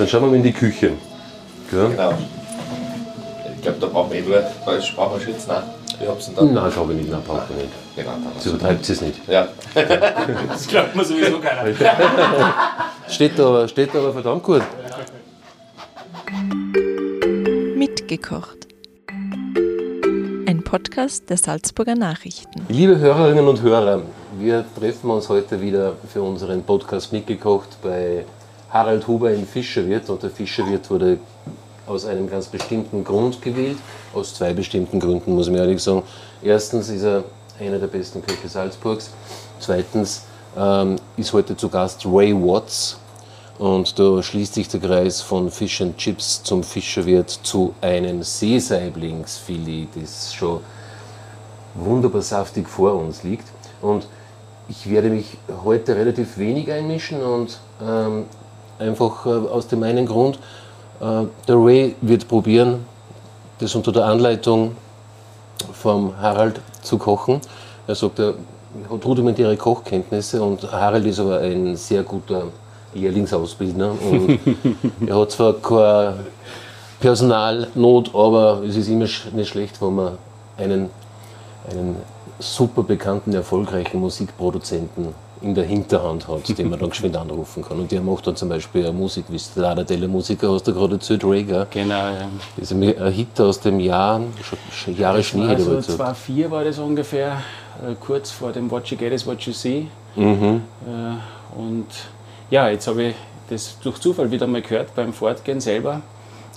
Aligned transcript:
Dann 0.00 0.08
schauen 0.08 0.22
wir 0.22 0.28
mal 0.28 0.36
in 0.36 0.42
die 0.42 0.52
Küche. 0.54 0.92
Gell? 1.70 1.90
Genau. 1.90 2.14
Ich 3.54 3.60
glaube, 3.60 3.78
da 3.80 3.86
brauchen 3.86 4.10
wir 4.10 4.20
eh 4.20 4.22
nur, 4.22 4.36
da 4.36 4.50
brauchen 4.96 5.20
wir 5.20 5.26
Schütz, 5.26 5.46
nein. 5.46 5.62
Ich 6.00 6.08
hab's 6.08 6.24
denn 6.24 6.36
da. 6.36 6.42
Nein, 6.42 6.72
glaube 6.72 6.92
ich 6.94 7.00
nicht. 7.00 7.10
Nein, 7.10 7.20
braucht 7.26 7.50
man 7.50 7.58
nicht. 7.58 7.70
Genau, 7.94 8.12
da 8.12 8.40
Sie 8.40 8.48
übertreibt 8.48 8.88
es 8.88 9.00
nicht. 9.02 9.28
Ja. 9.28 9.48
Das 10.48 10.66
glaubt 10.66 10.96
mir 10.96 11.04
sowieso 11.04 11.38
keiner. 11.38 11.74
Steht 13.10 13.38
aber, 13.38 13.68
steht 13.68 13.94
aber 13.94 14.14
verdammt 14.14 14.42
gut. 14.42 14.62
Mitgekocht. 17.76 18.68
Ein 20.46 20.62
Podcast 20.64 21.28
der 21.28 21.36
Salzburger 21.36 21.94
Nachrichten. 21.94 22.64
Liebe 22.70 22.98
Hörerinnen 22.98 23.46
und 23.46 23.60
Hörer, 23.60 24.00
wir 24.38 24.64
treffen 24.78 25.10
uns 25.10 25.28
heute 25.28 25.60
wieder 25.60 25.92
für 26.10 26.22
unseren 26.22 26.62
Podcast 26.62 27.12
mitgekocht 27.12 27.68
bei 27.82 28.24
Harald 28.70 29.06
Huber 29.06 29.32
im 29.32 29.46
Fischerwirt. 29.46 30.08
Und 30.08 30.22
der 30.22 30.30
Fischerwirt 30.30 30.90
wurde 30.90 31.18
aus 31.86 32.04
einem 32.04 32.30
ganz 32.30 32.46
bestimmten 32.46 33.04
Grund 33.04 33.42
gewählt. 33.42 33.78
Aus 34.14 34.34
zwei 34.34 34.52
bestimmten 34.52 35.00
Gründen, 35.00 35.34
muss 35.34 35.48
ich 35.48 35.54
ehrlich 35.54 35.82
sagen. 35.82 36.02
Erstens 36.42 36.88
ist 36.88 37.02
er 37.02 37.24
einer 37.58 37.78
der 37.78 37.88
besten 37.88 38.22
Köche 38.22 38.48
Salzburgs. 38.48 39.10
Zweitens 39.58 40.22
ähm, 40.56 40.96
ist 41.16 41.32
heute 41.32 41.56
zu 41.56 41.68
Gast 41.68 42.06
Ray 42.06 42.34
Watts. 42.34 42.98
Und 43.58 43.98
da 43.98 44.22
schließt 44.22 44.54
sich 44.54 44.68
der 44.68 44.80
Kreis 44.80 45.20
von 45.20 45.50
Fish 45.50 45.82
and 45.82 45.98
Chips 45.98 46.42
zum 46.42 46.62
Fischerwirt 46.62 47.28
zu 47.28 47.74
einem 47.82 48.22
Seesaiblingsfilet, 48.22 49.88
das 49.94 50.32
schon 50.32 50.60
wunderbar 51.74 52.22
saftig 52.22 52.66
vor 52.66 52.94
uns 52.94 53.22
liegt. 53.22 53.46
Und 53.82 54.06
ich 54.70 54.88
werde 54.88 55.10
mich 55.10 55.36
heute 55.62 55.94
relativ 55.94 56.38
wenig 56.38 56.72
einmischen 56.72 57.22
und 57.22 57.60
ähm, 57.82 58.24
einfach 58.80 59.26
äh, 59.26 59.28
aus 59.28 59.68
dem 59.68 59.82
einen 59.82 60.06
Grund, 60.06 60.38
äh, 61.00 61.24
der 61.46 61.56
Ray 61.56 61.94
wird 62.00 62.26
probieren, 62.26 62.84
das 63.58 63.74
unter 63.74 63.92
der 63.92 64.06
Anleitung 64.06 64.72
vom 65.72 66.16
Harald 66.18 66.60
zu 66.82 66.98
kochen. 66.98 67.40
Er 67.86 67.94
sagt, 67.94 68.18
er 68.18 68.34
hat 68.90 69.04
rudimentäre 69.04 69.56
Kochkenntnisse 69.56 70.42
und 70.42 70.70
Harald 70.72 71.04
ist 71.06 71.20
aber 71.20 71.40
ein 71.40 71.76
sehr 71.76 72.02
guter 72.02 72.44
Lehrlingsausbildner 72.94 73.92
und 74.10 74.38
er 75.06 75.18
hat 75.18 75.30
zwar 75.30 75.54
keine 75.54 76.24
Personalnot, 77.00 78.14
aber 78.14 78.62
es 78.66 78.76
ist 78.76 78.88
immer 78.88 79.06
nicht 79.32 79.48
schlecht, 79.48 79.80
wenn 79.80 79.94
man 79.94 80.18
einen, 80.56 80.90
einen 81.70 81.96
super 82.38 82.82
bekannten, 82.82 83.32
erfolgreichen 83.32 84.00
Musikproduzenten 84.00 85.14
in 85.42 85.54
der 85.54 85.64
Hinterhand 85.64 86.28
hat, 86.28 86.56
den 86.58 86.68
man 86.68 86.78
dann 86.78 86.90
geschwind 86.90 87.16
anrufen 87.16 87.62
kann. 87.64 87.78
Und 87.78 87.90
der 87.90 88.00
macht 88.02 88.26
dann 88.26 88.36
zum 88.36 88.48
Beispiel 88.50 88.84
eine 88.84 88.92
Musik, 88.92 89.24
wie 89.28 89.36
es 89.36 89.52
der 89.54 89.62
Lada 89.62 89.82
Della 89.84 90.06
Musiker 90.06 90.52
hast 90.52 90.66
du 90.66 90.74
gerade 90.74 90.94
erzählt, 90.94 91.22
gell? 91.22 91.66
Genau, 91.70 91.94
ja. 91.94 92.28
Das 92.56 92.70
ist 92.70 92.72
ein 92.72 93.12
Hit 93.12 93.40
aus 93.40 93.60
dem 93.60 93.80
Jahr, 93.80 94.20
Jahre 94.96 95.22
Schnee, 95.22 95.46
Also 95.48 95.70
mal 95.70 95.76
gesagt. 95.76 95.96
2004 95.96 96.50
war 96.50 96.64
das 96.64 96.78
ungefähr, 96.78 97.42
äh, 97.82 97.94
kurz 97.98 98.30
vor 98.30 98.52
dem 98.52 98.70
What 98.70 98.88
You 98.88 98.96
Get 98.98 99.12
is 99.12 99.26
What 99.26 99.40
You 99.42 99.52
See. 99.52 99.86
Mhm. 100.16 100.62
Äh, 100.86 101.58
und 101.58 101.86
ja, 102.50 102.68
jetzt 102.68 102.86
habe 102.86 103.02
ich 103.04 103.14
das 103.48 103.78
durch 103.82 103.98
Zufall 103.98 104.30
wieder 104.30 104.46
mal 104.46 104.62
gehört 104.62 104.94
beim 104.94 105.12
Fortgehen 105.12 105.60
selber 105.60 106.02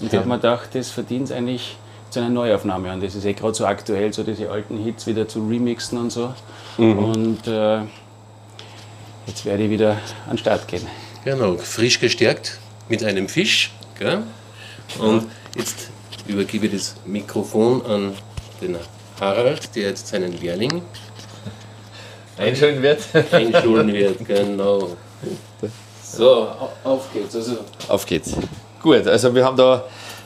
und 0.02 0.12
Ja. 0.12 0.20
habe 0.20 0.28
mir 0.30 0.36
gedacht, 0.36 0.70
das 0.74 0.90
verdient 0.90 1.32
eigentlich 1.32 1.78
zu 2.10 2.20
einer 2.20 2.30
Neuaufnahme. 2.30 2.92
Und 2.94 3.02
das 3.04 3.16
ist 3.16 3.26
eh 3.26 3.34
gerade 3.34 3.54
so 3.56 3.66
aktuell, 3.66 4.14
so 4.14 4.24
diese 4.24 4.50
alten 4.52 4.78
Hits 4.78 5.08
wieder 5.08 5.28
zu 5.28 5.40
remixen 5.48 5.98
und 5.98 6.12
so. 6.12 6.34
Mhm. 6.78 6.98
Und 7.00 7.48
äh, 7.48 7.80
jetzt 9.28 9.46
werde 9.46 9.64
ich 9.64 9.70
wieder 9.70 9.92
an 10.26 10.32
den 10.34 10.38
Start 10.38 10.68
gehen. 10.68 10.86
Genau, 11.24 11.58
frisch 11.58 12.00
gestärkt 12.00 12.60
mit 12.90 13.04
einem 13.04 13.28
Fisch. 13.30 13.72
Gell? 13.98 14.24
Und 15.00 15.30
jetzt 15.56 15.90
übergebe 16.28 16.66
ich 16.68 16.74
das 16.74 16.96
Mikrofon 17.06 17.86
an 17.86 18.14
den 18.62 18.78
Harald, 19.20 19.76
der 19.76 19.90
jetzt 19.90 20.08
seinen 20.08 20.40
Lehrling 20.40 20.82
Einschulen 22.38 22.82
wird. 22.82 23.02
einschulen 23.32 23.94
wird. 23.94 24.26
Genau. 24.26 24.96
So, 26.04 26.42
au- 26.48 26.70
auf 26.84 27.12
geht's. 27.14 27.36
Also, 27.36 27.58
Auf 27.88 28.06
geht's. 28.06 28.32
Gut, 28.82 29.08
also 29.08 29.34
wir 29.34 29.46
haben 29.46 29.56
da 29.58 29.84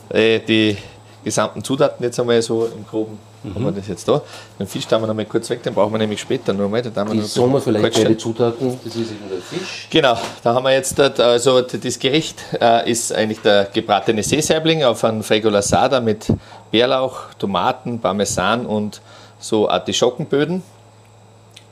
äh, 0.10 0.40
die 0.40 0.78
gesamten 1.24 1.64
Zutaten 1.64 2.04
jetzt 2.04 2.20
einmal 2.20 2.42
so 2.42 2.66
im 2.66 2.86
Groben. 2.88 3.20
Haben 3.44 3.66
wir 3.66 3.72
das 3.72 3.88
jetzt 3.88 4.08
da. 4.08 4.22
Den 4.60 4.68
Fisch 4.68 4.88
tun 4.88 5.02
wir 5.02 5.08
noch 5.08 5.14
mal 5.14 5.26
kurz 5.26 5.50
weg, 5.50 5.62
den 5.64 5.74
brauchen 5.74 5.94
wir 5.94 6.00
nämlich 6.00 6.20
später 6.20 6.54
noch 6.54 6.70
mal. 6.70 6.82
Den 6.82 6.96
wir 6.96 7.06
die 7.06 7.22
sagen 7.22 7.52
wir 7.54 7.62
vielleicht 7.62 7.84
beide 7.84 7.96
stellen. 7.96 8.20
Zutaten. 8.20 8.80
Das 8.84 8.96
ist 8.96 9.12
eben 9.12 9.30
der 9.30 9.42
Fisch. 9.42 9.88
Genau, 9.90 10.18
da 10.44 10.54
haben 10.54 10.64
wir 10.64 10.74
jetzt, 10.74 11.00
also 11.00 11.62
das 11.62 12.00
Gericht 12.00 12.40
äh, 12.60 12.90
ist 12.90 13.14
eigentlich 13.14 13.40
der 13.40 13.66
gebratene 13.66 14.24
Seesaibling 14.24 14.84
auf 14.84 15.04
einem 15.04 15.24
Fregola 15.24 15.62
Sada 15.62 16.00
mit 16.00 16.28
Bärlauch, 16.72 17.34
Tomaten, 17.38 18.00
Parmesan 18.00 18.66
und 18.66 19.02
so 19.40 19.70
Artischockenböden. 19.70 20.64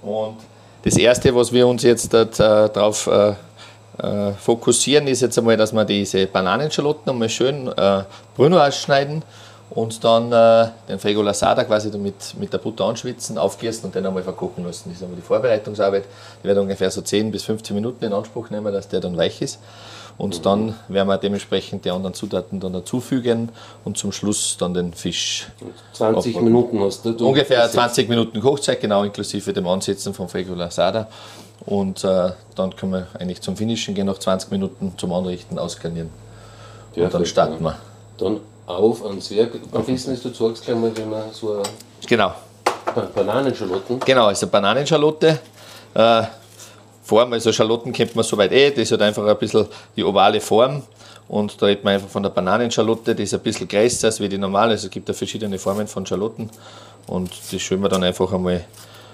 Und 0.03 0.37
das 0.83 0.97
erste, 0.97 1.33
was 1.33 1.51
wir 1.51 1.67
uns 1.67 1.81
jetzt 1.81 2.13
darauf 2.13 3.07
äh, 3.07 3.33
äh, 3.97 4.33
fokussieren, 4.33 5.07
ist 5.07 5.21
jetzt 5.21 5.37
einmal, 5.37 5.57
dass 5.57 5.73
wir 5.73 5.85
diese 5.85 6.27
Bananenschalotten 6.27 7.11
einmal 7.11 7.29
schön 7.29 7.67
äh, 7.69 8.03
Bruno 8.35 8.59
ausschneiden 8.59 9.23
und 9.71 10.03
dann 10.03 10.31
äh, 10.31 10.69
den 10.87 10.99
Fregola 10.99 11.33
Sada 11.33 11.63
quasi 11.63 11.89
damit 11.89 12.35
mit 12.39 12.53
der 12.53 12.59
Butter 12.59 12.85
anschwitzen, 12.85 13.37
aufgießen 13.37 13.85
und 13.85 13.95
dann 13.95 14.05
einmal 14.05 14.23
verkochen 14.23 14.63
lassen. 14.65 14.89
Das 14.89 14.97
ist 14.97 15.03
einmal 15.03 15.17
die 15.17 15.25
Vorbereitungsarbeit. 15.25 16.05
Die 16.43 16.47
wird 16.47 16.57
ungefähr 16.57 16.91
so 16.91 17.01
10 17.01 17.31
bis 17.31 17.43
15 17.43 17.75
Minuten 17.75 18.05
in 18.05 18.13
Anspruch 18.13 18.49
nehmen, 18.49 18.71
dass 18.71 18.87
der 18.87 18.99
dann 18.99 19.17
weich 19.17 19.41
ist. 19.41 19.59
Und 20.17 20.45
dann 20.45 20.75
werden 20.87 21.09
wir 21.09 21.17
dementsprechend 21.17 21.83
die 21.83 21.91
anderen 21.91 22.13
Zutaten 22.13 22.61
dann 22.61 22.71
dazufügen 22.71 23.49
und 23.83 23.97
zum 23.97 24.13
Schluss 24.13 24.55
dann 24.57 24.73
den 24.73 24.93
Fisch 24.93 25.47
20 25.91 26.35
Aufbauen. 26.35 26.45
Minuten 26.45 26.79
hast 26.79 27.03
du. 27.03 27.11
du 27.11 27.27
Ungefähr 27.27 27.63
das 27.63 27.73
20 27.73 28.07
Minuten 28.07 28.39
Kochzeit, 28.39 28.79
genau 28.79 29.03
inklusive 29.03 29.51
dem 29.51 29.67
Ansetzen 29.67 30.13
von 30.13 30.29
Fregola 30.29 30.71
Sada. 30.71 31.09
Und 31.65 32.03
äh, 32.05 32.31
dann 32.55 32.75
können 32.75 32.93
wir 32.93 33.07
eigentlich 33.19 33.41
zum 33.41 33.57
Finishen 33.57 33.93
gehen, 33.93 34.05
noch 34.05 34.19
20 34.19 34.51
Minuten 34.51 34.93
zum 34.97 35.11
Anrichten 35.11 35.59
ausgarnieren. 35.59 36.11
Und 36.95 37.13
dann 37.13 37.25
starten 37.25 37.61
wir. 37.61 37.75
Dann 38.17 38.39
auf 38.67 39.05
ans 39.05 39.29
Werk. 39.31 39.51
Am 39.73 39.83
besten 39.83 40.11
ist, 40.13 40.23
du 40.25 40.29
zeigst 40.31 40.65
gleich 40.65 40.77
mal, 40.77 40.91
wenn 40.95 41.09
man 41.09 41.31
so 41.31 41.53
eine 41.53 41.63
Genau, 42.07 42.33
Ba- 42.93 43.09
Bananenschalotten. 43.13 43.99
genau, 43.99 44.25
also 44.27 44.47
Bananenschalotte. 44.47 45.39
Äh, 45.93 46.23
Form, 47.03 47.33
also 47.33 47.51
Schalotten 47.53 47.93
kennt 47.93 48.15
man 48.15 48.23
soweit 48.25 48.51
eh, 48.51 48.71
das 48.71 48.91
hat 48.91 49.01
einfach 49.03 49.25
ein 49.27 49.37
bisschen 49.37 49.67
die 49.95 50.03
ovale 50.03 50.41
Form. 50.41 50.81
Und 51.27 51.59
da 51.61 51.67
redet 51.67 51.83
man 51.83 51.93
einfach 51.95 52.09
von 52.09 52.23
der 52.23 52.29
Bananenschalotte, 52.31 53.13
die 53.15 53.23
ist 53.23 53.33
ein 53.35 53.39
bisschen 53.41 53.67
größer 53.67 54.07
als 54.07 54.19
wie 54.19 54.27
die 54.29 54.37
normale. 54.39 54.71
Also 54.71 54.87
es 54.87 54.91
gibt 54.91 55.07
ja 55.07 55.13
verschiedene 55.13 55.57
Formen 55.59 55.87
von 55.87 56.05
Schalotten. 56.05 56.49
Und 57.07 57.31
das 57.51 57.61
schön 57.61 57.79
wir 57.81 57.89
dann 57.89 58.03
einfach 58.03 58.31
einmal 58.33 58.65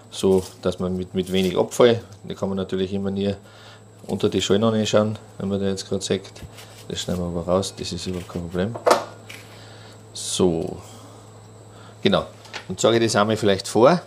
so, 0.10 0.42
dass 0.62 0.80
man 0.80 0.96
mit, 0.96 1.14
mit 1.14 1.32
wenig 1.32 1.58
Abfall, 1.58 2.02
die 2.24 2.36
kann 2.36 2.48
man 2.50 2.58
natürlich 2.58 2.94
immer 2.94 3.12
nie 3.12 3.34
unter 4.08 4.30
die 4.30 4.42
Schalen 4.42 4.64
anschauen, 4.64 5.18
wenn 5.38 5.50
man 5.50 5.60
da 5.60 5.68
jetzt 5.68 5.88
gerade 5.88 6.02
sagt. 6.04 6.32
Das 6.88 7.00
schneiden 7.02 7.22
wir 7.22 7.28
aber 7.42 7.50
raus, 7.50 7.74
das 7.78 7.92
ist 7.92 8.08
überhaupt 8.08 8.30
kein 8.30 8.42
Problem. 8.44 8.76
So, 10.14 10.78
genau. 12.02 12.26
Und 12.68 12.80
sage 12.80 12.98
ich 12.98 13.04
das 13.04 13.16
einmal 13.16 13.38
vielleicht 13.38 13.68
vor. 13.68 14.02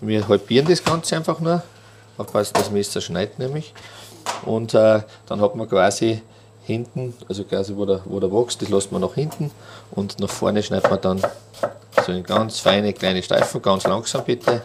Wir 0.00 0.26
halbieren 0.28 0.66
das 0.68 0.82
Ganze 0.82 1.16
einfach 1.16 1.40
nur. 1.40 1.62
Aufpassen, 2.16 2.52
das 2.54 2.70
Messer 2.70 3.00
schneidet 3.00 3.38
nämlich. 3.38 3.72
Und 4.44 4.74
äh, 4.74 5.00
dann 5.26 5.40
hat 5.40 5.56
man 5.56 5.68
quasi 5.68 6.22
hinten, 6.64 7.14
also 7.28 7.44
quasi 7.44 7.74
wo 7.76 7.84
der, 7.84 8.00
wo 8.04 8.20
der 8.20 8.30
wächst, 8.30 8.62
das 8.62 8.68
lässt 8.68 8.92
man 8.92 9.00
nach 9.00 9.14
hinten. 9.14 9.50
Und 9.90 10.20
nach 10.20 10.30
vorne 10.30 10.62
schneidet 10.62 10.90
man 10.90 11.00
dann 11.00 11.22
so 12.04 12.12
in 12.12 12.22
ganz 12.22 12.60
feine 12.60 12.92
kleine 12.92 13.22
Streifen, 13.22 13.60
ganz 13.62 13.84
langsam 13.84 14.24
bitte. 14.24 14.62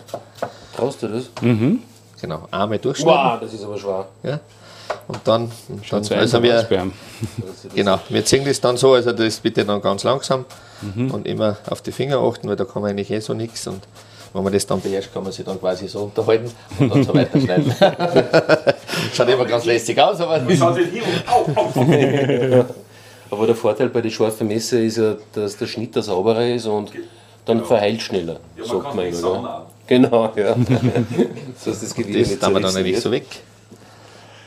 Traust 0.76 1.02
du 1.04 1.08
das? 1.08 1.26
Genau, 2.22 2.48
Arme 2.52 2.80
durchschneiden. 2.80 3.32
Wow, 3.32 3.40
das 3.40 3.54
ist 3.54 3.64
aber 3.64 3.78
schwer. 3.78 4.08
Ja. 4.24 4.40
Und 5.08 5.20
dann, 5.24 5.52
dann 5.90 6.04
So 6.04 6.16
also 6.16 6.42
wir. 6.44 6.68
Genau, 7.76 8.00
wir 8.10 8.26
ziehen 8.26 8.46
das 8.46 8.60
dann 8.60 8.78
so, 8.78 8.94
also 8.94 9.12
das 9.12 9.40
bitte 9.40 9.66
dann 9.66 9.82
ganz 9.82 10.04
langsam 10.04 10.46
und 10.82 11.28
immer 11.28 11.58
auf 11.70 11.82
die 11.82 11.92
Finger 11.92 12.20
achten, 12.20 12.48
weil 12.48 12.56
da 12.56 12.66
kann 12.66 12.82
man 12.82 12.92
eigentlich 12.92 13.12
eh 13.12 13.20
so 13.20 13.34
nichts 13.34 13.68
und 13.68 13.82
wenn 14.34 14.44
man 14.44 14.54
das 14.54 14.66
dann 14.68 14.80
beherrscht, 14.80 15.12
kann 15.14 15.24
man 15.24 15.32
sich 15.32 15.44
dann 15.44 15.60
quasi 15.60 15.88
so 15.88 16.04
unterhalten 16.04 16.52
und 16.80 16.94
dann 16.94 17.04
so 17.04 17.14
weiterschneiden. 17.14 17.74
Schaut 19.14 19.30
immer 19.30 19.46
ganz 19.46 19.66
lässig 19.66 20.00
aus, 20.00 20.22
aber 20.22 20.40
Aber 23.32 23.46
der 23.46 23.56
Vorteil 23.56 23.90
bei 23.90 24.02
den 24.02 24.12
scharfen 24.12 24.48
Messer 24.48 24.80
ist 24.80 24.98
ja, 24.98 25.16
dass 25.34 25.58
der 25.58 25.68
Schnitt 25.68 25.96
der 25.96 26.04
sauberer 26.04 26.48
ist 26.48 26.66
und 26.66 26.92
dann 27.46 27.64
verheilt 27.66 28.02
schneller, 28.02 28.40
sagt 28.64 28.96
man 28.96 29.08
immer. 29.08 29.68
Genau, 29.88 30.32
ja. 30.36 30.56
so 31.58 31.72
ist 31.72 31.82
das 31.82 31.96
Gewicht 31.96 32.32
das 32.32 32.40
tun 32.40 32.54
wir 32.54 32.62
dann 32.62 32.76
eigentlich 32.76 33.00
so 33.00 33.10
weg. 33.10 33.26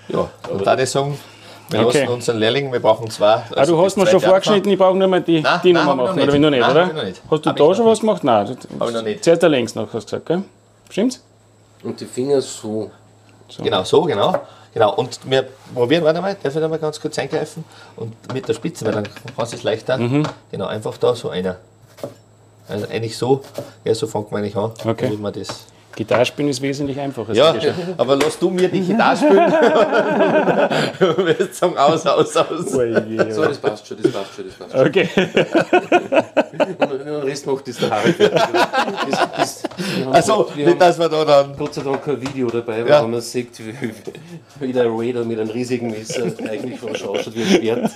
Ja, 0.08 0.31
und 0.49 0.64
da 0.64 0.78
ich 0.78 0.90
sagen, 0.90 1.19
wir 1.70 1.87
Okay. 1.87 2.00
lassen 2.00 2.12
unseren 2.12 2.38
Lehrling, 2.38 2.73
wir 2.73 2.81
brauchen 2.81 3.09
zwei. 3.11 3.43
Ah, 3.55 3.64
du 3.67 3.81
hast 3.82 3.97
mir 3.97 4.06
schon 4.06 4.20
vorgeschnitten, 4.20 4.70
ich 4.70 4.79
brauche 4.79 4.97
nur 4.97 5.09
mal 5.09 5.20
die, 5.20 5.41
Nein, 5.41 5.61
die 5.64 5.73
nein, 5.73 5.87
Nummer 5.87 6.03
machen, 6.05 6.20
oder 6.20 6.32
wie 6.32 6.38
nicht. 6.38 6.41
noch 6.41 6.50
nicht, 6.50 6.61
Nein, 6.61 6.70
oder? 6.70 6.87
noch 6.93 7.05
nicht. 7.05 7.23
Hast 7.31 7.47
du 7.47 7.50
Hab 7.50 7.56
da 7.56 7.75
schon 7.75 7.87
was 7.87 8.00
gemacht? 8.00 8.25
Nein. 8.25 8.56
Hab 8.79 8.88
ich 8.88 8.94
noch 8.94 9.03
nicht. 9.03 9.25
Zuerst 9.25 9.43
der 9.43 9.49
längs 9.49 9.75
noch, 9.75 9.85
hast 9.93 10.11
du 10.12 10.17
gesagt, 10.17 10.26
gell? 10.26 10.43
Stimmt's? 10.91 11.23
Und 11.82 12.00
die 12.00 12.05
Finger 12.06 12.41
so. 12.41 12.91
Genau, 13.62 13.85
so, 13.85 14.03
genau. 14.03 14.35
Genau, 14.75 14.94
und 14.94 15.20
wir 15.29 15.47
probieren, 15.75 16.03
warte 16.05 16.20
mal, 16.23 16.35
darf 16.43 16.55
ich 16.55 16.61
da 16.61 16.67
mal 16.69 16.79
ganz 16.79 16.99
kurz 16.99 17.19
eingreifen? 17.19 17.62
Und 17.97 18.14
mit 18.32 18.49
der 18.49 18.55
Spitze, 18.55 18.87
weil 18.87 18.93
dann 18.93 19.09
kannst 19.37 19.53
du 19.53 19.56
es 19.59 19.62
leichter. 19.62 19.99
Genau, 20.50 20.67
einfach 20.67 20.97
da 20.97 21.14
so 21.14 21.29
einer. 21.29 21.56
Also 22.69 22.87
eigentlich 22.88 23.19
so, 23.19 23.43
ja, 23.85 23.94
so 23.94 24.06
fängt 24.06 24.31
man 24.32 24.41
eigentlich 24.43 24.56
an. 24.56 24.73
Okay. 24.87 25.11
Wie 25.11 25.17
man 25.17 25.32
das. 25.32 25.67
Gitarre 25.94 26.24
spielen 26.24 26.48
ist 26.48 26.62
wesentlich 26.62 26.98
einfacher. 26.98 27.34
Ja, 27.34 27.54
aber 27.98 28.16
lass 28.16 28.38
du 28.38 28.50
mir 28.50 28.68
die 28.68 28.80
Gitarre 28.80 29.16
spielen. 29.16 29.52
wirst 31.26 31.56
sagen, 31.56 31.76
aus, 31.76 32.06
aus, 32.06 32.36
aus. 32.36 32.70
So, 32.70 33.44
das 33.44 33.58
passt 33.58 33.86
schon, 33.86 33.98
das 34.02 34.12
passt 34.12 34.34
schon, 34.34 34.44
das 34.46 34.54
passt 34.54 34.72
schon. 34.72 34.86
Okay. 34.86 35.08
Und 36.78 36.98
den 37.04 37.14
Rest 37.22 37.46
macht 37.46 37.68
das 37.68 37.76
der 37.76 37.90
wir 37.90 38.30
haben, 38.30 40.12
Also, 40.12 40.48
wir 40.54 40.64
nicht, 40.66 40.72
haben 40.72 40.78
dass 40.78 40.98
wir 40.98 41.08
da 41.08 41.24
dann. 41.24 41.56
Gott 41.56 41.74
sei 41.74 41.82
Dank 41.82 42.04
kein 42.04 42.20
Video 42.20 42.48
dabei, 42.50 42.80
Ja. 42.86 43.02
wo 43.02 43.08
man 43.08 43.20
sieht, 43.20 43.58
wie, 43.58 43.74
wie 44.60 44.72
der 44.72 44.86
Raider 44.86 45.24
mit 45.24 45.38
einem 45.38 45.50
riesigen 45.50 45.90
Messer 45.90 46.24
eigentlich 46.48 46.78
von 46.78 46.90
ausschaut 46.90 47.34
wie 47.34 47.42
ein 47.42 47.48
Schwert. 47.48 47.90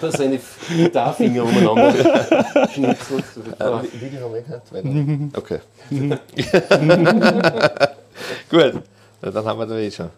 Da 0.00 0.10
seine 0.10 0.38
Gitarfinger 0.76 1.42
umeinander 1.44 1.92
schnitzelt. 2.72 3.24
Video 3.34 4.20
haben 4.24 4.34
wir 4.34 4.42
gehabt? 4.42 4.72
Weiter. 4.72 4.88
Okay. 5.36 5.58
Gut, 8.50 8.82
dann 9.20 9.44
haben 9.44 9.58
wir 9.58 9.66
da 9.66 9.76
eh 9.76 9.90
schon. 9.90 10.10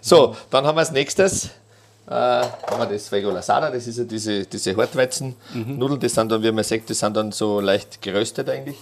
So, 0.00 0.34
dann 0.50 0.64
haben 0.66 0.76
wir 0.76 0.80
als 0.80 0.92
nächstes 0.92 1.46
äh, 2.08 2.12
haben 2.12 2.78
wir 2.78 2.86
das 2.86 3.10
Vegolasada, 3.12 3.70
das 3.70 3.86
ist 3.86 3.98
ja 3.98 4.04
diese, 4.04 4.44
diese 4.44 4.76
Hartweizen-Nudeln, 4.76 6.00
das 6.00 6.14
sind 6.14 6.30
dann, 6.32 6.42
wie 6.42 6.50
man 6.52 6.64
sagt, 6.64 6.88
das 6.90 6.98
sind 6.98 7.16
dann 7.16 7.30
so 7.32 7.60
leicht 7.60 8.00
geröstet 8.02 8.48
eigentlich. 8.48 8.76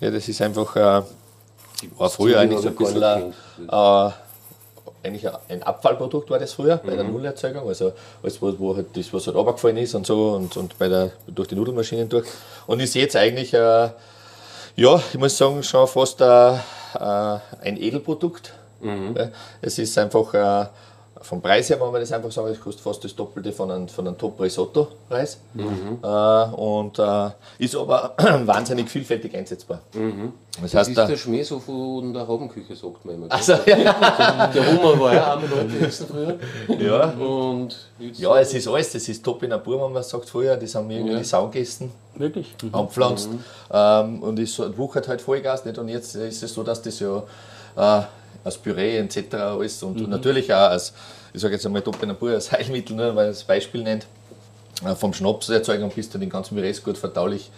Ja, 0.00 0.10
das 0.10 0.28
ist 0.28 0.40
einfach, 0.40 0.74
äh, 0.76 1.02
war 1.98 2.10
früher 2.10 2.38
eigentlich 2.40 2.60
so 2.60 2.68
ein 2.68 2.74
bisschen 2.76 3.02
ein, 3.02 3.34
äh, 3.68 4.10
eigentlich 5.06 5.28
ein- 5.50 5.62
Abfallprodukt 5.62 6.30
war 6.30 6.38
das 6.38 6.54
früher 6.54 6.76
bei 6.78 6.94
der 6.94 7.04
Nudelerzeugung, 7.04 7.68
also 7.68 7.92
alles, 8.22 8.40
wo, 8.40 8.58
wo 8.58 8.76
halt 8.76 8.86
das, 8.96 9.12
was 9.12 9.26
halt 9.26 9.36
runtergefallen 9.36 9.76
ist 9.78 9.94
und 9.94 10.06
so 10.06 10.30
und, 10.30 10.56
und 10.56 10.78
bei 10.78 10.88
der, 10.88 11.10
durch 11.26 11.48
die 11.48 11.56
Nudelmaschinen 11.56 12.08
durch. 12.08 12.26
Und 12.66 12.80
ist 12.80 12.94
jetzt 12.94 13.16
eigentlich, 13.16 13.52
äh, 13.52 13.88
ja, 14.76 15.00
ich 15.12 15.18
muss 15.18 15.36
sagen, 15.36 15.62
schon 15.62 15.86
fast 15.86 16.20
äh, 16.20 16.54
äh, 16.54 16.58
ein 17.62 17.76
Edelprodukt. 17.76 18.54
Ja, 18.82 19.28
es 19.62 19.78
ist 19.78 19.96
einfach, 19.96 20.34
äh, 20.34 20.66
vom 21.20 21.40
Preis 21.40 21.70
her, 21.70 21.80
wenn 21.80 21.90
man 21.90 22.00
das 22.00 22.12
einfach 22.12 22.30
sagen, 22.32 22.48
es 22.48 22.60
kostet 22.60 22.82
fast 22.82 23.02
das 23.04 23.14
Doppelte 23.14 23.52
von 23.52 23.70
einem, 23.70 23.88
von 23.88 24.06
einem 24.06 24.18
Top-Risotto-Preis. 24.18 25.38
Äh, 25.56 26.54
und 26.56 26.98
äh, 26.98 27.30
ist 27.58 27.76
aber 27.76 28.14
wahnsinnig 28.44 28.88
vielfältig 28.90 29.34
einsetzbar. 29.36 29.80
Das 29.92 30.62
Das 30.62 30.74
heißt, 30.74 30.90
ist 30.90 30.98
da, 30.98 31.06
der 31.06 31.16
Schmäh 31.16 31.42
so 31.42 31.58
von 31.60 32.12
der 32.12 32.26
Haubenküche, 32.28 32.74
sagt 32.76 33.04
man 33.04 33.14
immer. 33.16 33.26
also, 33.32 33.52
ja, 33.66 34.46
Der 34.54 34.66
Hummer 34.72 35.00
war 35.00 35.14
ja 35.14 35.34
auch 35.34 35.40
mit 35.40 35.50
Leuten 35.50 35.84
essen 35.84 36.06
früher. 36.08 36.38
ja. 36.78 37.10
Und 37.10 37.76
ja, 37.98 38.38
es 38.38 38.52
ist 38.54 38.68
alles, 38.68 38.92
das 38.92 39.08
ist 39.08 39.24
top 39.24 39.42
in 39.44 39.50
der 39.50 39.58
Bur, 39.58 39.82
wenn 39.84 39.92
man 39.92 40.02
sagt 40.02 40.28
früher, 40.28 40.56
das 40.56 40.74
haben 40.74 40.88
wir 40.88 40.96
irgendwie 40.96 41.14
Ja. 41.14 41.18
die 41.20 41.24
Sau 41.24 41.46
gegessen. 41.48 41.90
Wirklich? 42.16 42.54
anpflanzt 42.72 43.28
ähm, 43.72 44.22
und 44.22 44.38
ist 44.38 44.54
so, 44.54 44.76
wuchert 44.78 45.08
halt 45.08 45.20
Vollgas 45.20 45.64
nicht. 45.64 45.78
Und 45.78 45.88
jetzt 45.88 46.14
ist 46.14 46.42
es 46.42 46.54
so, 46.54 46.62
dass 46.62 46.80
das 46.82 47.00
ja 47.00 47.22
äh, 47.76 48.02
als 48.44 48.58
Püree 48.58 48.98
etc. 48.98 49.34
alles 49.34 49.82
und, 49.82 50.00
und 50.00 50.10
natürlich 50.10 50.52
auch 50.52 50.70
als, 50.70 50.92
ich 51.32 51.40
sage 51.40 51.54
jetzt 51.54 51.66
einmal 51.66 51.82
Topinapur 51.82 52.30
als 52.30 52.52
Heilmittel, 52.52 52.94
ne, 52.96 53.14
weil 53.16 53.30
es 53.30 53.42
Beispiel 53.42 53.82
nennt. 53.82 54.06
Äh, 54.84 54.94
vom 54.96 55.12
Schnapserzeugung 55.12 55.90
bis 55.90 56.10
zu 56.10 56.18
den 56.18 56.28
ganzen 56.28 56.56
Pürees 56.56 56.82
gut 56.82 56.98
verdaulich 56.98 57.50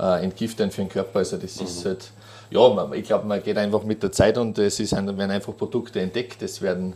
äh, 0.00 0.24
entgiftend 0.24 0.72
für 0.72 0.80
den 0.80 0.88
Körper. 0.88 1.18
Also 1.18 1.36
das 1.36 1.56
ist 1.60 1.84
halt, 1.84 2.10
ja, 2.50 2.68
man, 2.70 2.92
ich 2.94 3.04
glaube, 3.04 3.26
man 3.26 3.42
geht 3.42 3.58
einfach 3.58 3.82
mit 3.84 4.02
der 4.02 4.12
Zeit 4.12 4.38
und 4.38 4.58
es 4.58 4.80
ist, 4.80 4.92
werden 4.92 5.30
einfach 5.30 5.54
Produkte 5.56 6.00
entdeckt, 6.00 6.42
es 6.42 6.62
werden 6.62 6.94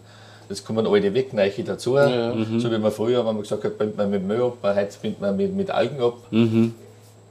das 0.48 0.64
kommen 0.64 0.86
alte 0.86 1.12
weg, 1.12 1.34
neue 1.34 1.50
dazu. 1.62 1.96
So 2.58 2.72
wie 2.72 2.78
man 2.78 2.90
früher, 2.90 3.18
wenn 3.18 3.34
man 3.34 3.42
gesagt 3.42 3.64
hat, 3.64 3.76
bindet 3.76 3.98
man 3.98 4.08
mit 4.10 4.26
Müll 4.26 4.42
ab, 4.42 4.56
heute 4.62 4.96
bindet 5.02 5.20
man 5.20 5.36
mit, 5.36 5.54
mit 5.54 5.70
Algen 5.70 6.00
ab. 6.00 6.16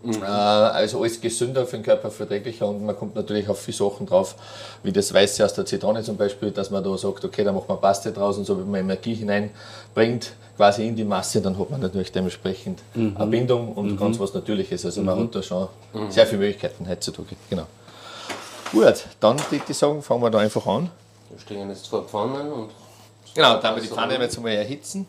Äh, 0.06 0.26
Also 0.26 1.02
alles 1.02 1.20
gesünder 1.20 1.66
für 1.66 1.78
den 1.78 1.84
Körper, 1.84 2.10
verträglicher 2.12 2.68
und 2.68 2.86
man 2.86 2.96
kommt 2.98 3.16
natürlich 3.16 3.50
auf 3.50 3.60
viele 3.60 3.78
Sachen 3.78 4.06
drauf, 4.06 4.36
wie 4.84 4.92
das 4.92 5.14
Weiße 5.14 5.44
aus 5.44 5.54
der 5.54 5.66
Zitrone 5.66 6.04
zum 6.04 6.18
Beispiel, 6.18 6.52
dass 6.52 6.70
man 6.70 6.84
da 6.84 6.98
sagt, 6.98 7.26
okay, 7.26 7.44
da 7.44 7.52
macht 7.52 7.68
man 7.68 7.80
Paste 7.82 8.12
draus 8.12 8.38
und 8.38 8.46
so, 8.46 8.58
wenn 8.58 8.70
man 8.70 8.82
Energie 8.82 9.16
hineinbringt, 9.16 10.32
quasi 10.56 10.88
in 10.88 10.96
die 10.96 11.04
Masse, 11.04 11.42
dann 11.42 11.58
hat 11.58 11.70
man 11.70 11.82
natürlich 11.82 12.12
dementsprechend 12.12 12.80
eine 12.96 13.28
Bindung 13.28 13.74
und 13.74 13.98
ganz 13.98 14.20
was 14.20 14.34
Natürliches. 14.34 14.86
Also 14.86 15.02
man 15.02 15.20
hat 15.20 15.36
da 15.36 15.42
schon 15.44 15.68
sehr 16.10 16.26
viele 16.26 16.40
Möglichkeiten 16.40 16.88
heutzutage. 16.88 17.36
Genau. 17.50 17.66
Gut, 18.72 19.06
dann 19.20 19.38
würde 19.50 19.64
ich 19.68 19.78
sagen, 19.78 20.02
fangen 20.02 20.22
wir 20.22 20.30
da 20.30 20.40
einfach 20.40 20.66
an. 20.68 20.90
wir 21.30 21.40
stehen 21.40 21.70
jetzt 21.70 21.88
vor 21.88 22.04
Pfannen 22.04 22.52
und 22.52 22.70
Genau, 23.34 23.58
da 23.58 23.68
haben 23.68 23.76
wir 23.76 23.84
die 23.84 23.90
Pfanne 23.90 24.18
jetzt 24.20 24.36
einmal 24.38 24.54
erhitzen. 24.54 25.06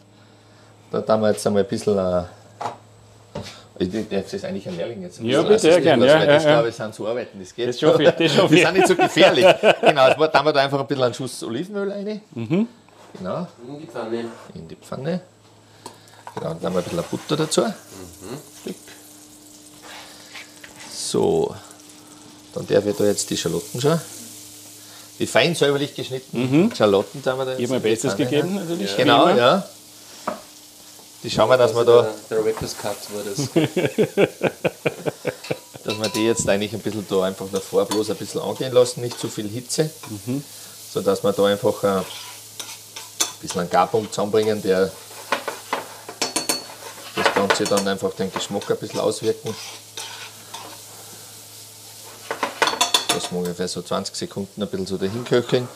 Da 0.90 1.02
haben 1.08 1.22
wir 1.22 1.30
jetzt 1.30 1.46
einmal 1.46 1.62
ein 1.62 1.68
bisschen. 1.68 1.96
Äh, 3.80 3.84
ich 3.84 4.08
darf 4.08 4.30
das 4.30 4.44
eigentlich 4.44 4.66
ein 4.68 4.76
Lehrling 4.76 5.02
jetzt 5.02 5.20
ein 5.20 5.26
Ja, 5.26 5.42
bitte, 5.42 5.50
ja, 5.68 5.74
assistieren 5.74 5.82
gern, 5.84 6.00
lassen, 6.00 6.20
ja, 6.20 6.26
das, 6.26 6.44
ja. 6.44 6.50
glaube 6.52 6.68
ich, 6.68 6.74
sind 6.74 6.94
zu 6.94 7.06
arbeiten. 7.06 7.38
Das 7.40 7.54
geht 7.54 7.68
Das 7.68 7.80
schaffe 7.80 8.02
ich, 8.02 8.10
das 8.10 8.32
schaffe 8.34 8.50
Wir 8.50 8.58
ich. 8.58 8.64
sind 8.64 8.74
nicht 8.76 8.88
so 8.88 8.96
gefährlich. 8.96 9.46
genau, 9.80 10.08
jetzt 10.08 10.34
haben 10.34 10.46
wir 10.46 10.52
da 10.52 10.60
einfach 10.60 10.80
ein 10.80 10.86
bisschen 10.86 11.04
einen 11.04 11.14
Schuss 11.14 11.42
Olivenöl 11.42 11.90
rein. 11.92 12.20
Mhm. 12.34 12.68
Genau, 13.18 13.46
in 13.66 13.78
die 13.80 13.86
Pfanne. 13.86 14.24
in 14.54 14.68
die 14.68 14.76
Pfanne. 14.76 15.20
Genau, 16.34 16.54
dann 16.54 16.62
haben 16.62 16.74
wir 16.74 16.78
ein 16.78 16.84
bisschen 16.84 17.04
Butter 17.10 17.36
dazu. 17.36 17.62
Stück. 18.60 18.76
So, 20.92 21.54
dann 22.54 22.66
darf 22.66 22.84
ich 22.86 22.96
da 22.96 23.04
jetzt 23.04 23.30
die 23.30 23.36
Schalotten 23.36 23.80
schon. 23.80 23.98
Die 25.18 25.26
fein 25.26 25.54
säuberlich 25.54 25.94
geschnittenen 25.94 26.72
Schalotten 26.74 27.22
haben 27.26 27.38
wir 27.38 27.44
da 27.44 27.50
jetzt. 27.52 27.60
Ich 27.60 27.64
habe 27.66 27.74
mein 27.74 27.82
Bestes 27.82 28.16
gegeben, 28.16 28.54
natürlich. 28.54 28.96
Genau, 28.96 29.28
ja. 29.30 29.66
Die 31.22 31.30
schauen 31.30 31.50
wir, 31.50 31.56
dass 31.56 31.74
wir 31.74 31.84
da, 31.84 32.02
Der, 32.02 32.14
der 32.30 32.46
Rappers 32.46 32.76
Cut 32.78 32.96
war 33.12 33.24
das. 33.24 33.48
dass 35.84 35.98
wir 35.98 36.08
die 36.10 36.26
jetzt 36.26 36.48
eigentlich 36.48 36.72
ein 36.72 36.80
bisschen 36.80 37.06
da 37.08 37.24
einfach 37.24 37.46
davor 37.50 37.86
bloß 37.86 38.10
ein 38.10 38.16
bisschen 38.16 38.40
angehen 38.40 38.72
lassen, 38.72 39.00
nicht 39.00 39.18
zu 39.18 39.28
viel 39.28 39.48
Hitze, 39.48 39.90
so 40.92 41.00
dass 41.00 41.24
wir 41.24 41.32
da 41.32 41.46
einfach 41.46 41.82
äh, 41.82 41.86
ein 41.88 42.04
bisschen 43.40 43.62
einen 43.62 43.70
Garpunkt 43.70 44.14
zusammenbringen, 44.14 44.62
der 44.62 44.92
das 47.16 47.34
Ganze 47.34 47.64
dann 47.64 47.88
einfach 47.88 48.12
den 48.12 48.32
Geschmack 48.32 48.70
ein 48.70 48.76
bisschen 48.76 49.00
auswirken. 49.00 49.56
Das 53.08 53.32
wir 53.32 53.38
ungefähr 53.38 53.66
so 53.66 53.82
20 53.82 54.14
Sekunden 54.14 54.62
ein 54.62 54.68
bisschen 54.68 54.86
so 54.86 54.96
dahin 54.96 55.24
köcheln. 55.24 55.66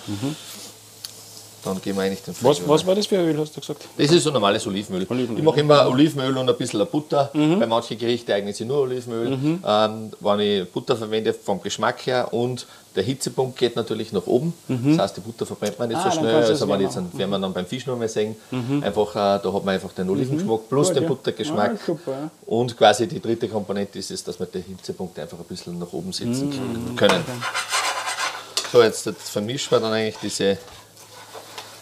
Dann 1.65 1.81
geben 1.81 1.97
wir 1.99 2.05
eigentlich 2.05 2.23
den 2.23 2.35
Was, 2.41 2.59
Fleisch 2.59 2.69
was 2.69 2.87
war 2.87 2.95
das 2.97 3.07
für 3.07 3.19
ein 3.19 3.25
Öl, 3.29 3.39
hast 3.39 3.57
du 3.57 3.61
gesagt? 3.61 3.85
das 3.97 4.11
ist 4.11 4.25
so 4.25 4.31
normales 4.31 4.67
Olivenöl. 4.67 5.07
Olivenöl. 5.09 5.39
Ich 5.39 5.45
mache 5.45 5.61
immer 5.61 5.87
Olivenöl 5.89 6.37
und 6.37 6.49
ein 6.51 6.57
bisschen 6.57 6.85
Butter. 6.91 7.31
Mhm. 7.35 7.61
Bei 7.61 7.67
manchen 7.67 7.97
Gerichten 7.99 8.33
eignet 8.33 8.57
sich 8.57 8.67
nur 8.67 8.79
Olivenöl. 8.79 9.39
Ähm, 9.65 10.11
wenn 10.21 10.41
ich 10.41 10.69
Butter 10.73 10.97
verwende, 10.97 11.33
vom 11.33 11.63
Geschmack 11.63 12.05
her 12.07 12.33
und 12.33 12.67
der 12.97 13.05
Hitzepunkt 13.05 13.57
geht 13.59 13.75
natürlich 13.77 14.13
nach 14.13 14.27
oben. 14.27 14.53
Das 14.69 14.99
heißt, 14.99 15.17
die 15.17 15.21
Butter 15.21 15.47
verbrennt 15.47 15.79
man 15.79 15.89
nicht 15.89 15.99
Mhm. 15.99 16.05
Ah, 16.05 16.11
so 16.11 16.19
schnell. 16.21 16.35
Also 16.35 16.69
wenn 16.69 16.81
jetzt, 16.81 16.97
dann- 16.97 17.17
werden 17.17 17.31
wir 17.31 17.39
dann 17.39 17.53
beim 17.53 17.65
Fisch 17.67 17.87
noch 17.87 17.97
mal 17.97 18.09
sehen. 18.09 18.35
Einfach, 18.83 19.11
äh, 19.15 19.41
da 19.43 19.53
hat 19.53 19.65
man 19.65 19.69
einfach 19.75 19.93
den 19.93 20.11
Olivengeschmack 20.11 20.69
plus 20.69 20.89
Gut, 20.89 20.97
den 20.97 21.03
ja. 21.05 21.09
Buttergeschmack. 21.09 21.71
Ah, 21.75 21.87
super. 21.87 22.31
Und 22.45 22.77
quasi 22.77 23.07
die 23.07 23.21
dritte 23.21 23.49
Komponente 23.49 23.99
ist 24.01 24.11
es, 24.11 24.23
dass 24.25 24.39
wir 24.41 24.47
den 24.47 24.63
Hitzepunkt 24.65 25.17
einfach 25.19 25.39
ein 25.39 25.45
bisschen 25.45 25.79
nach 25.79 25.93
oben 25.93 26.13
setzen 26.13 26.49
Mhm. 26.49 26.97
können. 26.97 27.25
So, 28.73 28.83
jetzt 28.83 29.09
vermischen 29.17 29.71
wir 29.71 29.81
dann 29.81 29.93
eigentlich 29.93 30.17
diese, 30.23 30.59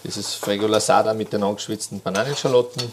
dieses 0.04 0.34
Fregolasada 0.34 1.14
mit 1.14 1.32
den 1.32 1.42
angeschwitzten 1.42 2.00
Bananenschalotten 2.00 2.92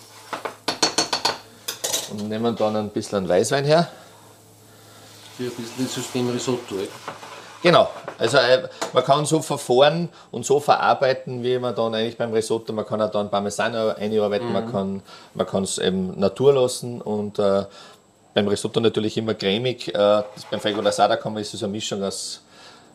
und 2.11 2.29
nehmen 2.29 2.55
dann 2.55 2.75
ein 2.75 2.89
bisschen 2.89 3.27
Weißwein 3.27 3.65
her. 3.65 3.87
Für 5.37 5.43
ein 5.43 5.51
bisschen 5.51 5.89
zu 5.89 6.01
dem 6.13 6.29
Risotto. 6.29 6.75
eh. 6.75 6.87
Genau, 7.63 7.89
also 8.17 8.37
äh, 8.37 8.67
man 8.93 9.03
kann 9.03 9.25
so 9.25 9.41
verfahren 9.41 10.09
und 10.31 10.45
so 10.45 10.59
verarbeiten, 10.59 11.43
wie 11.43 11.57
man 11.57 11.73
dann 11.73 11.95
eigentlich 11.95 12.17
beim 12.17 12.31
Risotto, 12.31 12.71
man 12.71 12.85
kann 12.85 13.01
auch 13.01 13.11
dann 13.11 13.31
Parmesan 13.31 13.75
einarbeiten, 13.75 14.53
man 14.53 14.71
kann 14.71 15.01
man 15.33 15.47
kann 15.47 15.63
es 15.63 15.79
eben 15.79 16.19
Natur 16.19 16.53
lassen 16.53 17.01
und 17.01 17.39
äh, 17.39 17.65
beim 18.33 18.47
Risotto 18.47 18.79
natürlich 18.79 19.17
immer 19.17 19.33
cremig. 19.33 19.87
Äh, 19.89 19.93
das 19.93 20.45
beim 20.51 20.59
Fregolasada 20.59 21.17
kann 21.17 21.33
man, 21.33 21.41
ist 21.41 21.55
es 21.55 21.63
eine 21.63 21.71
Mischung 21.71 22.03
aus, 22.03 22.41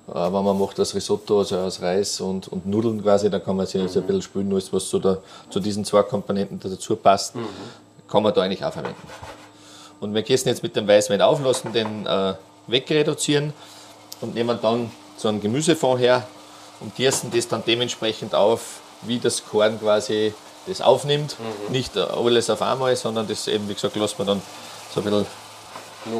wenn 0.06 0.32
man 0.32 0.58
macht 0.58 0.78
das 0.78 0.94
Risotto, 0.94 1.38
also 1.38 1.58
aus 1.58 1.80
Reis 1.80 2.20
und, 2.20 2.48
und 2.48 2.66
Nudeln 2.66 3.02
quasi, 3.02 3.30
da 3.30 3.38
kann 3.38 3.56
man 3.56 3.66
sich 3.66 3.80
also 3.80 4.00
ein 4.00 4.06
bisschen 4.06 4.22
spülen, 4.22 4.52
alles 4.52 4.72
was 4.72 4.88
so 4.88 4.98
da, 4.98 5.18
zu 5.48 5.60
diesen 5.60 5.84
zwei 5.84 6.02
Komponenten 6.02 6.58
da 6.58 6.68
dazu 6.68 6.96
passt, 6.96 7.34
kann 8.08 8.22
man 8.22 8.34
da 8.34 8.42
eigentlich 8.42 8.64
auch 8.64 8.72
verwenden. 8.72 9.00
Und 10.00 10.14
wir 10.14 10.22
gießen 10.22 10.48
jetzt 10.48 10.62
mit 10.62 10.74
dem 10.74 10.88
Weißwein 10.88 11.22
auf, 11.22 11.42
lassen 11.42 11.72
den 11.72 12.06
äh, 12.06 12.34
wegreduzieren 12.66 13.52
und 14.20 14.34
nehmen 14.34 14.58
dann 14.60 14.90
so 15.16 15.28
einen 15.28 15.40
Gemüsefond 15.40 16.00
her 16.00 16.26
und 16.80 16.94
gießen 16.96 17.30
das 17.30 17.46
dann 17.46 17.62
dementsprechend 17.64 18.34
auf, 18.34 18.80
wie 19.02 19.18
das 19.18 19.44
Korn 19.46 19.78
quasi 19.78 20.34
das 20.66 20.80
aufnimmt. 20.80 21.36
Nicht 21.70 21.96
äh, 21.96 22.00
alles 22.00 22.50
auf 22.50 22.62
einmal, 22.62 22.96
sondern 22.96 23.28
das 23.28 23.46
eben, 23.46 23.68
wie 23.68 23.74
gesagt, 23.74 23.94
lassen 23.94 24.18
wir 24.18 24.24
dann 24.24 24.42
so 24.92 25.00
ein 25.00 25.04
bisschen 25.04 25.26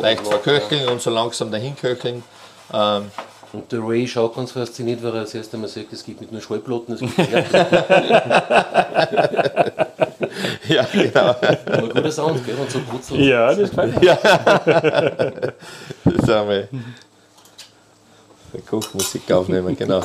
leicht 0.01 0.27
verköcheln 0.27 0.89
und 0.89 1.03
so 1.03 1.11
langsam 1.11 1.51
dahin 1.51 1.75
köcheln. 1.77 2.23
Ähm, 2.73 3.11
Und 3.53 3.71
der 3.71 3.81
Ray 3.83 4.09
schaut 4.09 4.35
ganz 4.35 4.53
fasziniert, 4.53 5.03
weil 5.03 5.15
er 5.15 5.23
das 5.23 5.35
erste 5.35 5.59
Mal 5.59 5.69
sagt, 5.69 5.93
es 5.93 6.05
gibt 6.05 6.21
nicht 6.21 6.33
nur 6.33 6.41
Schallplatten, 6.41 6.95
es 6.95 7.01
gibt 7.01 7.19
Härten. 7.19 7.67
Ja, 10.69 10.87
genau. 10.91 11.21
Aber 11.21 11.89
guter 11.89 12.13
Sound, 12.13 12.45
gell? 12.47 12.57
Und 12.57 12.71
so 12.71 12.81
putzen. 12.81 13.21
Ja, 13.21 13.55
das 13.55 13.71
gefällt 13.71 14.01
mir. 14.01 14.17
Das 16.05 16.15
ist 16.15 16.31
einmal 16.31 16.69
Kochmusik 18.69 19.31
aufnehmen, 19.31 19.77
genau. 19.77 20.03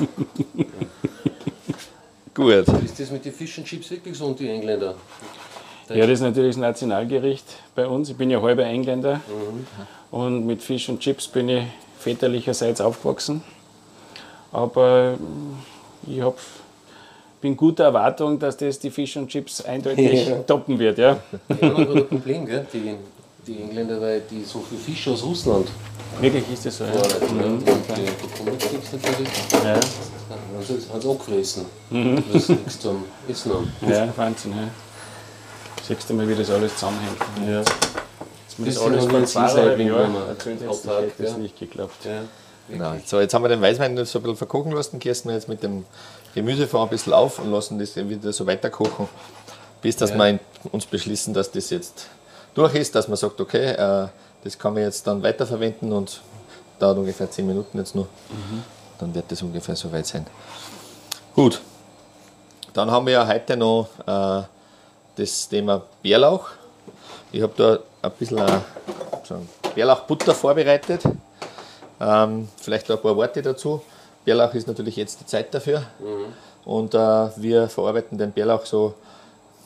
Gut. 2.33 2.67
Ist 2.83 2.99
das 2.99 3.11
mit 3.11 3.25
den 3.25 3.33
Fish 3.33 3.57
and 3.57 3.67
Chips 3.67 3.91
wirklich 3.91 4.17
so 4.17 4.25
und 4.25 4.39
die 4.39 4.49
Engländer? 4.49 4.95
Ja, 5.89 6.01
das 6.01 6.11
ist 6.11 6.21
natürlich 6.21 6.55
das 6.55 6.61
Nationalgericht 6.61 7.45
bei 7.73 7.87
uns. 7.87 8.09
Ich 8.09 8.17
bin 8.17 8.29
ja 8.29 8.41
halber 8.41 8.65
Engländer 8.65 9.21
und 10.11 10.45
mit 10.45 10.61
Fisch 10.61 10.89
und 10.89 10.99
Chips 10.99 11.27
bin 11.27 11.49
ich 11.49 11.63
väterlicherseits 12.07 12.79
aufgewachsen. 12.81 13.41
Aber 14.51 15.15
mm, 15.19 16.09
ich 16.11 16.21
hab, 16.21 16.37
bin 17.41 17.57
guter 17.57 17.83
Erwartung, 17.85 18.39
dass 18.39 18.55
das 18.55 18.79
die 18.79 18.89
Fisch 18.91 19.17
und 19.17 19.27
Chips 19.27 19.61
eindeutig 19.61 20.27
Ja. 20.27 20.35
toppen 20.39 20.79
wird. 20.79 20.97
Ja. 20.97 21.17
Die 21.49 21.65
haben 21.65 21.75
gerade 21.85 21.99
ein 21.99 22.07
Problem, 22.07 22.45
gell? 22.45 22.65
Die, 22.73 22.95
die 23.45 23.61
Engländer, 23.61 23.99
weil 23.99 24.21
die 24.21 24.43
so 24.43 24.59
viel 24.59 24.77
Fisch 24.77 25.07
aus 25.09 25.23
Russland 25.23 25.67
Wirklich 26.21 26.43
ist 26.51 26.65
das 26.65 26.77
so. 26.77 26.85
Ja. 26.85 26.91
vorhalten. 26.93 27.39
Und 27.39 27.63
die, 27.65 28.43
kommt 28.43 28.71
nichts 28.73 28.91
natürlich. 28.93 29.29
Ja. 29.63 29.79
Sie 29.79 30.89
haben 30.89 31.01
sie 31.01 31.07
angefressen, 31.09 31.65
weil 31.91 32.39
sie 32.41 32.53
nichts 32.53 32.79
zum 32.79 33.03
Essen 33.27 33.51
haben. 33.53 33.71
ja, 33.87 34.07
Wahnsinn. 34.15 34.51
Ja. 34.53 34.67
Siehst 35.85 36.09
du 36.09 36.13
mal, 36.15 36.27
wie 36.27 36.35
das 36.35 36.49
alles 36.49 36.73
zusammenhängt. 36.75 37.17
Ja. 37.47 37.61
Das 38.57 38.75
Das 38.75 38.83
alles 38.83 39.05
hätte, 39.05 40.69
autark, 40.69 41.01
hätte 41.03 41.23
das 41.23 41.31
ja. 41.33 41.37
nicht 41.37 41.59
geklappt. 41.59 42.05
Ja. 42.05 42.21
Genau. 42.69 42.93
So, 43.05 43.19
jetzt 43.19 43.33
haben 43.33 43.43
wir 43.43 43.49
den 43.49 43.61
Weißwein 43.61 43.95
so 44.05 44.19
ein 44.19 44.23
bisschen 44.23 44.35
verkochen 44.35 44.71
lassen, 44.73 44.99
gießen 44.99 45.29
wir 45.29 45.35
jetzt 45.35 45.47
mit 45.47 45.63
dem 45.63 45.85
Gemüsefond 46.35 46.83
ein 46.83 46.89
bisschen 46.89 47.13
auf 47.13 47.39
und 47.39 47.51
lassen 47.51 47.79
das 47.79 47.95
wieder 47.95 48.33
so 48.33 48.45
weiterkochen, 48.45 49.07
bis 49.81 49.95
dass 49.95 50.09
Ja. 50.11 50.17
wir 50.17 50.39
uns 50.71 50.85
beschließen, 50.85 51.33
dass 51.33 51.51
das 51.51 51.69
jetzt 51.69 52.07
durch 52.55 52.75
ist, 52.75 52.93
dass 52.95 53.07
man 53.07 53.15
sagt, 53.17 53.39
okay, 53.39 53.71
äh, 53.71 54.07
das 54.43 54.57
kann 54.57 54.73
man 54.73 54.83
jetzt 54.83 55.05
dann 55.07 55.23
weiterverwenden 55.23 55.91
und 55.93 56.21
dauert 56.79 56.97
ungefähr 56.97 57.29
10 57.29 57.45
Minuten 57.47 57.77
jetzt 57.77 57.95
nur. 57.95 58.07
Dann 58.99 59.13
wird 59.13 59.31
das 59.31 59.41
ungefähr 59.41 59.75
so 59.75 59.91
weit 59.91 60.07
sein. 60.07 60.25
Gut, 61.35 61.61
dann 62.73 62.89
haben 62.91 63.05
wir 63.05 63.13
ja 63.13 63.27
heute 63.27 63.55
noch 63.55 63.87
äh, 64.05 64.41
das 65.15 65.47
Thema 65.49 65.83
Bärlauch. 66.01 66.49
Ich 67.31 67.41
habe 67.41 67.53
da 67.55 67.79
ein 68.07 68.13
bisschen 68.17 68.37
äh, 68.39 68.59
Bärlauchbutter 69.75 70.33
vorbereitet. 70.33 71.01
Ähm, 71.99 72.47
vielleicht 72.57 72.89
noch 72.89 72.97
ein 72.97 73.01
paar 73.01 73.15
Worte 73.15 73.41
dazu. 73.41 73.81
Bärlauch 74.25 74.53
ist 74.53 74.67
natürlich 74.67 74.95
jetzt 74.95 75.21
die 75.21 75.25
Zeit 75.25 75.53
dafür. 75.53 75.83
Und 76.65 76.93
äh, 76.93 76.97
wir 77.37 77.69
verarbeiten 77.69 78.17
den 78.17 78.31
Bärlauch 78.31 78.65
so, 78.65 78.93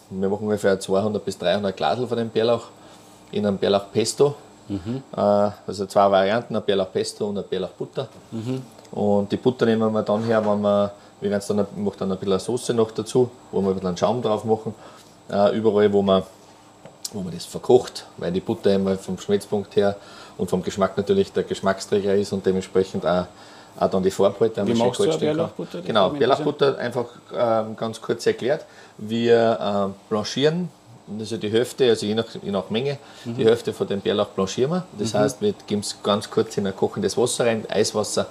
wir 0.10 0.29
machen 0.29 0.43
ungefähr 0.43 0.79
200 0.79 1.24
bis 1.24 1.38
300 1.38 1.75
Glasel 1.75 2.07
von 2.07 2.17
dem 2.17 2.29
Bärlauch 2.29 2.65
in 3.31 3.45
einem 3.45 3.57
Bärlauchpesto. 3.57 4.36
Äh, 5.15 5.51
also 5.67 5.86
zwei 5.86 6.12
Varianten, 6.12 6.55
ein 6.55 6.63
Bärlauchpesto 6.63 7.27
und 7.27 7.38
ein 7.38 7.43
Bärlauchbutter. 7.50 8.07
Und 8.91 9.31
die 9.31 9.38
Butter 9.38 9.65
nehmen 9.65 9.91
wir 9.91 10.03
dann 10.03 10.24
her, 10.24 10.45
wenn 10.45 10.62
wir, 10.62 10.91
wir 11.21 11.29
werden 11.29 11.43
dann, 11.48 11.91
dann 11.98 12.12
ein 12.12 12.17
bisschen 12.17 12.39
Soße 12.39 12.74
noch 12.74 12.91
dazu, 12.91 13.29
wo 13.51 13.62
wir 13.62 13.69
ein 13.69 13.75
bisschen 13.75 13.98
Schaum 13.98 14.21
drauf 14.21 14.43
machen. 14.43 14.75
Äh, 15.31 15.55
überall, 15.57 15.91
wo 15.91 16.01
man 16.01 16.24
wo 17.13 17.22
man 17.22 17.34
das 17.34 17.46
verkocht, 17.46 18.06
weil 18.18 18.32
die 18.32 18.39
Butter 18.39 18.74
immer 18.74 18.98
vom 18.98 19.18
Schmelzpunkt 19.18 19.75
her 19.75 19.96
und 20.38 20.50
vom 20.50 20.63
Geschmack 20.63 20.98
natürlich 20.98 21.32
der 21.32 21.44
Geschmacksträger 21.44 22.15
ist 22.15 22.32
und 22.34 22.46
dementsprechend 22.46 23.06
auch, 23.06 23.25
auch 23.80 23.89
dann 23.89 24.03
die 24.03 24.12
Farbe 24.12 24.51
wenn 24.56 24.68
Wie 24.68 24.74
machst 24.74 25.00
du. 25.00 25.18
Bärlauchbutter? 25.18 25.82
Genau. 25.82 26.10
Bärlauchbutter 26.10 26.77
einfach 26.77 27.06
ähm, 27.36 27.75
ganz 27.75 28.01
kurz 28.01 28.25
erklärt. 28.25 28.65
Wir 28.98 29.91
äh, 29.91 30.10
blanchieren, 30.10 30.70
also 31.20 31.38
die 31.38 31.50
Hälfte, 31.50 31.89
also 31.89 32.06
je 32.06 32.15
nach, 32.15 32.25
je 32.41 32.51
nach 32.51 32.70
Menge, 32.70 32.98
Mhm. 33.25 33.36
die 33.38 33.46
Hälfte 33.46 33.74
von 33.74 33.88
dem 33.88 34.00
Bärlauch 34.01 34.27
blanchieren 34.27 34.72
wir. 34.72 34.86
Das 34.98 35.13
heißt, 35.13 35.41
wir 35.41 35.53
geben 35.68 35.82
es 35.82 35.96
ganz 36.01 36.30
kurz 36.30 36.58
in 36.58 36.65
ein 36.68 36.75
kochendes 36.75 37.18
Wasser 37.18 37.46
rein, 37.46 37.65
Eiswasser, 37.70 38.27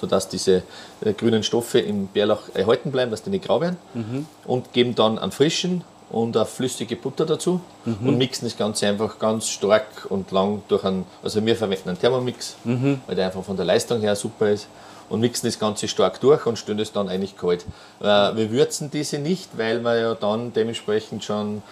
sodass 0.00 0.28
diese 0.28 0.62
äh, 1.00 1.12
grünen 1.12 1.42
Stoffe 1.42 1.78
im 1.78 2.08
Bärlauch 2.08 2.42
erhalten 2.54 2.90
bleiben, 2.90 3.10
dass 3.10 3.22
die 3.22 3.30
nicht 3.30 3.44
grau 3.44 3.60
werden. 3.60 3.76
Mhm. 3.94 4.26
Und 4.46 4.72
geben 4.72 4.94
dann 4.94 5.18
einen 5.18 5.32
frischen 5.32 5.84
und 6.14 6.36
eine 6.36 6.46
flüssige 6.46 6.96
Butter 6.96 7.26
dazu 7.26 7.60
Mhm. 7.84 8.08
und 8.08 8.18
mixen 8.18 8.46
das 8.46 8.56
Ganze 8.56 8.86
einfach 8.86 9.18
ganz 9.18 9.48
stark 9.48 10.06
und 10.08 10.30
lang 10.30 10.62
durch 10.68 10.84
einen, 10.84 11.04
also 11.22 11.44
wir 11.44 11.56
verwenden 11.56 11.88
einen 11.90 11.98
Thermomix, 11.98 12.56
Mhm. 12.64 13.00
weil 13.06 13.16
der 13.16 13.26
einfach 13.26 13.42
von 13.42 13.56
der 13.56 13.64
Leistung 13.64 14.00
her 14.00 14.14
super 14.14 14.48
ist 14.50 14.68
und 15.10 15.20
mixen 15.20 15.46
das 15.48 15.58
Ganze 15.58 15.88
stark 15.88 16.20
durch 16.20 16.46
und 16.46 16.56
stellen 16.58 16.78
es 16.78 16.92
dann 16.92 17.08
eigentlich 17.08 17.36
kalt. 17.36 17.64
Äh, 18.00 18.04
wir 18.36 18.50
würzen 18.52 18.90
diese 18.90 19.18
nicht, 19.18 19.58
weil 19.58 19.80
man 19.80 19.98
ja 19.98 20.14
dann 20.14 20.52
dementsprechend 20.52 21.24
schon 21.24 21.62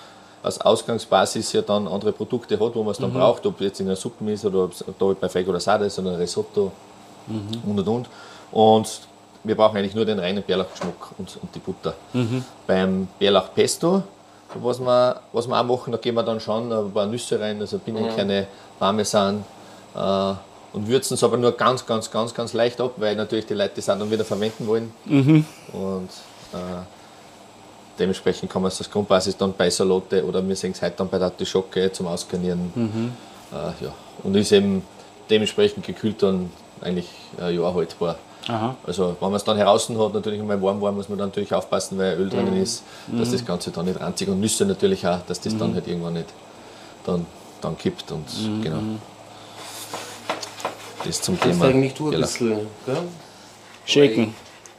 als 0.42 0.60
Ausgangsbasis 0.60 1.52
ja 1.52 1.62
dann 1.62 1.86
andere 1.86 2.10
Produkte 2.10 2.54
hat, 2.58 2.74
wo 2.74 2.82
man 2.82 2.90
es 2.92 2.98
dann 2.98 3.12
braucht, 3.12 3.46
ob 3.46 3.60
jetzt 3.60 3.78
in 3.78 3.86
einer 3.86 3.94
Suppe 3.96 4.32
ist 4.32 4.44
oder 4.44 4.64
ob 4.64 4.72
es 4.72 4.84
da 4.98 5.06
bei 5.20 5.28
Fregola 5.28 5.60
Sade 5.60 5.84
ist 5.86 5.98
oder 6.00 6.10
ein 6.10 6.16
Risotto 6.16 6.72
und 7.64 7.78
und 7.78 7.86
und. 7.88 8.08
Und 8.50 9.00
wir 9.44 9.54
brauchen 9.56 9.76
eigentlich 9.76 9.94
nur 9.94 10.04
den 10.04 10.18
reinen 10.18 10.42
Bärlauchgeschmack 10.42 11.12
und, 11.18 11.38
und 11.40 11.54
die 11.54 11.60
Butter. 11.60 11.94
Beim 12.66 13.06
Bärlauchpesto, 13.20 14.02
was 14.54 14.80
wir, 14.80 15.20
was 15.32 15.46
wir 15.46 15.60
auch 15.60 15.64
machen, 15.64 15.92
da 15.92 15.98
geben 15.98 16.16
wir 16.16 16.22
dann 16.22 16.40
schon 16.40 16.72
ein 16.72 16.92
paar 16.92 17.06
Nüsse 17.06 17.38
rein, 17.40 17.60
also 17.60 17.78
Pinienkerne, 17.78 18.46
Parmesan 18.78 19.44
äh, 19.94 20.34
und 20.72 20.88
würzen 20.88 21.14
es 21.14 21.24
aber 21.24 21.36
nur 21.36 21.52
ganz, 21.52 21.84
ganz, 21.86 22.10
ganz, 22.10 22.32
ganz 22.32 22.52
leicht 22.52 22.80
ab, 22.80 22.92
weil 22.96 23.14
natürlich 23.16 23.46
die 23.46 23.54
Leute 23.54 23.72
das 23.76 23.88
auch 23.88 23.98
dann 23.98 24.10
wieder 24.10 24.24
verwenden 24.24 24.66
wollen. 24.66 24.92
Und 25.72 26.08
äh, 26.52 26.82
dementsprechend 27.98 28.50
kann 28.50 28.62
man 28.62 28.68
es 28.70 28.78
als 28.78 28.90
Grundbasis 28.90 29.36
dann 29.36 29.52
bei 29.52 29.68
Salate 29.70 30.24
oder 30.24 30.46
wir 30.46 30.56
sehen 30.56 30.72
es 30.72 30.82
heute 30.82 30.96
dann 30.96 31.08
bei 31.08 31.18
der 31.18 31.26
Artischocke 31.26 31.92
zum 31.92 32.06
Ausgarnieren. 32.06 32.72
Äh, 33.52 33.84
ja. 33.84 33.92
Und 34.22 34.34
ist 34.34 34.52
eben 34.52 34.82
dementsprechend 35.28 35.86
gekühlt 35.86 36.22
dann 36.22 36.50
eigentlich 36.80 37.08
ein 37.38 37.54
Jahr 37.54 37.74
haltbar. 37.74 38.16
Aha. 38.48 38.74
Also 38.86 39.16
wenn 39.20 39.28
man 39.30 39.36
es 39.36 39.44
dann 39.44 39.56
heraus 39.56 39.88
hat, 39.88 40.14
natürlich 40.14 40.40
einmal 40.40 40.60
warm 40.60 40.80
war, 40.80 40.90
muss 40.92 41.08
man 41.08 41.18
dann 41.18 41.28
natürlich 41.28 41.52
aufpassen, 41.54 41.96
weil 41.98 42.18
Öl 42.18 42.28
drinnen 42.28 42.56
ist, 42.56 42.82
dass 43.06 43.30
das 43.30 43.44
Ganze 43.44 43.70
dann 43.70 43.84
nicht 43.86 44.00
ranzig 44.00 44.28
und 44.28 44.40
Nüsse 44.40 44.64
natürlich 44.64 45.06
auch, 45.06 45.20
dass 45.26 45.40
das 45.40 45.56
dann 45.56 45.74
halt 45.74 45.86
irgendwann 45.86 46.14
nicht 46.14 46.26
dann, 47.04 47.26
dann 47.60 47.76
kippt 47.78 48.10
und 48.12 48.24
genau. 48.62 48.78
Das 51.04 51.20
zum 51.20 51.38
Das 51.40 51.48
Thema. 51.50 51.66
eigentlich 51.66 51.94
du 51.94 52.10
ein 52.10 52.20
bisschen, 52.20 52.60
gell? 52.86 52.96
Shaken. 53.84 54.34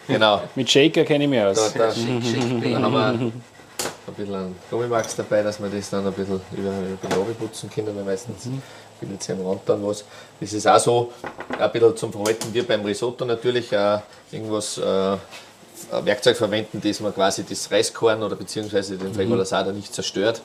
Genau. 0.08 0.42
Mit 0.56 0.70
Shaker 0.70 1.04
kenne 1.04 1.26
ich 1.26 1.30
mich 1.30 1.40
Da, 1.40 1.50
aus. 1.50 1.74
da, 1.74 1.88
dann 2.64 2.84
haben 2.84 2.94
wir 2.94 3.32
ein 4.08 4.14
bisschen 4.14 4.36
einen 4.36 4.56
Gummimax 4.70 5.16
dabei, 5.16 5.44
dass 5.44 5.62
wir 5.62 5.70
das 5.70 5.90
dann 5.90 6.06
ein 6.06 6.14
bisschen 6.14 6.42
über, 6.52 6.72
über 7.02 7.26
den 7.26 7.36
putzen 7.36 7.70
können, 7.70 7.96
weil 7.96 8.04
meistens 8.04 8.50
bildet 9.00 9.24
sich 9.24 9.36
am 9.36 9.46
Rand 9.46 9.62
dann 9.66 9.86
was. 9.86 10.04
Das 10.40 10.54
ist 10.54 10.68
auch 10.68 10.80
so 10.80 11.14
ein 11.58 11.72
bisschen 11.72 11.98
zum 11.98 12.12
Verhalten 12.12 12.54
wie 12.54 12.62
beim 12.62 12.84
Risotto 12.84 13.26
natürlich 13.26 13.76
auch 13.76 14.02
irgendwas, 14.32 14.78
äh, 14.78 15.18
ein 15.92 16.06
Werkzeug 16.06 16.38
verwenden, 16.38 16.82
das 16.84 17.00
man 17.00 17.14
quasi 17.14 17.44
das 17.44 17.70
Reiskorn 17.72 18.24
oder 18.24 18.36
beziehungsweise 18.36 18.98
den 18.98 19.14
Fregola 19.14 19.46
Sada 19.46 19.72
nicht 19.72 19.94
zerstört. 19.94 20.42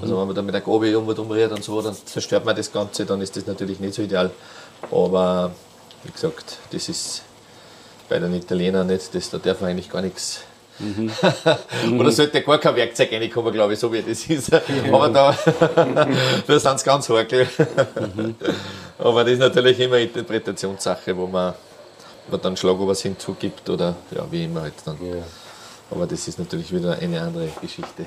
Also 0.00 0.18
wenn 0.18 0.26
man 0.26 0.34
da 0.34 0.42
mit 0.42 0.54
der 0.54 0.62
Gabe 0.62 0.88
irgendwo 0.88 1.20
umrührt 1.20 1.52
und 1.52 1.62
so, 1.62 1.82
dann 1.82 1.94
zerstört 1.94 2.44
man 2.44 2.56
das 2.56 2.72
Ganze, 2.72 3.04
dann 3.04 3.20
ist 3.20 3.36
das 3.36 3.46
natürlich 3.46 3.80
nicht 3.80 3.94
so 3.94 4.02
ideal. 4.02 4.30
Aber 4.90 5.52
wie 6.04 6.10
gesagt, 6.10 6.58
das 6.70 6.88
ist 6.88 7.22
bei 8.08 8.18
den 8.18 8.34
Italienern 8.34 8.86
nicht, 8.86 9.14
das, 9.14 9.30
da 9.30 9.38
darf 9.38 9.60
man 9.60 9.70
eigentlich 9.70 9.90
gar 9.90 10.02
nichts. 10.02 10.40
Oder 11.98 12.10
sollte 12.10 12.42
gar 12.42 12.58
kein 12.58 12.74
Werkzeug 12.74 13.12
reinkommen, 13.12 13.52
glaube 13.52 13.74
ich, 13.74 13.78
so 13.78 13.92
wie 13.92 14.02
das 14.02 14.26
ist. 14.26 14.52
Aber 14.52 15.08
da, 15.08 15.36
da 16.46 16.58
sind 16.58 16.78
sie 16.80 16.84
ganz 16.84 17.08
hakel. 17.08 17.48
Aber 18.98 19.22
das 19.22 19.34
ist 19.34 19.38
natürlich 19.38 19.78
immer 19.78 19.96
eine 19.96 20.04
Interpretationssache, 20.04 21.16
wo 21.16 21.26
man, 21.26 21.54
wo 22.28 22.36
dann 22.36 22.56
Schlagobers 22.56 23.02
hinzugibt 23.02 23.68
oder 23.70 23.94
ja, 24.10 24.26
wie 24.30 24.44
immer 24.44 24.62
halt 24.62 24.74
dann. 24.84 24.96
Ja. 25.00 25.22
Aber 25.90 26.06
das 26.06 26.26
ist 26.26 26.38
natürlich 26.38 26.72
wieder 26.72 26.98
eine 26.98 27.20
andere 27.20 27.48
Geschichte. 27.60 28.04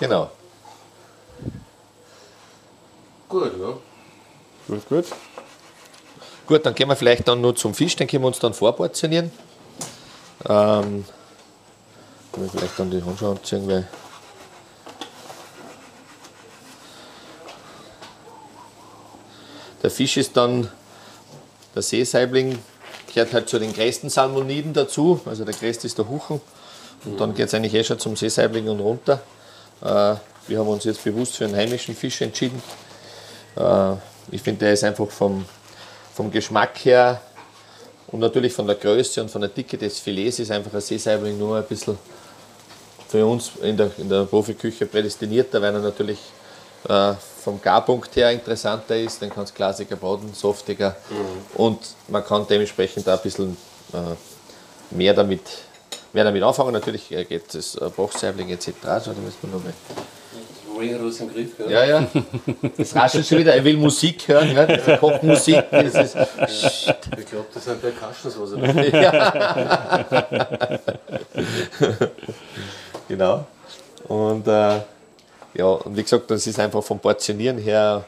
genau. 0.00 0.30
Gut, 3.28 3.52
ja. 3.60 3.78
Gut, 4.68 4.88
gut. 4.88 5.06
Gut, 6.52 6.66
dann 6.66 6.74
gehen 6.74 6.86
wir 6.86 6.96
vielleicht 6.96 7.26
dann 7.28 7.40
nur 7.40 7.56
zum 7.56 7.72
Fisch, 7.72 7.96
den 7.96 8.06
können 8.06 8.24
wir 8.24 8.26
uns 8.26 8.38
dann 8.38 8.52
vorportionieren. 8.52 9.32
Ähm, 10.46 11.06
können 12.30 12.44
wir 12.44 12.50
vielleicht 12.50 12.78
dann 12.78 12.90
die 12.90 13.02
Handschuhe 13.02 13.30
anziehen, 13.30 13.66
weil. 13.66 13.88
Der 19.82 19.90
Fisch 19.90 20.18
ist 20.18 20.36
dann, 20.36 20.68
der 21.74 21.80
Seesaibling 21.80 22.58
gehört 23.06 23.32
halt 23.32 23.48
zu 23.48 23.58
den 23.58 23.72
größten 23.72 24.10
Salmoniden 24.10 24.74
dazu, 24.74 25.22
also 25.24 25.46
der 25.46 25.54
größte 25.54 25.86
ist 25.86 25.96
der 25.96 26.06
Huchen. 26.06 26.38
Und 27.06 27.18
dann 27.18 27.34
geht 27.34 27.46
es 27.46 27.54
eigentlich 27.54 27.72
eh 27.72 27.82
schon 27.82 27.98
zum 27.98 28.14
Seesaibling 28.14 28.68
und 28.68 28.80
runter. 28.80 29.22
Äh, 29.80 30.16
wir 30.48 30.58
haben 30.58 30.68
uns 30.68 30.84
jetzt 30.84 31.02
bewusst 31.02 31.38
für 31.38 31.46
einen 31.46 31.56
heimischen 31.56 31.96
Fisch 31.96 32.20
entschieden. 32.20 32.62
Äh, 33.56 33.94
ich 34.30 34.42
finde, 34.42 34.66
der 34.66 34.74
ist 34.74 34.84
einfach 34.84 35.08
vom, 35.08 35.46
vom 36.14 36.30
Geschmack 36.30 36.84
her 36.84 37.20
und 38.08 38.20
natürlich 38.20 38.52
von 38.52 38.66
der 38.66 38.76
Größe 38.76 39.22
und 39.22 39.30
von 39.30 39.40
der 39.40 39.50
Dicke 39.50 39.78
des 39.78 39.98
Filets 39.98 40.38
ist 40.38 40.50
einfach 40.50 40.74
ein 40.74 40.80
Seesaibling 40.80 41.38
nur 41.38 41.56
ein 41.56 41.64
bisschen 41.64 41.98
für 43.08 43.26
uns 43.26 43.52
in 43.62 43.76
der, 43.76 43.90
in 43.98 44.08
der 44.08 44.24
Profiküche 44.24 44.86
prädestinierter, 44.86 45.60
weil 45.60 45.74
er 45.74 45.80
natürlich 45.80 46.18
äh, 46.88 47.14
vom 47.42 47.60
Garpunkt 47.60 48.14
her 48.16 48.30
interessanter 48.30 48.96
ist, 48.96 49.20
dann 49.20 49.30
kann 49.30 49.44
es 49.44 49.52
glasiger 49.52 49.96
braten, 49.96 50.32
softiger 50.32 50.96
und 51.54 51.78
man 52.08 52.24
kann 52.24 52.46
dementsprechend 52.48 53.08
auch 53.08 53.16
ein 53.16 53.22
bisschen 53.22 53.56
äh, 53.92 54.94
mehr, 54.94 55.14
damit, 55.14 55.42
mehr 56.12 56.24
damit 56.24 56.42
anfangen. 56.42 56.72
Natürlich 56.72 57.10
äh, 57.12 57.24
geht 57.24 57.54
es 57.54 57.74
äh, 57.74 57.90
Bachsaibling 57.94 58.50
etc. 58.50 58.66
So, 59.04 59.12
da 59.12 59.20
müssen 59.20 59.38
wir 59.42 59.50
noch 59.50 59.62
Ring 60.82 60.94
hat 60.94 61.20
im 61.20 61.32
Griff, 61.32 61.56
gell? 61.56 61.70
ja, 61.70 61.84
ja. 61.84 62.06
Das 62.76 62.94
raschelt 62.94 63.26
schon 63.26 63.38
wieder. 63.38 63.54
Er 63.54 63.64
will 63.64 63.76
Musik 63.76 64.26
hören. 64.28 64.54
Ja? 64.54 64.66
Das 64.66 65.00
kocht 65.00 65.22
Musik. 65.22 65.64
Das 65.70 65.94
ist, 65.94 66.16
Ich 67.18 67.26
glaube, 67.26 67.46
das 67.54 67.64
sind 67.64 67.80
Percussions, 67.80 68.36
was 68.38 68.52
er 68.52 68.60
genau. 73.08 73.46
Und 74.08 74.46
äh, 74.46 74.80
ja, 75.54 75.66
und 75.66 75.96
wie 75.96 76.02
gesagt, 76.02 76.30
das 76.30 76.46
ist 76.46 76.58
einfach 76.58 76.82
vom 76.82 76.98
Portionieren 76.98 77.58
her. 77.58 78.04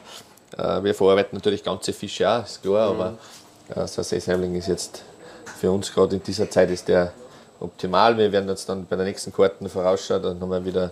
Äh, 0.57 0.83
wir 0.83 0.93
verarbeiten 0.93 1.37
natürlich 1.37 1.63
ganze 1.63 1.93
Fische 1.93 2.29
auch, 2.29 2.43
ist 2.45 2.61
klar, 2.61 2.89
aber 2.89 3.17
äh, 3.69 3.87
so 3.87 4.01
ein 4.01 4.05
Seesaibling 4.05 4.55
ist 4.55 4.67
jetzt 4.67 5.03
für 5.59 5.71
uns 5.71 5.93
gerade 5.93 6.15
in 6.15 6.23
dieser 6.23 6.49
Zeit 6.49 6.69
ist 6.69 6.87
der 6.87 7.13
optimal. 7.59 8.17
Wir 8.17 8.31
werden 8.31 8.49
jetzt 8.49 8.67
dann 8.67 8.85
bei 8.85 8.95
der 8.95 9.05
nächsten 9.05 9.31
Karten 9.33 9.69
vorausschauen, 9.69 10.21
dann 10.21 10.39
haben 10.39 10.49
wir 10.49 10.65
wieder, 10.65 10.91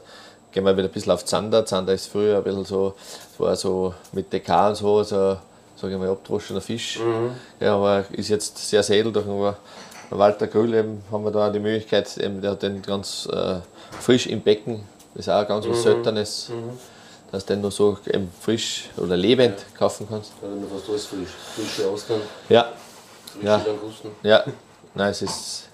gehen 0.53 0.63
wir 0.65 0.77
wieder 0.77 0.87
ein 0.87 0.91
bisschen 0.91 1.11
auf 1.11 1.25
Zander. 1.25 1.65
Zander 1.65 1.93
ist 1.93 2.07
früher 2.07 2.37
ein 2.37 2.43
bisschen 2.43 2.65
so, 2.65 2.93
es 3.33 3.39
war 3.39 3.55
so 3.55 3.93
mit 4.11 4.31
DK 4.31 4.69
und 4.69 4.75
so, 4.75 5.03
so 5.03 5.37
sage 5.75 5.93
ich 5.93 5.99
mal, 5.99 6.09
abdroschener 6.09 6.61
Fisch. 6.61 6.99
Ja, 7.59 7.75
aber 7.75 8.05
ist 8.11 8.29
jetzt 8.29 8.57
sehr, 8.69 8.83
sehr 8.83 8.99
edel 8.99 9.11
durch 9.11 9.25
den 9.25 9.53
Walter 10.11 10.47
Grüll 10.47 10.73
eben 10.75 11.03
haben 11.11 11.23
wir 11.25 11.31
da 11.31 11.49
die 11.49 11.59
Möglichkeit, 11.59 12.15
eben, 12.17 12.39
der 12.41 12.51
hat 12.51 12.61
den 12.61 12.81
ganz 12.83 13.27
äh, 13.31 13.55
frisch 13.99 14.27
im 14.27 14.41
Becken, 14.41 14.83
das 15.15 15.25
ist 15.27 15.33
auch 15.33 15.47
ganz 15.47 15.67
was 15.67 15.81
Seltenes, 15.81 16.51
dass 17.31 17.45
du 17.45 17.53
den 17.53 17.61
noch 17.61 17.71
so 17.71 17.97
eben 18.05 18.31
frisch 18.39 18.89
oder 18.97 19.17
lebend 19.17 19.55
kaufen 19.77 20.05
kannst. 20.07 20.31
Da 20.39 20.47
hat 20.47 20.55
man 20.55 20.69
fast 20.69 20.89
alles 20.89 21.05
frisch. 21.07 21.29
Frische 21.55 21.89
Austern, 21.89 22.21
Ja, 22.49 22.67
frische 23.31 23.45
Ja. 23.47 23.57
Langusten. 23.65 24.11
ja, 24.21 24.43
nein, 24.93 25.09
es 25.09 25.21
ist, 25.23 25.69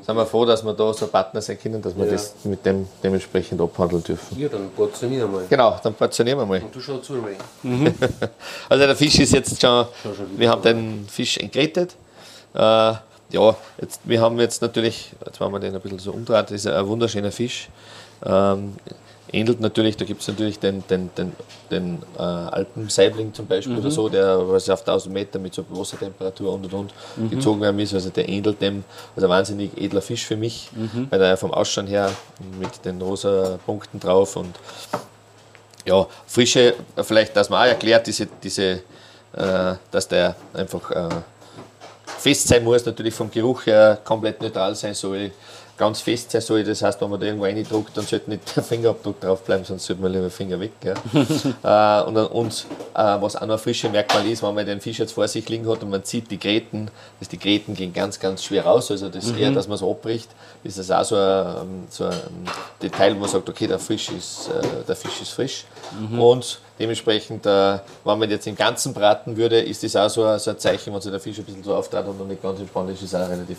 sind 0.00 0.16
wir 0.16 0.26
froh, 0.26 0.44
dass 0.44 0.64
wir 0.64 0.72
da 0.72 0.92
so 0.94 1.06
Partner 1.06 1.40
sein 1.42 1.58
können, 1.60 1.82
dass 1.82 1.96
wir 1.96 2.04
Ja. 2.06 2.12
das 2.12 2.34
mit 2.44 2.64
dem 2.64 2.86
dementsprechend 3.02 3.60
abhandeln 3.60 4.02
dürfen. 4.02 4.38
Ja, 4.38 4.48
dann 4.48 4.70
portionieren 4.70 5.30
wir 5.32 5.40
mal. 5.40 5.46
Genau, 5.48 5.78
dann 5.82 5.94
portionieren 5.94 6.38
wir 6.38 6.46
mal. 6.46 6.62
Und 6.62 6.74
du 6.74 6.80
schau 6.80 6.98
zu, 6.98 7.14
Ray. 7.14 7.36
Also 8.68 8.86
der 8.86 8.96
Fisch 8.96 9.18
ist 9.18 9.32
jetzt 9.32 9.60
schon, 9.60 9.86
schon 10.02 10.12
wieder 10.30 10.38
wir 10.38 10.50
haben 10.50 10.62
den 10.62 11.06
Fisch 11.08 11.36
entgrätet. 11.38 11.94
Äh, 12.54 12.58
ja, 13.30 13.56
jetzt, 13.80 14.00
wir 14.04 14.20
haben 14.20 14.38
jetzt 14.38 14.62
natürlich, 14.62 15.12
jetzt 15.26 15.38
machen 15.40 15.52
wir 15.52 15.60
den 15.60 15.74
ein 15.74 15.80
bisschen 15.80 15.98
so 15.98 16.12
umdreht, 16.12 16.44
das 16.46 16.52
ist 16.52 16.66
ein 16.66 16.86
wunderschöner 16.86 17.30
Fisch. 17.32 17.68
Ähm, 18.24 18.74
ähnelt 19.32 19.60
natürlich, 19.60 19.96
da 19.96 20.04
gibt 20.04 20.20
es 20.20 20.28
natürlich 20.28 20.58
den, 20.58 20.82
den, 20.88 21.10
den, 21.16 21.32
den 21.70 22.02
äh, 22.16 22.22
Alpensaibling 22.22 23.34
zum 23.34 23.46
Beispiel 23.46 23.78
oder 23.78 23.90
so, 23.90 24.08
der 24.08 24.48
was 24.48 24.68
auf 24.70 24.80
1000 24.80 25.12
Meter 25.12 25.38
mit 25.38 25.54
so 25.54 25.64
Wassertemperatur 25.70 26.52
und 26.52 26.72
und 26.72 26.92
und 27.16 27.30
gezogen 27.30 27.60
werden 27.60 27.78
ist. 27.80 27.94
Also 27.94 28.10
der 28.10 28.28
ähnelt 28.28 28.60
dem, 28.60 28.84
also 29.14 29.26
ein 29.26 29.30
wahnsinnig 29.30 29.76
edler 29.76 30.02
Fisch 30.02 30.24
für 30.24 30.36
mich, 30.36 30.70
weil 31.10 31.20
er 31.20 31.36
vom 31.36 31.52
Ausschauen 31.52 31.86
her 31.86 32.10
mit 32.58 32.84
den 32.84 33.00
rosa 33.00 33.58
Punkten 33.66 34.00
drauf 34.00 34.36
und 34.36 34.54
ja, 35.84 36.06
Frische, 36.26 36.74
vielleicht, 37.02 37.34
dass 37.36 37.48
man 37.48 37.62
auch 37.62 37.68
erklärt, 37.68 38.06
diese, 38.06 38.28
diese, 38.42 38.82
äh, 39.32 39.74
dass 39.90 40.06
der 40.08 40.36
einfach 40.52 40.90
äh, 40.90 41.08
fest 42.18 42.48
sein 42.48 42.64
muss, 42.64 42.84
natürlich 42.84 43.14
vom 43.14 43.30
Geruch 43.30 43.66
her 43.66 43.98
komplett 44.04 44.42
neutral 44.42 44.74
sein 44.74 44.94
soll, 44.94 45.30
ganz 45.78 46.00
fest 46.00 46.32
sein 46.32 46.40
soll. 46.40 46.64
Das 46.64 46.82
heißt, 46.82 47.00
wenn 47.00 47.08
man 47.08 47.20
da 47.20 47.26
irgendwo 47.26 47.44
reindruckt, 47.44 47.96
dann 47.96 48.04
sollte 48.04 48.30
nicht 48.30 48.56
der 48.56 48.62
Fingerabdruck 48.62 49.20
drauf 49.20 49.42
bleiben, 49.42 49.64
sonst 49.64 49.86
sollte 49.86 50.02
man 50.02 50.12
lieber 50.12 50.24
den 50.24 50.30
Finger 50.30 50.60
weg. 50.60 50.72
Gell? 50.80 50.94
äh, 51.62 52.02
und 52.02 52.16
und 52.16 52.66
äh, 52.94 53.16
was 53.20 53.36
auch 53.36 53.46
noch 53.46 53.54
ein 53.54 53.58
frisches 53.58 53.90
Merkmal 53.90 54.26
ist, 54.26 54.42
wenn 54.42 54.54
man 54.54 54.66
den 54.66 54.80
Fisch 54.80 54.98
jetzt 54.98 55.12
vor 55.12 55.28
sich 55.28 55.48
liegen 55.48 55.68
hat 55.68 55.82
und 55.82 55.90
man 55.90 56.02
sieht 56.02 56.30
die 56.30 56.38
Gräten, 56.38 56.90
dass 57.20 57.28
die 57.28 57.38
Gräten 57.38 57.74
gehen 57.74 57.92
ganz, 57.92 58.18
ganz 58.18 58.44
schwer 58.44 58.64
raus. 58.64 58.90
Also 58.90 59.08
das 59.08 59.30
eher, 59.30 59.52
dass 59.52 59.68
man 59.68 59.76
es 59.76 59.82
abbricht, 59.82 60.28
ist 60.64 60.78
das 60.78 60.90
auch 60.90 61.04
so 61.04 61.16
ein, 61.16 61.86
so 61.88 62.04
ein 62.04 62.18
Detail, 62.82 63.14
wo 63.14 63.20
man 63.20 63.28
sagt, 63.28 63.48
okay, 63.48 63.66
der 63.66 63.78
Fisch 63.78 64.10
ist, 64.10 64.48
äh, 64.48 64.84
der 64.86 64.96
Fisch 64.96 65.22
ist 65.22 65.30
frisch. 65.30 65.64
Und 66.18 66.60
dementsprechend, 66.78 67.46
äh, 67.46 67.78
wenn 68.04 68.18
man 68.18 68.30
jetzt 68.30 68.46
den 68.46 68.56
ganzen 68.56 68.94
braten 68.94 69.36
würde, 69.36 69.60
ist 69.60 69.82
das 69.82 69.96
auch 69.96 70.08
so 70.08 70.24
ein, 70.24 70.38
so 70.38 70.50
ein 70.50 70.58
Zeichen, 70.58 70.92
wenn 70.92 71.00
sich 71.00 71.10
der 71.10 71.20
Fisch 71.20 71.38
ein 71.38 71.44
bisschen 71.44 71.64
so 71.64 71.74
auftrat 71.74 72.06
und 72.06 72.18
noch 72.18 72.26
nicht 72.26 72.42
ganz 72.42 72.60
entspannt 72.60 72.90
ist, 72.90 73.02
ist 73.02 73.14
auch 73.14 73.28
relativ 73.28 73.58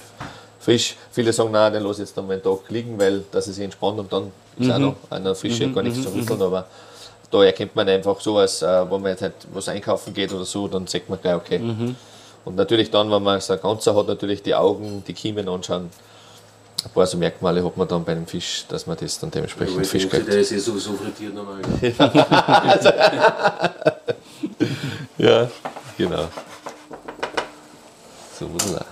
frisch. 0.59 0.95
Viele 1.11 1.33
sagen, 1.33 1.51
nein, 1.51 1.73
den 1.73 1.83
lasse 1.83 2.01
ich 2.01 2.09
jetzt 2.09 2.17
noch 2.17 2.29
einen 2.29 2.41
Tag 2.41 2.69
liegen, 2.69 2.99
weil 2.99 3.23
er 3.31 3.41
sich 3.41 3.59
entspannt 3.59 3.99
und 3.99 4.11
dann 4.11 4.31
ist 4.57 4.71
auch 4.71 4.79
noch 4.79 4.95
eine 5.09 5.35
Frische, 5.35 5.71
gar 5.71 5.83
nichts 5.83 6.01
zu 6.01 6.09
rütteln, 6.13 6.41
aber 6.41 6.65
da 7.31 7.43
erkennt 7.43 7.75
man 7.75 7.87
einfach 7.87 8.19
sowas, 8.19 8.61
äh, 8.61 8.91
wenn 8.91 9.01
man 9.01 9.11
jetzt 9.11 9.21
halt 9.21 9.35
was 9.53 9.69
einkaufen 9.69 10.13
geht 10.13 10.33
oder 10.33 10.45
so, 10.45 10.67
dann 10.67 10.87
sagt 10.87 11.09
man 11.09 11.19
gleich, 11.21 11.35
okay. 11.35 11.59
Und 12.45 12.55
natürlich 12.55 12.89
dann, 12.89 13.11
wenn 13.11 13.21
man 13.21 13.39
so 13.41 13.53
ein 13.53 13.61
Ganzer 13.61 13.95
hat, 13.95 14.07
natürlich 14.07 14.41
die 14.41 14.55
Augen, 14.55 15.03
die 15.05 15.13
Kiemen 15.13 15.47
anschauen, 15.47 15.89
ein 16.85 16.91
paar 16.91 17.05
so 17.05 17.17
Merkmale 17.17 17.63
hat 17.63 17.75
man 17.77 17.87
dann 17.87 18.03
bei 18.05 18.13
einem 18.13 18.25
Fisch, 18.27 18.65
dass 18.69 18.87
man 18.87 18.97
das 18.97 19.19
dann 19.19 19.31
dementsprechend 19.31 19.85
Fisch 19.85 20.07
Der 20.07 20.19
kriegt. 20.21 20.33
ist 20.33 20.51
eh 20.51 20.57
sowieso 20.59 20.93
frittiert 20.93 21.33
normal. 21.33 21.61
Ja, 25.17 25.49
genau. 25.97 26.27
So, 28.39 28.49
wunderbar. 28.49 28.85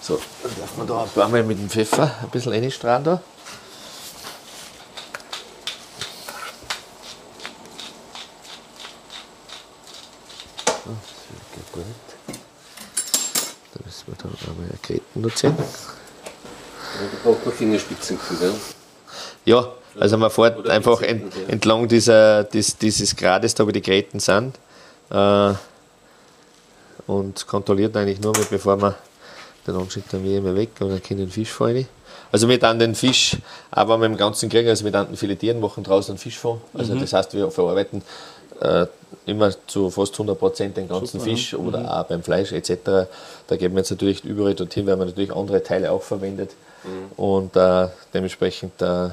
So, 0.00 0.18
dann 0.42 0.52
darf 0.58 0.76
man 0.76 0.86
da 0.88 1.02
ein 1.04 1.08
paar 1.10 1.28
Mal 1.28 1.44
mit 1.44 1.58
dem 1.58 1.70
Pfeffer 1.70 2.10
ein 2.22 2.30
bisschen 2.30 2.52
reinstrahlen 2.52 3.04
da. 3.04 3.22
So, 10.84 10.90
das 10.92 11.54
geht 11.54 11.72
gut. 11.72 11.84
Da 13.74 13.80
müssen 13.84 14.04
wir 14.06 14.14
dann 14.16 14.32
einmal 14.50 14.70
eine 14.88 15.00
nutzen. 15.14 15.54
Und 15.56 15.64
da 16.98 17.30
braucht 17.30 17.46
man 17.46 17.54
gell? 18.40 18.52
Ja, 19.44 19.72
also 19.98 20.18
man 20.18 20.30
fährt 20.30 20.58
Oder 20.58 20.72
einfach 20.72 21.00
ent, 21.02 21.32
entlang 21.48 21.88
dieser, 21.88 22.44
dies, 22.44 22.76
dieses 22.76 23.16
Grades, 23.16 23.54
da 23.54 23.66
wo 23.66 23.70
die 23.70 23.82
Gräten 23.82 24.20
sind. 24.20 24.58
Äh, 25.10 25.54
und 27.06 27.46
kontrolliert 27.46 27.96
eigentlich 27.96 28.20
nur 28.20 28.36
mit, 28.36 28.50
bevor 28.50 28.76
man 28.76 28.94
den 29.66 29.76
Anschnitt 29.76 30.04
dann 30.10 30.24
immer 30.24 30.54
weg 30.54 30.70
und 30.80 30.90
dann 30.90 31.02
kann 31.02 31.16
den 31.16 31.30
Fisch 31.30 31.50
fallen. 31.50 31.86
Also 32.30 32.48
wir 32.48 32.58
dann 32.58 32.78
den 32.78 32.94
Fisch, 32.94 33.36
aber 33.70 33.96
mit 33.96 34.10
dem 34.10 34.16
ganzen 34.16 34.50
kriegen, 34.50 34.68
also 34.68 34.84
wir 34.84 34.92
dann 34.92 35.16
filetieren, 35.16 35.60
machen 35.60 35.82
draußen 35.82 36.12
einen 36.12 36.18
Fischfond. 36.18 36.60
Also 36.74 36.94
das 36.94 37.12
heißt, 37.12 37.32
wir 37.32 37.50
verarbeiten 37.50 38.02
äh, 38.60 38.86
immer 39.24 39.50
zu 39.66 39.90
fast 39.90 40.14
100% 40.14 40.74
den 40.74 40.88
ganzen 40.88 41.20
Fisch 41.20 41.54
oder 41.54 42.00
auch 42.00 42.04
beim 42.04 42.22
Fleisch 42.22 42.52
etc. 42.52 43.08
Da 43.46 43.56
geben 43.56 43.74
wir 43.74 43.80
jetzt 43.80 43.90
natürlich 43.90 44.24
überall 44.24 44.54
dorthin, 44.54 44.86
weil 44.86 44.96
man 44.96 45.08
natürlich 45.08 45.34
andere 45.34 45.62
Teile 45.62 45.90
auch 45.90 46.02
verwendet. 46.02 46.50
Und 47.16 47.56
äh, 47.56 47.88
dementsprechend 48.12 48.80
äh, 48.80 49.10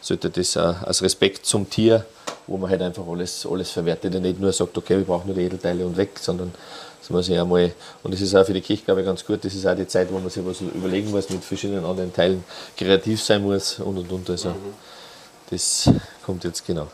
sollte 0.00 0.30
das 0.30 0.56
äh, 0.56 0.60
als 0.60 1.02
Respekt 1.02 1.46
zum 1.46 1.68
Tier, 1.68 2.04
wo 2.46 2.56
man 2.56 2.70
halt 2.70 2.82
einfach 2.82 3.06
alles, 3.06 3.46
alles 3.46 3.70
verwertet 3.70 4.14
und 4.14 4.22
nicht 4.22 4.40
nur 4.40 4.52
sagt, 4.52 4.76
okay, 4.76 4.96
wir 4.96 5.04
brauchen 5.04 5.26
nur 5.26 5.36
die 5.36 5.42
Edelteile 5.42 5.86
und 5.86 5.96
weg, 5.96 6.18
sondern 6.18 6.52
das 7.00 7.10
muss 7.10 7.28
ich 7.28 7.38
einmal, 7.38 7.72
und 8.02 8.14
das 8.14 8.20
ist 8.20 8.34
auch 8.34 8.46
für 8.46 8.52
die 8.52 8.60
Kirche, 8.60 8.84
glaube 8.84 9.00
ich, 9.00 9.06
ganz 9.06 9.24
gut, 9.24 9.44
das 9.44 9.54
ist 9.54 9.66
auch 9.66 9.74
die 9.74 9.86
Zeit, 9.86 10.12
wo 10.12 10.18
man 10.18 10.30
sich 10.30 10.44
was 10.44 10.60
überlegen 10.60 11.10
muss, 11.10 11.28
mit 11.30 11.44
verschiedenen 11.44 11.84
anderen 11.84 12.12
Teilen 12.12 12.44
kreativ 12.76 13.20
sein 13.22 13.42
muss 13.42 13.78
und 13.80 13.98
und 13.98 14.10
und. 14.12 14.30
Also 14.30 14.54
das 15.50 15.90
kommt 16.24 16.44
jetzt 16.44 16.64
genau. 16.66 16.88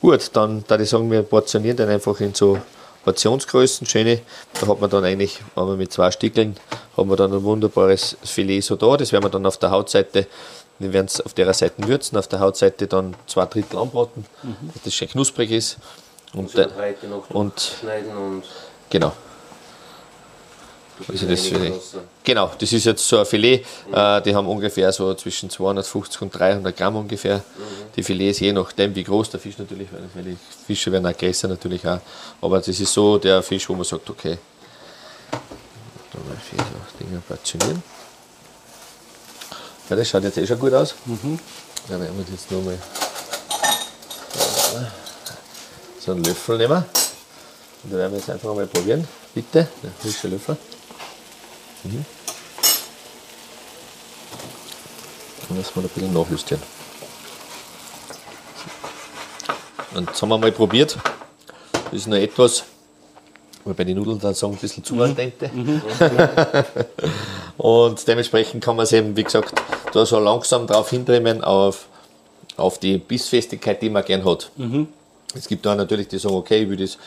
Gut, 0.00 0.30
dann 0.32 0.64
da 0.66 0.78
ich 0.78 0.88
sagen, 0.88 1.10
wir 1.10 1.22
portionieren 1.22 1.76
den 1.76 1.88
einfach 1.88 2.18
in 2.20 2.34
so 2.34 2.58
Portionsgrößen, 3.04 3.86
schöne. 3.86 4.20
Da 4.58 4.66
hat 4.66 4.80
man 4.80 4.90
dann 4.90 5.04
eigentlich, 5.04 5.40
wenn 5.54 5.66
man 5.66 5.76
mit 5.76 5.92
zwei 5.92 6.10
Stückeln, 6.10 6.56
hat 6.96 7.06
man 7.06 7.16
dann 7.16 7.32
ein 7.32 7.42
wunderbares 7.42 8.16
Filet 8.22 8.60
so 8.60 8.76
da. 8.76 8.96
Das 8.96 9.12
werden 9.12 9.24
wir 9.24 9.30
dann 9.30 9.46
auf 9.46 9.58
der 9.58 9.70
Hautseite, 9.70 10.26
wir 10.78 10.92
werden 10.92 11.06
es 11.06 11.20
auf 11.20 11.34
der 11.34 11.52
Seite 11.52 11.86
würzen, 11.86 12.18
auf 12.18 12.28
der 12.28 12.40
Hautseite 12.40 12.86
dann 12.86 13.14
zwei 13.26 13.46
Drittel 13.46 13.78
anbraten, 13.78 14.24
dass 14.72 14.82
das 14.82 14.94
schön 14.94 15.08
knusprig 15.08 15.50
ist. 15.50 15.78
Und, 16.34 16.52
noch 16.54 17.30
und 17.30 17.60
schneiden 17.80 18.16
und 18.16 18.42
genau. 18.90 19.12
Also 21.08 21.26
das. 21.26 21.50
Genau, 22.22 22.52
das 22.58 22.72
ist 22.72 22.84
jetzt 22.84 23.06
so 23.06 23.18
ein 23.18 23.26
Filet. 23.26 23.64
Äh, 23.92 24.22
die 24.22 24.34
haben 24.34 24.46
ungefähr 24.46 24.92
so 24.92 25.12
zwischen 25.14 25.50
250 25.50 26.22
und 26.22 26.30
300 26.30 26.76
Gramm 26.76 26.96
ungefähr. 26.96 27.42
Die 27.96 28.02
Filets, 28.02 28.40
je 28.40 28.52
nachdem, 28.52 28.94
wie 28.94 29.02
groß 29.02 29.30
der 29.30 29.40
Fisch 29.40 29.58
natürlich, 29.58 29.88
weil 30.14 30.24
die 30.24 30.36
Fische 30.66 30.92
werden 30.92 31.06
auch 31.06 31.16
größer 31.16 31.48
natürlich 31.48 31.86
auch. 31.86 31.98
Aber 32.40 32.58
das 32.58 32.68
ist 32.68 32.92
so 32.92 33.18
der 33.18 33.42
Fisch, 33.42 33.68
wo 33.68 33.74
man 33.74 33.84
sagt, 33.84 34.08
okay, 34.08 34.38
da 36.14 36.20
mal 36.28 36.38
vier 36.38 36.58
so 36.58 37.04
Dinge 37.04 37.20
portionieren. 37.20 37.82
Ja, 39.88 39.96
das 39.96 40.08
schaut 40.08 40.22
jetzt 40.22 40.38
eh 40.38 40.46
schon 40.46 40.58
gut 40.58 40.72
aus. 40.72 40.94
Dann 41.06 42.00
werden 42.00 42.16
wir 42.16 42.24
jetzt 42.32 42.50
nochmal 42.50 42.78
so 46.00 46.12
einen 46.12 46.24
Löffel 46.24 46.58
nehmen. 46.58 46.84
Und 47.82 47.92
da 47.92 47.98
werden 47.98 48.12
wir 48.12 48.18
jetzt 48.18 48.30
einfach 48.30 48.54
mal 48.54 48.66
probieren. 48.66 49.06
Bitte, 49.34 49.68
der 49.82 49.90
frische 50.00 50.28
Löffel. 50.28 50.56
Mhm. 51.82 52.04
Dann 55.48 55.58
müssen 55.58 55.74
wir 55.74 55.82
ein 55.82 55.88
bisschen 55.88 56.12
nachjustieren. 56.14 56.62
Und 59.94 60.08
jetzt 60.08 60.22
haben 60.22 60.28
wir 60.30 60.38
mal 60.38 60.52
probiert. 60.52 60.96
Das 61.72 61.92
ist 61.92 62.06
noch 62.06 62.16
etwas, 62.16 62.64
weil 63.64 63.74
bei 63.74 63.84
den 63.84 63.96
Nudeln 63.96 64.18
dann 64.18 64.34
sagen, 64.34 64.54
ein 64.54 64.58
bisschen 64.58 64.84
zu 64.84 65.00
al 65.00 65.14
dente. 65.14 65.50
Und 67.56 68.06
dementsprechend 68.06 68.62
kann 68.62 68.76
man 68.76 68.84
es 68.84 68.92
eben, 68.92 69.16
wie 69.16 69.24
gesagt, 69.24 69.52
da 69.92 70.04
so 70.04 70.18
langsam 70.18 70.66
drauf 70.66 70.90
hintrimmen 70.90 71.42
auf, 71.42 71.86
auf 72.56 72.78
die 72.78 72.98
Bissfestigkeit, 72.98 73.80
die 73.80 73.90
man 73.90 74.04
gern 74.04 74.24
hat. 74.24 74.50
Es 75.36 75.48
gibt 75.48 75.64
da 75.66 75.74
natürlich 75.74 76.08
die 76.08 76.18
sagen, 76.18 76.34
okay, 76.34 76.62
ich 76.62 76.68
will 76.68 76.76
das 76.76 76.98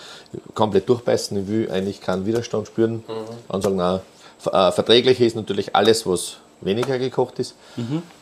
komplett 0.53 0.87
durchbeißen, 0.89 1.41
ich 1.41 1.47
will 1.47 1.71
eigentlich 1.71 2.01
keinen 2.01 2.25
Widerstand 2.25 2.67
spüren. 2.67 2.95
Mhm. 2.95 3.03
Dann 3.49 3.61
sagen, 3.61 3.75
nein, 3.75 3.99
äh, 4.45 4.71
verträglich 4.71 5.21
ist 5.21 5.35
natürlich 5.35 5.75
alles, 5.75 6.05
was 6.05 6.37
weniger 6.61 6.97
gekocht 6.97 7.39
ist. 7.39 7.55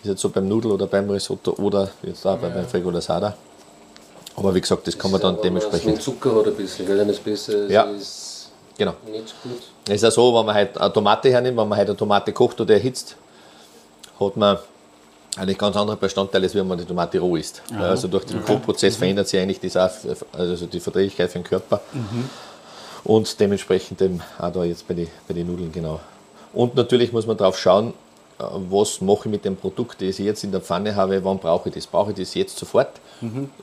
Ist 0.04 0.10
jetzt 0.10 0.22
so 0.22 0.30
beim 0.30 0.48
Nudel 0.48 0.72
oder 0.72 0.88
beim 0.88 1.10
Risotto 1.10 1.54
oder 1.54 1.90
jetzt 2.04 2.26
auch 2.26 2.38
bei, 2.38 2.50
beim 2.50 2.68
Fregola 2.68 3.02
Sada. 3.02 3.36
Aber 4.38 4.54
wie 4.54 4.62
gesagt, 4.62 4.86
das 4.88 4.98
kann 4.98 5.12
man 5.12 5.22
dann 5.22 5.38
dementsprechend. 5.42 5.96
Den 5.96 6.02
Zucker 6.02 6.36
hat 6.36 6.48
ein 6.48 6.56
bisschen, 6.56 6.88
weil 6.88 7.06
das 7.06 7.20
besser 7.20 7.68
Ja. 7.70 7.84
ist 7.84 8.50
Genau. 8.78 8.94
nicht 9.10 9.30
so 9.30 9.36
gut. 9.50 9.62
Es 9.88 9.96
ist 9.96 10.02
ja 10.04 10.12
so, 10.12 10.36
wenn 10.36 10.46
man 10.46 10.56
halt 10.56 10.78
eine 10.78 10.92
Tomate 10.92 11.30
hernimmt, 11.32 11.58
wenn 11.58 11.68
man 11.70 11.78
halt 11.78 11.88
eine 11.90 11.98
Tomate 11.98 12.34
kocht 12.34 12.60
oder 12.60 12.74
erhitzt, 12.74 13.16
hat 14.20 14.36
man 14.36 14.58
eigentlich 15.38 15.58
ganz 15.58 15.76
andere 15.78 15.96
Bestandteile, 15.98 16.44
als 16.46 16.56
wenn 16.56 16.68
man 16.68 16.78
die 16.78 16.86
Tomate 16.86 17.20
roh 17.20 17.36
isst. 17.38 17.62
Also 17.78 18.08
durch 18.10 18.26
den 18.26 18.44
Kochprozess 18.44 18.96
verändert 18.98 19.28
sich 19.28 19.40
eigentlich 19.40 19.60
das 19.62 19.78
auch, 19.78 19.90
also 20.38 20.66
die 20.66 20.80
Verträglichkeit 20.80 21.32
für 21.32 21.40
den 21.40 21.44
Körper. 21.46 21.82
Und 23.04 23.40
dementsprechend 23.40 24.02
eben 24.02 24.22
auch 24.40 24.52
da 24.52 24.64
jetzt 24.64 24.88
bei 24.88 24.94
den 24.96 25.08
bei 25.28 25.34
die 25.34 25.44
Nudeln 25.44 25.72
genau. 25.72 26.00
Und 26.54 26.76
natürlich 26.76 27.12
muss 27.14 27.28
man 27.28 27.38
darauf 27.38 27.58
schauen, 27.60 27.94
was 28.38 29.00
mache 29.02 29.22
ich 29.26 29.32
mit 29.32 29.46
dem 29.46 29.56
Produkt, 29.56 30.02
das 30.02 30.20
ich 30.20 30.26
jetzt 30.26 30.44
in 30.44 30.52
der 30.52 30.60
Pfanne 30.62 30.96
habe, 30.96 31.24
wann 31.24 31.38
brauche 31.40 31.70
ich 31.70 31.76
das? 31.76 31.88
Brauche 31.88 32.12
ich 32.12 32.18
das 32.18 32.34
jetzt 32.34 32.58
sofort? 32.58 32.90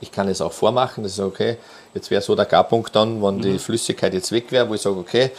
Ich 0.01 0.11
kann 0.11 0.27
es 0.27 0.41
auch 0.41 0.51
vormachen, 0.51 1.03
das 1.03 1.13
ist 1.13 1.19
okay. 1.19 1.57
Jetzt 1.93 2.09
wäre 2.09 2.21
so 2.21 2.35
der 2.35 2.45
Garpunkt 2.45 2.95
dann, 2.95 3.21
wenn 3.21 3.39
die 3.39 3.59
Flüssigkeit 3.59 4.13
jetzt 4.13 4.31
weg 4.31 4.51
wäre, 4.51 4.67
wo 4.67 4.73
ich 4.73 4.81
sage, 4.81 4.97
okay, 4.97 5.29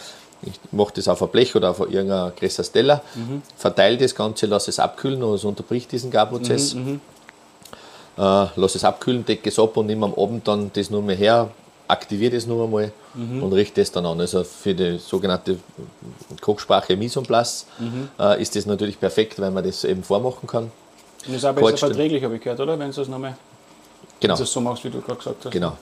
ich 0.41 0.53
mache 0.71 0.93
das 0.95 1.07
auf 1.07 1.21
ein 1.21 1.29
Blech 1.29 1.55
oder 1.55 1.71
auf 1.71 1.79
irgendein 1.79 2.31
größeres 2.35 2.71
Teller, 2.71 3.01
verteile 3.57 3.97
das 3.97 4.15
Ganze, 4.15 4.45
lasse 4.45 4.69
es 4.69 4.79
abkühlen 4.79 5.21
und 5.23 5.33
es 5.35 5.43
unterbricht 5.43 5.91
diesen 5.91 6.11
Garprozess. 6.11 6.73
Äh, 8.17 8.45
lasse 8.55 8.77
es 8.77 8.83
abkühlen, 8.85 9.25
decke 9.25 9.49
es 9.49 9.59
ab 9.59 9.75
und 9.75 9.87
nehme 9.87 10.05
am 10.05 10.13
Abend 10.13 10.47
dann 10.47 10.71
das 10.73 10.89
nur 10.89 11.01
mehr 11.01 11.17
her, 11.17 11.49
aktiviere 11.87 12.35
das 12.35 12.45
nur 12.45 12.63
einmal 12.63 12.91
und 13.15 13.53
richte 13.53 13.81
es 13.81 13.91
dann 13.91 14.05
an. 14.05 14.19
Also 14.19 14.43
für 14.43 14.73
die 14.73 14.97
sogenannte 14.97 15.57
Kochsprache 16.41 16.97
Mise 16.97 17.19
en 17.19 17.25
place 17.25 17.65
äh, 18.19 18.41
ist 18.41 18.55
das 18.55 18.65
natürlich 18.65 18.99
perfekt, 18.99 19.39
weil 19.39 19.51
man 19.51 19.63
das 19.63 19.83
eben 19.83 20.03
vormachen 20.03 20.47
kann. 20.47 20.63
Und 20.63 20.71
das 21.27 21.35
ist 21.37 21.45
auch 21.45 21.53
besser 21.53 21.77
verträglich, 21.77 22.23
habe 22.23 22.35
ich 22.35 22.41
gehört, 22.41 22.59
oder? 22.59 22.77
Wenn 22.77 22.91
du 22.91 23.01
es 23.01 23.07
nochmal 23.07 23.35
Genau. 24.19 24.35
so 24.35 24.61
machst, 24.61 24.83
wie 24.83 24.89
du 24.89 25.01
gerade 25.01 25.17
gesagt 25.17 25.45
hast. 25.45 25.51
Genau. 25.51 25.77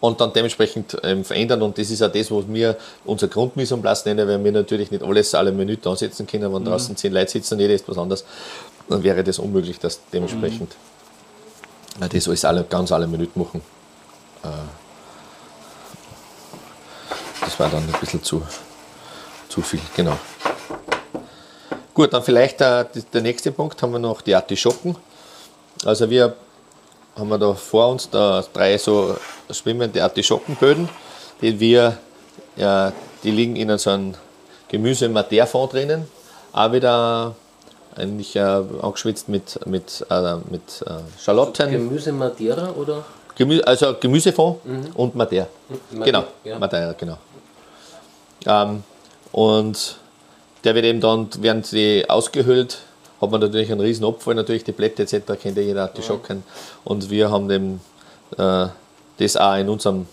Und 0.00 0.20
dann 0.20 0.32
dementsprechend 0.32 0.96
ähm, 1.02 1.24
verändern. 1.24 1.62
Und 1.62 1.78
das 1.78 1.90
ist 1.90 2.02
auch 2.02 2.10
das, 2.10 2.30
was 2.30 2.44
wir 2.48 2.76
unser 3.04 3.28
Grundmise 3.28 3.74
en 3.74 3.80
place 3.80 4.04
nennen, 4.04 4.26
weil 4.26 4.42
wir 4.42 4.52
natürlich 4.52 4.90
nicht 4.90 5.02
alles 5.02 5.34
alle 5.34 5.52
Minuten 5.52 5.88
ansetzen 5.88 6.26
können. 6.26 6.52
Wenn 6.52 6.64
draußen 6.64 6.96
zehn 6.96 7.12
Leute 7.12 7.30
sitzen 7.30 7.54
und 7.54 7.60
jeder 7.60 7.74
ist 7.74 7.88
was 7.88 7.96
anderes, 7.96 8.24
dann 8.88 9.02
wäre 9.02 9.22
das 9.22 9.38
unmöglich, 9.38 9.78
dass 9.78 10.00
dementsprechend 10.12 10.74
äh, 12.00 12.08
das 12.08 12.28
alles 12.28 12.44
alle, 12.44 12.64
ganz 12.64 12.92
alle 12.92 13.06
Minuten 13.06 13.40
machen. 13.40 13.62
Äh, 14.42 14.48
das 17.46 17.58
war 17.60 17.70
dann 17.70 17.84
ein 17.84 18.00
bisschen 18.00 18.22
zu, 18.22 18.42
zu 19.48 19.62
viel, 19.62 19.80
genau. 19.94 20.18
Gut, 21.94 22.12
dann 22.12 22.22
vielleicht 22.22 22.60
äh, 22.60 22.84
der 23.14 23.22
nächste 23.22 23.52
Punkt 23.52 23.80
haben 23.80 23.92
wir 23.92 23.98
noch 23.98 24.20
die 24.20 24.34
Artischocken. 24.34 24.96
Also 25.84 26.10
wir 26.10 26.34
haben 27.16 27.28
wir 27.28 27.38
da 27.38 27.54
vor 27.54 27.88
uns 27.88 28.10
da 28.10 28.44
drei 28.52 28.76
so 28.76 29.16
schwimmende 29.50 30.02
Artischockenböden, 30.02 30.88
die 31.40 31.58
wir, 31.58 31.96
ja, 32.56 32.92
die 33.22 33.30
liegen 33.30 33.56
in 33.56 33.78
so 33.78 33.90
einem 33.90 34.14
gemüse 34.68 35.08
fond 35.46 35.72
drinnen, 35.72 36.06
auch 36.52 36.72
wieder 36.72 37.34
eigentlich 37.94 38.36
äh, 38.36 38.40
angeschwitzt 38.82 39.28
mit, 39.28 39.64
mit, 39.66 40.04
äh, 40.10 40.34
mit 40.50 40.82
äh, 40.84 40.98
Schalotten, 41.18 41.70
Gemüse 41.70 42.12
Madeira 42.12 42.72
oder? 42.72 43.04
Gemü 43.36 43.60
also 43.60 43.94
Gemüsefond 44.00 44.58
und 44.94 45.14
Madeira. 45.14 45.46
Madeira, 45.90 46.04
Genau, 46.04 46.24
ja. 46.44 46.58
Madeira, 46.58 46.92
genau. 46.92 47.18
Ähm, 48.44 48.82
und 49.32 49.96
der 50.64 50.74
wird 50.74 50.84
eben 50.84 51.00
dann, 51.00 51.28
werden 51.42 51.62
sie 51.62 52.04
ausgehöhlt, 52.08 52.78
hat 53.20 53.30
man 53.30 53.40
natürlich 53.40 53.70
einen 53.70 53.80
riesen 53.80 54.04
Abfall, 54.04 54.34
natürlich 54.34 54.64
die 54.64 54.72
Blätter 54.72 55.02
etc. 55.02 55.40
kennt 55.40 55.56
ja 55.56 55.62
jeder, 55.62 55.88
die 55.88 56.02
Schocken. 56.02 56.42
Und 56.84 57.08
wir 57.08 57.30
haben 57.30 57.48
dem, 57.48 57.80
äh, 58.36 58.66
das 59.18 59.36
auch 59.36 59.56
in 59.56 59.68
unserem, 59.68 60.06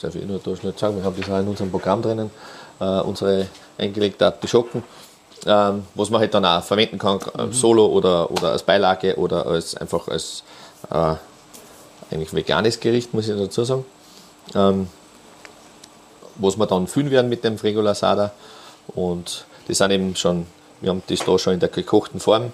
darf 0.00 0.14
ich 0.14 0.24
nur 0.24 0.38
da 0.38 0.56
schnell 0.56 0.74
sagen, 0.76 0.96
wir 0.96 1.04
haben 1.04 1.16
das 1.18 1.30
auch 1.30 1.38
in 1.38 1.48
unserem 1.48 1.70
Programm 1.70 2.02
drinnen, 2.02 2.30
äh, 2.80 3.00
unsere 3.00 3.46
eingelegte 3.78 4.26
Artischocken, 4.26 4.82
ähm, 5.46 5.84
was 5.94 6.10
man 6.10 6.20
halt 6.20 6.34
dann 6.34 6.44
auch 6.44 6.62
verwenden 6.62 6.98
kann, 6.98 7.20
äh, 7.38 7.52
solo 7.52 7.86
oder, 7.86 8.30
oder 8.30 8.52
als 8.52 8.62
Beilage 8.62 9.16
oder 9.16 9.46
als 9.46 9.76
einfach 9.76 10.08
als 10.08 10.42
äh, 10.90 11.14
eigentlich 12.10 12.34
veganes 12.34 12.80
Gericht, 12.80 13.14
muss 13.14 13.28
ich 13.28 13.36
dazu 13.36 13.64
sagen. 13.64 13.84
Ähm, 14.54 14.88
was 16.36 16.56
wir 16.56 16.66
dann 16.66 16.86
füllen 16.86 17.10
werden 17.10 17.28
mit 17.28 17.44
dem 17.44 17.58
Fregola 17.58 17.94
Sada. 17.94 18.32
Und 18.88 19.46
das 19.68 19.78
sind 19.78 19.90
eben 19.90 20.16
schon, 20.16 20.46
wir 20.80 20.90
haben 20.90 21.02
das 21.06 21.20
da 21.20 21.38
schon 21.38 21.54
in 21.54 21.60
der 21.60 21.68
gekochten 21.68 22.20
Form. 22.20 22.52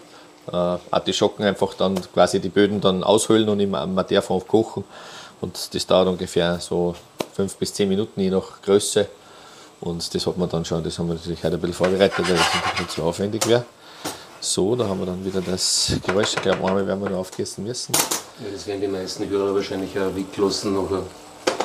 Äh, 0.51 0.77
Artischocken 0.91 1.45
einfach 1.45 1.75
dann 1.75 2.01
quasi 2.13 2.41
die 2.41 2.49
Böden 2.49 2.81
dann 2.81 3.05
aushöhlen 3.05 3.49
und 3.49 3.61
im 3.61 3.71
Madeirfond 3.71 4.47
kochen. 4.49 4.85
Und 5.41 5.75
das 5.75 5.87
dauert 5.87 6.09
ungefähr 6.09 6.59
so 6.61 6.95
fünf 7.33 7.57
bis 7.57 7.73
zehn 7.73 7.89
Minuten, 7.89 8.21
je 8.21 8.31
nach 8.31 8.63
Größe. 8.63 9.09
Und 9.81 10.15
das 10.15 10.27
hat 10.27 10.37
man 10.37 10.49
dann 10.49 10.65
schon, 10.65 10.85
das 10.85 10.99
haben 10.99 11.09
wir 11.09 11.15
natürlich 11.15 11.43
heute 11.43 11.55
ein 11.55 11.61
bisschen 11.61 11.75
vorbereitet, 11.75 12.29
weil 12.29 12.37
das 12.37 12.73
bisschen 12.73 12.89
zu 12.89 13.03
aufwendig 13.03 13.47
wäre. 13.49 13.65
So, 14.43 14.75
da 14.75 14.87
haben 14.89 15.01
wir 15.01 15.07
dann 15.07 15.25
wieder 15.25 15.41
das 15.43 15.93
Geräusch. 16.07 16.35
Ich 16.35 16.43
glaube, 16.43 16.67
einmal 16.67 16.87
werden 16.87 17.03
wir 17.03 17.11
noch 17.11 17.19
aufgegessen 17.19 17.65
müssen. 17.65 17.93
Ja, 17.93 18.51
das 18.53 18.67
werden 18.67 18.81
die 18.81 18.89
meisten 18.89 19.29
Hörer 19.29 19.55
wahrscheinlich 19.55 19.99
auch 19.99 20.15
weglassen, 20.15 20.75
nachher, 20.75 21.03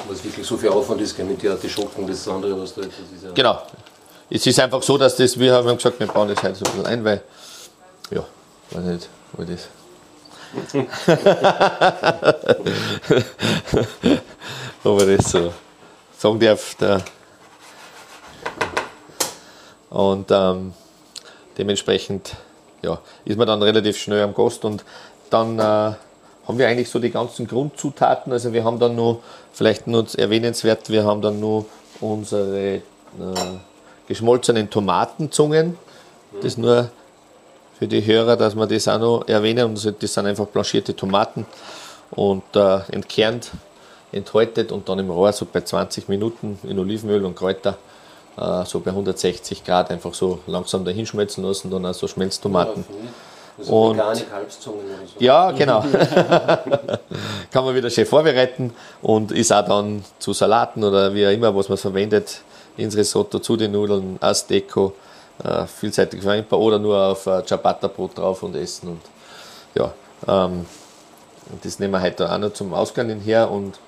was 0.08 0.24
wirklich 0.24 0.46
so 0.46 0.58
viel 0.58 0.70
Aufwand 0.70 1.02
ist, 1.02 1.18
mit 1.20 1.42
den 1.42 1.52
Artischocken, 1.52 2.08
das 2.08 2.28
andere, 2.28 2.62
was 2.62 2.74
da 2.74 2.82
das 2.82 2.90
ist. 2.90 3.24
Ja 3.24 3.32
Genau. 3.34 3.62
Es 4.30 4.46
ist 4.48 4.60
einfach 4.60 4.82
so, 4.82 4.98
dass 4.98 5.16
das, 5.16 5.38
wir 5.38 5.54
haben 5.54 5.76
gesagt, 5.76 6.00
wir 6.00 6.08
bauen 6.08 6.28
das 6.28 6.42
heute 6.42 6.56
so 6.56 6.66
ein 6.66 6.72
bisschen 6.72 6.88
ein, 6.88 7.06
weil, 7.06 7.22
ja, 8.10 8.24
weiß 8.72 8.86
nicht, 8.86 9.08
wo 9.34 9.44
das. 9.44 9.68
Ob 14.84 15.02
ich 15.02 15.18
das 15.18 15.32
so 15.32 15.54
sagen 16.18 16.40
darf. 16.40 16.76
Der 16.76 17.04
und 19.90 20.30
ähm, 20.30 20.74
dementsprechend 21.58 22.36
ja, 22.82 23.00
ist 23.24 23.38
man 23.38 23.48
dann 23.48 23.64
relativ 23.64 23.98
schnell 23.98 24.24
am 24.24 24.34
Gast 24.34 24.66
und 24.66 24.84
dann 25.30 25.58
äh, 25.58 25.94
haben 26.48 26.58
wir 26.58 26.68
eigentlich 26.68 26.90
so 26.90 27.00
die 27.00 27.12
ganzen 27.12 27.48
Grundzutaten. 27.48 28.32
Also 28.32 28.54
wir 28.54 28.64
haben 28.64 28.80
dann 28.80 28.96
nur, 28.96 29.22
vielleicht 29.54 29.88
nur 29.88 30.06
erwähnenswert, 30.18 30.90
wir 30.90 31.04
haben 31.04 31.22
dann 31.22 31.40
nur 31.40 31.66
unsere 32.02 32.76
äh, 32.76 32.82
geschmolzenen 34.08 34.70
Tomatenzungen. 34.70 35.78
Das 36.42 36.58
nur 36.58 36.90
für 37.78 37.88
die 37.88 38.06
Hörer, 38.06 38.36
dass 38.36 38.56
wir 38.56 38.68
das 38.68 38.88
auch 38.88 39.00
noch 39.00 39.28
erwähnen. 39.28 39.66
Und 39.66 40.04
das 40.04 40.14
sind 40.14 40.26
einfach 40.26 40.48
blanchierte 40.48 40.96
Tomaten 40.96 41.46
und 42.12 42.44
äh, 42.56 42.80
entkernt, 42.92 43.52
enthäutet 44.12 44.72
und 44.72 44.88
dann 44.88 45.00
im 45.00 45.10
Rohr 45.10 45.34
so 45.34 45.46
bei 45.52 45.62
20 45.62 46.08
Minuten 46.08 46.60
in 46.64 46.78
Olivenöl 46.80 47.26
und 47.26 47.36
Kräuter 47.36 47.78
äh, 48.38 48.66
so 48.66 48.80
bei 48.80 48.92
160 48.92 49.64
Grad 49.64 49.92
einfach 49.92 50.14
so 50.14 50.40
langsam 50.48 50.86
dahin 50.86 51.06
schmelzen 51.06 51.44
lassen, 51.44 51.72
dann 51.72 51.86
auch 51.86 51.94
so 51.94 52.08
Schmelztomaten. 52.08 52.86
Also 53.58 53.74
Und- 53.74 53.98
vegane 53.98 54.22
Kalbszungen 54.22 54.86
oder 54.86 55.08
so. 55.08 55.20
Ja, 55.24 55.52
genau. 55.52 55.82
Kann 57.52 57.64
man 57.66 57.74
wieder 57.76 57.90
schön 57.90 58.06
vorbereiten 58.06 58.74
und 59.02 59.32
ist 59.32 59.52
auch 59.54 59.66
dann 59.66 60.04
zu 60.20 60.34
Salaten 60.34 60.84
oder 60.84 61.14
wie 61.14 61.26
auch 61.26 61.32
immer, 61.32 61.56
was 61.56 61.70
man 61.70 61.78
verwendet, 61.78 62.42
ins 62.78 62.98
Risotto, 62.98 63.40
zu 63.40 63.56
den 63.56 63.72
Nudeln, 63.72 64.18
als 64.20 64.46
Deko, 64.48 64.94
äh, 65.44 65.66
vielseitig 65.66 66.22
verwendbar 66.22 66.60
oder 66.60 66.80
nur 66.80 66.98
auf 67.02 67.26
äh, 67.28 67.46
Ciabatta-Brot 67.46 68.18
drauf 68.18 68.44
und 68.44 68.56
essen. 68.56 68.90
Und 68.90 69.02
ja, 69.76 69.94
ähm, 70.28 70.66
das 71.64 71.80
nehmen 71.80 71.94
wir 71.94 72.02
heute 72.02 72.30
auch 72.30 72.38
noch 72.38 72.52
zum 72.54 72.74
Ausgang 72.74 73.10
her 73.22 73.50
und 73.50 73.80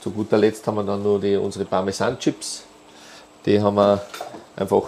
zu 0.00 0.10
guter 0.10 0.36
Letzt 0.38 0.66
haben 0.66 0.74
wir 0.76 0.84
dann 0.84 1.20
die, 1.20 1.36
unsere 1.36 1.64
Parmesan-Chips. 1.64 2.64
Die 3.46 3.60
haben 3.62 3.76
wir 3.76 4.02
einfach 4.56 4.82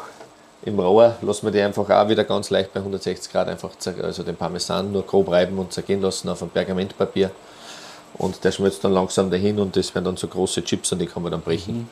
im 0.67 0.79
Rohr, 0.81 1.15
lassen 1.23 1.47
wir 1.47 1.53
die 1.53 1.61
einfach 1.61 1.89
auch 1.89 2.09
wieder 2.09 2.25
ganz 2.25 2.51
leicht 2.51 2.75
bei 2.75 2.81
160 2.81 3.33
Grad 3.33 3.49
einfach, 3.49 3.71
also 4.03 4.23
den 4.25 4.35
Parmesan 4.37 4.91
nur 4.91 5.05
grob 5.05 5.31
reiben 5.31 5.57
und 5.59 5.73
zergehen 5.73 6.03
lassen 6.03 6.29
auf 6.29 6.43
ein 6.43 6.51
Pergamentpapier. 6.51 7.31
Und 8.19 8.43
der 8.43 8.51
schmilzt 8.51 8.83
dann 8.83 8.93
langsam 8.93 9.31
dahin 9.31 9.61
und 9.61 9.77
das 9.77 9.95
werden 9.95 10.07
dann 10.07 10.17
so 10.17 10.27
große 10.27 10.65
Chips 10.65 10.91
und 10.91 10.99
die 10.99 11.07
kann 11.07 11.23
man 11.23 11.31
dann 11.31 11.41
brechen. 11.41 11.89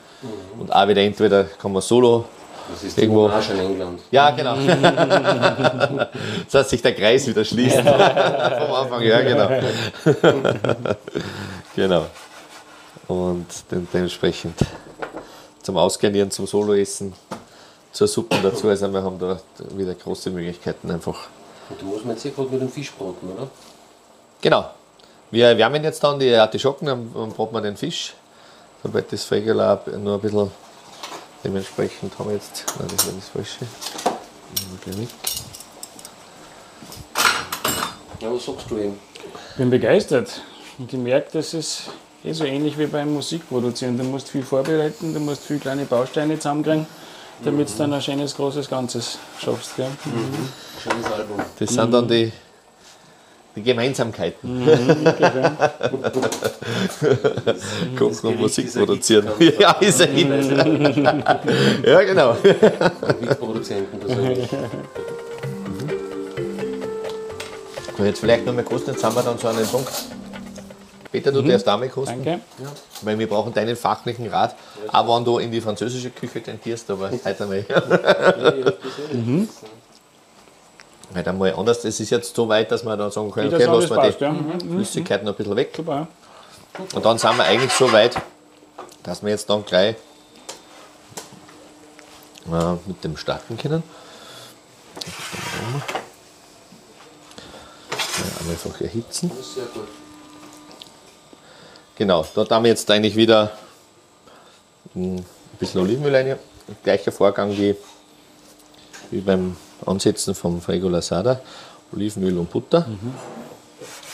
Und 0.59 0.73
auch 0.73 0.87
wieder 0.87 1.01
entweder 1.01 1.45
kann 1.45 1.71
man 1.71 1.81
solo 1.81 2.25
Das 2.69 2.83
ist 2.83 2.97
Irgendwo. 2.97 3.29
die 3.29 3.53
in 3.53 3.59
England. 3.59 4.01
ja, 4.11 4.31
genau. 4.31 4.55
dass 6.51 6.69
sich 6.69 6.81
der 6.81 6.95
Kreis 6.95 7.27
wieder 7.27 7.45
schließt. 7.45 7.77
Vom 7.79 7.87
Anfang, 7.87 9.01
ja, 9.03 9.21
genau. 9.21 9.49
genau. 11.75 12.05
Und 13.07 13.45
dementsprechend 13.71 14.55
zum 15.61 15.77
Ausgarnieren, 15.77 16.29
zum 16.31 16.47
Soloessen, 16.47 17.13
zur 17.95 18.07
Suppe 18.07 18.37
dazu. 18.43 18.67
Also 18.67 18.91
wir 18.91 19.01
haben 19.01 19.17
da 19.17 19.39
wieder 19.75 19.93
große 19.93 20.29
Möglichkeiten 20.29 20.91
einfach. 20.91 21.27
Und 21.69 21.81
da 21.81 21.85
muss 21.85 22.03
man 22.03 22.13
jetzt 22.13 22.23
hier 22.23 22.31
gerade 22.31 22.49
mit 22.49 22.61
dem 22.61 22.69
Fisch 22.69 22.91
braten, 22.91 23.31
oder? 23.31 23.47
Genau. 24.41 24.69
Wir 25.31 25.57
wärmen 25.57 25.83
jetzt 25.83 26.03
dann 26.03 26.19
die 26.19 26.35
Artischocken, 26.35 26.85
dann 26.85 27.09
braten 27.11 27.53
wir 27.53 27.61
den 27.61 27.77
Fisch. 27.77 28.13
Sobald 28.83 29.11
das 29.11 29.23
Fregel 29.23 29.55
nur 29.55 30.15
ein 30.15 30.19
bisschen 30.19 30.51
dementsprechend 31.43 32.17
haben 32.19 32.29
wir 32.29 32.35
jetzt. 32.35 32.65
Nein, 32.77 32.87
das 32.95 33.07
war 33.07 33.13
das 33.13 33.29
Falsche. 33.29 33.65
Nehmen 34.55 34.79
wir 34.83 34.93
gleich 34.93 35.01
weg. 35.01 35.09
Ja, 38.19 38.33
was 38.33 38.45
sagst 38.45 38.69
du 38.69 38.77
ihm? 38.77 38.99
Ich 39.51 39.57
bin 39.57 39.69
begeistert. 39.69 40.41
Und 40.77 40.91
ich 40.91 40.99
merke, 40.99 41.29
das 41.31 41.53
ist 41.53 41.83
eh 42.23 42.33
so 42.33 42.43
ähnlich 42.43 42.77
wie 42.77 42.87
beim 42.87 43.13
Musikproduzieren. 43.13 43.97
Du 43.97 44.03
musst 44.03 44.29
viel 44.29 44.43
vorbereiten, 44.43 45.13
du 45.13 45.19
musst 45.19 45.43
viel 45.43 45.59
kleine 45.59 45.85
Bausteine 45.85 46.37
zusammenkriegen, 46.37 46.85
damit 47.43 47.69
du 47.69 47.73
dann 47.77 47.93
ein 47.93 48.01
schönes, 48.01 48.35
großes 48.35 48.69
Ganzes 48.69 49.17
schaffst. 49.39 49.75
Gell? 49.75 49.87
Schönes 50.81 51.05
Album. 51.11 51.39
Das 51.59 51.69
sind 51.69 51.93
dann 51.93 52.07
die, 52.07 52.31
die 53.55 53.63
Gemeinsamkeiten. 53.63 54.65
Kochen 57.97 58.27
und 58.27 58.39
Musik 58.39 58.73
produzieren. 58.73 59.27
Ja, 59.59 59.71
ist 59.73 60.01
ein 60.01 60.11
Hit. 60.11 60.27
Ja, 61.85 62.01
genau. 62.03 62.35
Mitproduzenten 63.21 63.99
persönlich. 63.99 64.49
Und 67.97 68.05
jetzt 68.05 68.19
vielleicht 68.19 68.45
noch 68.45 68.53
mal 68.53 68.63
kosten, 68.63 68.91
jetzt 68.91 69.03
haben 69.03 69.15
wir 69.15 69.23
dann 69.23 69.37
so 69.37 69.47
einen 69.47 69.65
Punkt. 69.65 69.89
Peter, 71.11 71.31
du 71.31 71.41
darfst 71.41 71.65
damit 71.65 71.93
kosten, 71.93 72.25
Danke. 72.25 72.41
weil 73.03 73.17
wir 73.17 73.27
brauchen 73.29 73.53
deinen 73.53 73.77
fachlichen 73.77 74.27
Rat, 74.27 74.53
auch 74.91 75.17
wenn 75.17 75.25
du 75.25 75.37
in 75.39 75.51
die 75.51 75.61
französische 75.61 76.09
Küche 76.09 76.41
tentierst, 76.41 76.89
aber 76.89 77.11
heute 77.25 77.43
einmal. 77.43 77.65
Heute 81.15 81.29
einmal 81.29 81.53
anders. 81.53 81.85
Es 81.85 81.99
ist 81.99 82.09
jetzt 82.09 82.35
so 82.35 82.47
weit, 82.49 82.71
dass 82.71 82.83
wir 82.83 82.97
dann 82.97 83.11
sagen 83.11 83.31
können, 83.31 83.53
okay, 83.53 83.65
lassen 83.65 83.89
wir 83.89 83.95
passt, 83.95 84.19
die 84.19 84.23
ja. 84.23 84.31
Mhm. 84.31 84.59
Flüssigkeit 84.59 85.23
noch 85.23 85.33
ein 85.33 85.37
bisschen 85.37 85.55
weg. 85.55 85.73
Super. 85.75 86.07
Und 86.93 87.05
dann 87.05 87.17
sind 87.17 87.37
wir 87.37 87.43
eigentlich 87.43 87.71
so 87.71 87.91
weit, 87.91 88.15
dass 89.03 89.23
wir 89.23 89.29
jetzt 89.29 89.49
dann 89.49 89.63
gleich 89.63 89.95
äh, 92.51 92.73
mit 92.85 93.03
dem 93.03 93.17
starten 93.17 93.57
können. 93.57 93.83
Einfach 98.47 98.79
erhitzen. 98.79 99.31
Sehr 99.41 99.65
gut. 99.65 99.87
Genau, 101.95 102.25
dort 102.35 102.51
haben 102.51 102.63
wir 102.63 102.69
jetzt 102.69 102.89
eigentlich 102.91 103.15
wieder 103.15 103.51
ein 104.95 105.25
bisschen 105.59 105.81
Olivenöl 105.81 106.15
rein. 106.15 106.35
Gleicher 106.83 107.11
Vorgang 107.11 107.51
wie, 107.57 107.75
wie 109.11 109.21
beim 109.21 109.55
Ansetzen 109.85 110.33
vom 110.33 110.61
Frego 110.61 110.89
Lasada. 110.89 111.39
Olivenöl 111.93 112.37
und 112.37 112.49
Butter. 112.49 112.87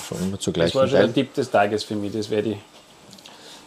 So 0.10 0.16
immer 0.16 0.40
zu 0.40 0.50
Mhm. 0.50 0.54
Das 0.54 0.72
gleichen 0.72 0.76
war 0.78 0.88
schon 0.88 0.92
der 0.92 1.02
Teilen. 1.02 1.14
Tipp 1.14 1.34
des 1.34 1.50
Tages 1.50 1.84
für 1.84 1.96
mich. 1.96 2.12
Das 2.12 2.30
werde 2.30 2.50
ich. 2.52 2.58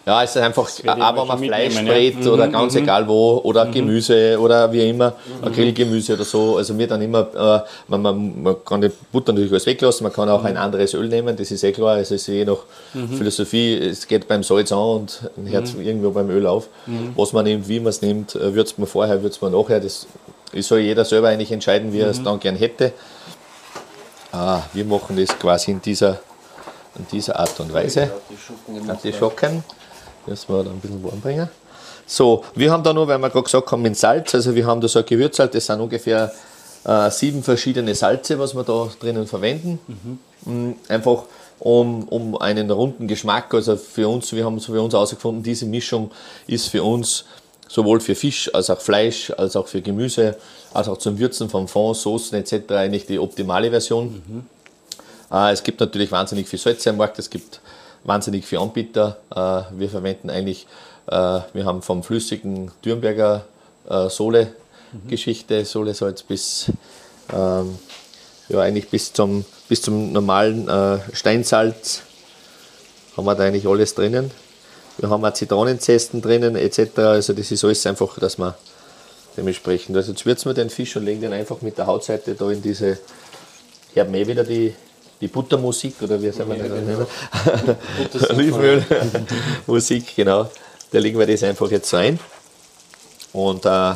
Ja, 0.07 0.23
es 0.23 0.37
ist 0.37 0.43
einfach, 0.43 0.65
auch 0.65 1.17
wenn 1.17 1.27
man 1.27 1.39
Fleisch 1.39 1.75
mitnehmen, 1.77 1.87
ja. 1.87 1.93
brät 1.93 2.27
oder 2.27 2.49
ganz 2.49 2.75
egal 2.75 3.09
wo, 3.09 3.41
oder 3.43 3.65
Gemüse 3.67 4.39
oder 4.39 4.71
wie 4.71 4.91
immer, 4.91 5.15
ein 5.41 5.51
Grillgemüse 5.51 6.13
oder 6.13 6.25
so. 6.25 6.59
Also 6.59 6.75
mir 6.75 6.87
dann 6.87 7.01
immer, 7.01 7.21
äh, 7.35 7.69
man, 7.89 8.03
man, 8.03 8.43
man 8.43 8.57
kann 8.67 8.83
die 8.83 8.91
Butter 9.11 9.33
natürlich 9.33 9.51
alles 9.51 9.65
weglassen, 9.65 10.05
man 10.05 10.13
kann 10.13 10.29
auch 10.29 10.45
ein 10.45 10.59
anderes 10.59 10.93
Öl 10.93 11.09
nehmen, 11.09 11.35
das 11.37 11.51
ist 11.51 11.65
eh 11.65 11.73
klar. 11.73 11.95
Also 11.95 12.17
es 12.17 12.23
ist 12.23 12.35
je 12.35 12.45
nach 12.45 12.59
Philosophie, 13.17 13.79
es 13.79 14.07
geht 14.07 14.29
beim 14.29 14.43
Salz 14.43 14.73
an 14.73 14.79
und 14.79 15.23
hört 15.47 15.75
irgendwo 15.81 16.11
beim 16.11 16.29
Öl 16.29 16.47
auf. 16.47 16.69
Was 17.17 17.33
man 17.33 17.45
nimmt, 17.45 17.67
wie 17.69 17.81
man 17.81 17.89
es 17.89 18.03
nimmt, 18.03 18.35
äh, 18.35 18.55
würzt 18.55 18.79
man 18.79 18.87
vorher, 18.87 19.23
würzt 19.23 19.41
man 19.41 19.53
nachher, 19.53 19.81
das 19.81 20.07
soll 20.61 20.81
jeder 20.81 21.07
selber 21.07 21.29
eigentlich 21.29 21.51
entscheiden, 21.51 21.95
wie 21.95 22.01
er 22.01 22.11
es 22.11 22.23
dann 22.23 22.39
gern 22.41 22.57
hätte. 22.57 22.93
Ah, 24.33 24.63
wir 24.73 24.85
machen 24.85 25.17
das 25.17 25.39
quasi 25.39 25.71
in 25.71 25.81
dieser, 25.81 26.19
in 26.99 27.07
dieser 27.11 27.39
Art 27.39 27.59
und 27.61 27.73
Weise. 27.73 28.11
Die. 28.69 28.91
Artischocken. 28.91 29.65
Das 30.27 30.49
wir 30.49 30.63
dann 30.65 30.75
ein 30.75 30.81
bisschen 30.81 31.03
warm 31.03 31.21
bringen. 31.21 31.49
So, 32.07 32.45
wir 32.55 32.71
haben 32.71 32.83
da 32.83 32.93
noch, 32.93 33.09
weil 33.09 33.19
wir 33.19 33.31
gerade 33.31 33.45
gesagt 33.45 33.71
haben, 33.71 33.83
mit 33.83 33.97
Salz, 33.97 34.35
also 34.35 34.55
wir 34.55 34.67
haben 34.67 34.81
da 34.81 34.89
so 34.89 34.99
ein 34.99 35.07
Gewürzsalz, 35.07 35.53
das 35.53 35.67
sind 35.67 35.81
ungefähr 35.81 36.33
äh, 36.85 37.11
sieben 37.11 37.43
verschiedene 37.43 37.95
Salze, 37.95 38.39
was 38.39 38.55
wir 38.55 38.63
da 38.63 38.89
drinnen 39.01 39.27
verwenden. 39.27 39.79
Mm, 40.45 40.73
Einfach 40.89 41.25
um, 41.61 42.05
um 42.09 42.37
einen 42.37 42.71
runden 42.71 43.09
Geschmack, 43.09 43.55
also 43.55 43.77
für 43.77 44.09
uns, 44.09 44.33
wir 44.33 44.45
haben 44.45 44.57
es 44.59 44.67
für 44.67 44.83
uns 44.83 44.93
herausgefunden, 44.93 45.43
diese 45.43 45.65
Mischung 45.65 46.11
ist 46.47 46.69
für 46.69 46.83
uns 46.83 47.25
sowohl 47.69 48.01
für 48.01 48.15
Fisch 48.15 48.51
als 48.55 48.69
auch 48.69 48.81
Fleisch, 48.81 49.31
als 49.31 49.57
auch 49.57 49.67
für 49.67 49.81
Gemüse, 49.81 50.37
als 50.75 50.89
auch 50.89 50.99
zum 50.99 51.19
Würzen 51.19 51.49
von 51.49 51.69
Fond, 51.69 51.97
Soßen 51.97 52.37
etc. 52.39 52.71
eigentlich 52.73 53.07
die 53.07 53.19
optimale 53.19 53.71
Version. 53.71 54.47
Äh, 55.33 55.53
Es 55.53 55.63
gibt 55.63 55.81
natürlich 55.81 56.13
wahnsinnig 56.13 56.47
viel 56.49 56.59
Salz 56.59 56.87
am 56.87 56.99
Markt, 56.99 57.19
es 57.19 57.31
gibt 57.31 57.61
wahnsinnig 58.05 58.47
viel 58.47 58.59
Anbieter. 58.59 59.19
Äh, 59.35 59.79
Wir 59.79 59.91
verwenden 59.91 60.31
eigentlich, 60.31 60.67
äh, 61.07 61.41
wir 61.53 61.65
haben 61.65 61.83
vom 61.83 62.03
flüssigen 62.03 62.71
Dürnberger 62.85 63.45
äh, 63.89 64.09
Sohle-Geschichte, 64.09 65.65
Sohle-Salz 65.65 66.23
bis, 66.23 66.71
ähm, 67.33 67.79
ja, 68.49 68.61
eigentlich 68.61 68.89
bis 68.89 69.13
zum, 69.13 69.45
bis 69.69 69.83
zum 69.83 70.13
normalen 70.13 71.01
Steinsalz 71.15 72.03
haben 73.17 73.25
wir 73.25 73.35
da 73.35 73.45
eigentlich 73.45 73.67
alles 73.67 73.95
drinnen. 73.95 74.31
Wir 74.99 75.09
haben 75.09 75.25
auch 75.25 75.33
Zitronenzesten 75.33 76.21
drinnen 76.21 76.55
etc. 76.57 76.99
Also 76.99 77.33
das 77.33 77.51
ist 77.51 77.65
alles 77.65 77.87
einfach, 77.87 78.19
dass 78.19 78.37
man 78.37 78.55
dementsprechend, 79.37 79.97
also 79.97 80.13
jetzt 80.13 80.27
würzen 80.27 80.51
wir 80.51 80.55
den 80.55 80.71
Fisch 80.71 80.95
und 80.97 81.05
legen 81.05 81.21
den 81.21 81.33
einfach 81.33 81.63
mit 81.63 81.79
der 81.79 81.87
Hautseite 81.87 82.35
da 82.35 82.51
in 82.51 82.63
diese, 82.63 82.99
ich 83.95 83.99
habe 83.99 84.17
eh 84.17 84.27
wieder 84.27 84.45
die, 84.45 84.75
die 85.21 85.29
Buttermusik 85.29 85.95
oder 86.03 86.21
wie 86.21 86.31
soll 86.31 86.47
man 86.47 86.59
das 86.59 86.69
nennen? 86.69 87.07
Olivenöl, 88.31 88.85
Musik, 89.67 90.15
genau. 90.17 90.51
Da 90.91 90.99
legen 90.99 91.19
wir 91.19 91.27
das 91.27 91.43
einfach 91.43 91.71
jetzt 91.71 91.93
rein. 91.95 92.19
Und 93.33 93.65
äh, 93.65 93.95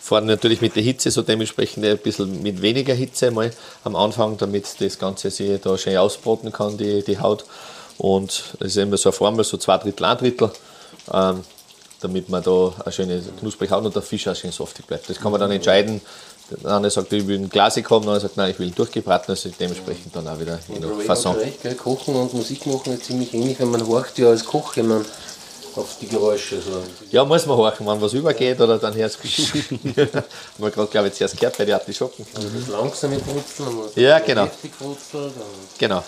fahren 0.00 0.26
natürlich 0.26 0.60
mit 0.60 0.74
der 0.74 0.82
Hitze 0.82 1.10
so 1.10 1.22
dementsprechend 1.22 1.84
ein 1.84 1.98
bisschen 1.98 2.42
mit 2.42 2.60
weniger 2.60 2.94
Hitze 2.94 3.30
mal 3.30 3.50
am 3.84 3.94
Anfang, 3.94 4.36
damit 4.36 4.80
das 4.80 4.98
Ganze 4.98 5.30
sich 5.30 5.60
da 5.60 5.78
schön 5.78 5.96
ausbraten 5.96 6.50
kann, 6.52 6.76
die, 6.76 7.04
die 7.04 7.18
Haut. 7.18 7.44
Und 7.98 8.54
das 8.58 8.68
ist 8.68 8.76
immer 8.78 8.96
so 8.96 9.10
eine 9.10 9.12
Formel, 9.12 9.44
so 9.44 9.56
zwei 9.58 9.78
Drittel, 9.78 10.04
ein 10.04 10.18
Drittel, 10.18 10.50
ähm, 11.12 11.44
damit 12.00 12.28
man 12.28 12.42
da 12.42 12.72
eine 12.82 12.92
schöne 12.92 13.22
knusprige 13.38 13.74
Haut 13.74 13.84
und 13.84 13.94
der 13.94 14.02
Fisch 14.02 14.26
auch 14.26 14.34
schön 14.34 14.50
saftig 14.50 14.86
bleibt. 14.86 15.08
Das 15.08 15.20
kann 15.20 15.30
man 15.30 15.40
dann 15.40 15.52
entscheiden. 15.52 16.00
Der 16.62 16.72
eine 16.76 16.90
sagt, 16.90 17.12
ich 17.12 17.26
will 17.26 17.36
einen 17.36 17.48
glasig 17.48 17.88
haben, 17.90 18.02
der 18.02 18.12
andere 18.14 18.20
sagt, 18.20 18.36
nein, 18.36 18.50
ich 18.50 18.58
will 18.58 18.70
durchgebraten, 18.70 19.30
also 19.30 19.50
dementsprechend 19.58 20.14
dann 20.14 20.26
auch 20.28 20.38
wieder 20.38 20.58
je 20.68 20.76
Und 20.76 20.98
nach 20.98 21.04
Fasson. 21.04 21.36
recht, 21.36 21.62
gell? 21.62 21.74
Kochen 21.74 22.14
und 22.16 22.32
Musik 22.34 22.66
machen 22.66 22.92
ist 22.94 23.04
ziemlich 23.04 23.32
ähnlich, 23.34 23.58
weil 23.60 23.66
man 23.66 23.86
horcht 23.86 24.18
ja 24.18 24.28
als 24.28 24.44
Koch 24.44 24.76
immer 24.76 25.02
auf 25.74 25.96
die 26.00 26.08
Geräusche. 26.08 26.60
So. 26.60 26.82
Ja, 27.10 27.24
muss 27.24 27.46
man 27.46 27.56
horchen, 27.56 27.86
wenn 27.86 28.00
was 28.00 28.12
übergeht 28.12 28.60
oder 28.60 28.78
dann 28.78 28.94
hörst 28.94 29.18
du. 29.22 29.28
man 30.58 30.70
gerade, 30.70 30.88
glaube 30.90 31.08
ich, 31.08 31.14
zuerst 31.14 31.36
gehört 31.38 31.56
bei 31.56 31.64
den 31.64 31.74
Artischocken. 31.74 32.26
Also 32.34 32.48
das 32.48 32.68
langsame 32.68 33.18
Brutzeln, 33.18 33.76
man 33.76 33.86
Ja, 33.94 34.18
genau. 34.18 34.44
heftig 34.44 34.72
brutzelt, 34.78 35.32
dann 35.36 35.44
Genau, 35.78 36.04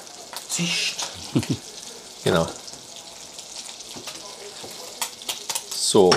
zischt. 0.51 1.07
genau. 2.23 2.47
So, 5.75 6.11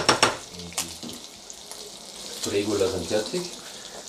Die 2.46 2.50
Regula 2.50 2.88
sind 2.88 3.06
fertig. 3.08 3.42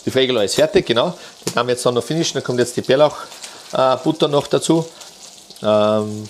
Die 0.05 0.11
Fregel 0.11 0.37
ist 0.39 0.55
fertig, 0.55 0.87
genau. 0.87 1.15
Die 1.47 1.55
haben 1.55 1.67
wir 1.67 1.75
jetzt 1.75 1.85
dann 1.85 1.95
noch 1.95 2.05
finishen, 2.05 2.35
dann 2.35 2.45
kommt 2.45 2.59
jetzt 2.59 2.77
die 2.77 2.83
Bärlauchbutter 2.83 4.29
noch 4.29 4.47
dazu. 4.47 4.87
Ähm, 5.63 6.29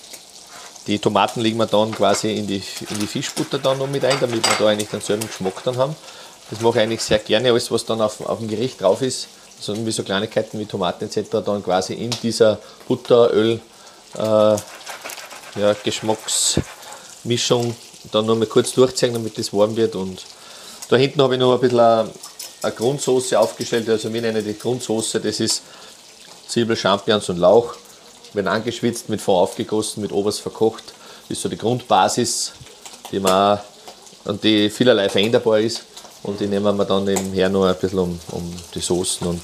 die 0.87 0.99
Tomaten 0.99 1.41
legen 1.41 1.57
wir 1.57 1.67
dann 1.67 1.91
quasi 1.91 2.33
in 2.35 2.47
die, 2.47 2.63
in 2.89 2.99
die 2.99 3.07
Fischbutter 3.07 3.59
dann 3.59 3.77
noch 3.77 3.87
mit 3.87 4.03
ein, 4.03 4.17
damit 4.19 4.43
wir 4.45 4.55
da 4.57 4.67
eigentlich 4.67 4.89
denselben 4.89 5.27
Geschmack 5.27 5.63
dann 5.63 5.77
haben. 5.77 5.95
Das 6.49 6.61
mache 6.61 6.79
ich 6.79 6.83
eigentlich 6.83 7.03
sehr 7.03 7.19
gerne, 7.19 7.51
alles 7.51 7.69
was 7.69 7.85
dann 7.85 8.01
auf, 8.01 8.21
auf 8.21 8.39
dem 8.39 8.47
Gericht 8.47 8.81
drauf 8.81 9.03
ist, 9.03 9.27
also 9.59 9.85
wie 9.85 9.91
so 9.91 10.01
Kleinigkeiten 10.03 10.59
wie 10.59 10.65
Tomaten 10.65 11.05
etc. 11.05 11.29
dann 11.45 11.63
quasi 11.63 11.93
in 11.93 12.09
dieser 12.23 12.57
Butter, 12.87 13.31
Öl, 13.33 13.59
äh, 14.17 14.21
ja, 15.59 15.75
Geschmacksmischung 15.83 17.75
dann 18.11 18.25
noch 18.25 18.35
mal 18.35 18.47
kurz 18.47 18.71
durchziehen, 18.71 19.13
damit 19.13 19.37
das 19.37 19.53
warm 19.53 19.75
wird. 19.75 19.95
Und 19.95 20.25
da 20.89 20.95
hinten 20.95 21.21
habe 21.21 21.35
ich 21.35 21.39
noch 21.39 21.53
ein 21.53 21.59
bisschen 21.59 22.09
eine, 22.61 22.71
Grundsoße 22.73 23.39
aufgestellt, 23.39 23.89
also 23.89 24.13
wir 24.13 24.21
nennen 24.21 24.43
die 24.43 24.57
Grundsoße, 24.57 25.19
das 25.19 25.39
ist 25.39 25.63
Zwiebel, 26.47 26.75
Champignons 26.75 27.29
und 27.29 27.37
Lauch 27.37 27.75
werden 28.33 28.47
angeschwitzt, 28.47 29.09
mit 29.09 29.21
Fond 29.21 29.37
aufgegossen, 29.37 30.01
mit 30.01 30.11
Oberst 30.11 30.41
verkocht. 30.41 30.83
Ist 31.29 31.41
so 31.41 31.49
die 31.49 31.57
Grundbasis, 31.57 32.53
die 33.11 33.19
man 33.19 33.59
und 34.25 34.43
die 34.43 34.69
vielerlei 34.69 35.09
veränderbar 35.09 35.59
ist. 35.59 35.83
Und 36.23 36.39
die 36.39 36.47
nehmen 36.47 36.75
wir 36.75 36.85
dann 36.85 37.07
eben 37.07 37.31
her 37.33 37.49
noch 37.49 37.65
ein 37.65 37.75
bisschen 37.75 37.99
um, 37.99 38.19
um 38.31 38.53
die 38.75 38.79
Soßen 38.79 39.25
und 39.25 39.41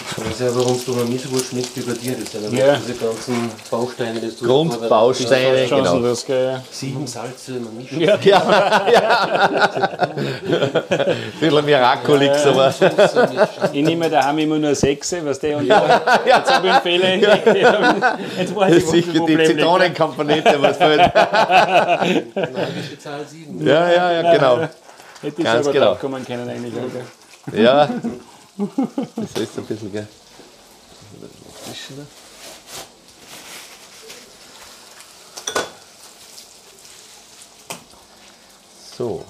Ich 0.00 0.24
weiß 0.24 0.38
ja, 0.40 0.54
warum 0.54 0.78
du 0.84 0.92
noch 0.92 1.04
nicht 1.04 1.24
so 1.24 1.30
gut 1.30 1.44
schmeckt 1.44 1.76
wie 1.76 1.80
bei 1.80 1.92
dir. 1.92 2.16
Das 2.18 2.30
sind 2.32 2.52
Ja. 2.56 2.66
ja. 2.66 2.76
diese 2.76 2.94
ganzen 2.94 3.50
Bausteine, 3.70 4.20
die 4.20 4.28
du 4.28 4.46
Grundbausteine, 4.46 5.66
Chancen, 5.66 5.84
genau. 5.84 5.98
das, 6.08 6.24
gell? 6.24 6.60
Sieben 6.70 7.06
Salze, 7.06 7.52
man 7.52 7.76
mischt 7.76 7.92
Ja. 7.92 8.14
Ein 8.14 8.20
bisschen 11.40 11.64
Miraculix, 11.64 12.46
aber 12.46 12.70
Soße, 12.70 13.28
mischt. 13.32 13.48
Ich 13.72 13.84
nehme 13.84 14.08
daheim 14.08 14.38
immer 14.38 14.58
nur 14.58 14.74
sechs, 14.74 15.14
was 15.24 15.38
der 15.40 15.58
und 15.58 15.66
ja. 15.66 16.00
jetzt 16.24 16.54
habe 16.54 16.66
ich 16.68 16.72
einen 16.72 16.82
Fehler 16.82 17.08
entdeckt. 17.08 17.46
Jetzt 18.38 18.54
weiß 18.54 18.74
ich, 18.76 18.84
wo 18.84 18.84
das 18.84 18.90
sicher 18.90 19.12
die. 19.26 19.44
Zitronenkomponente, 19.44 20.62
was 20.62 20.76
fehlt. 20.76 21.12
Magische 21.14 22.98
Zahl 22.98 23.26
sieben. 23.28 23.66
Ja, 23.66 23.90
ja, 23.90 24.12
ja, 24.12 24.32
genau. 24.34 24.58
Hätte 24.58 24.70
ich 25.22 25.34
Ganz 25.44 25.54
selber 25.64 25.72
genau. 25.72 25.86
drauf 25.86 26.00
kommen 26.00 26.24
können 26.24 26.48
eigentlich. 26.48 26.72
Okay. 26.74 27.62
Ja, 27.62 27.88
das 28.58 29.42
ist 29.42 29.58
ein 29.58 29.64
bisschen, 29.64 29.92
gell. 29.92 30.08
Zwischen 31.64 31.96
da. 31.96 32.06
So, 38.96 39.24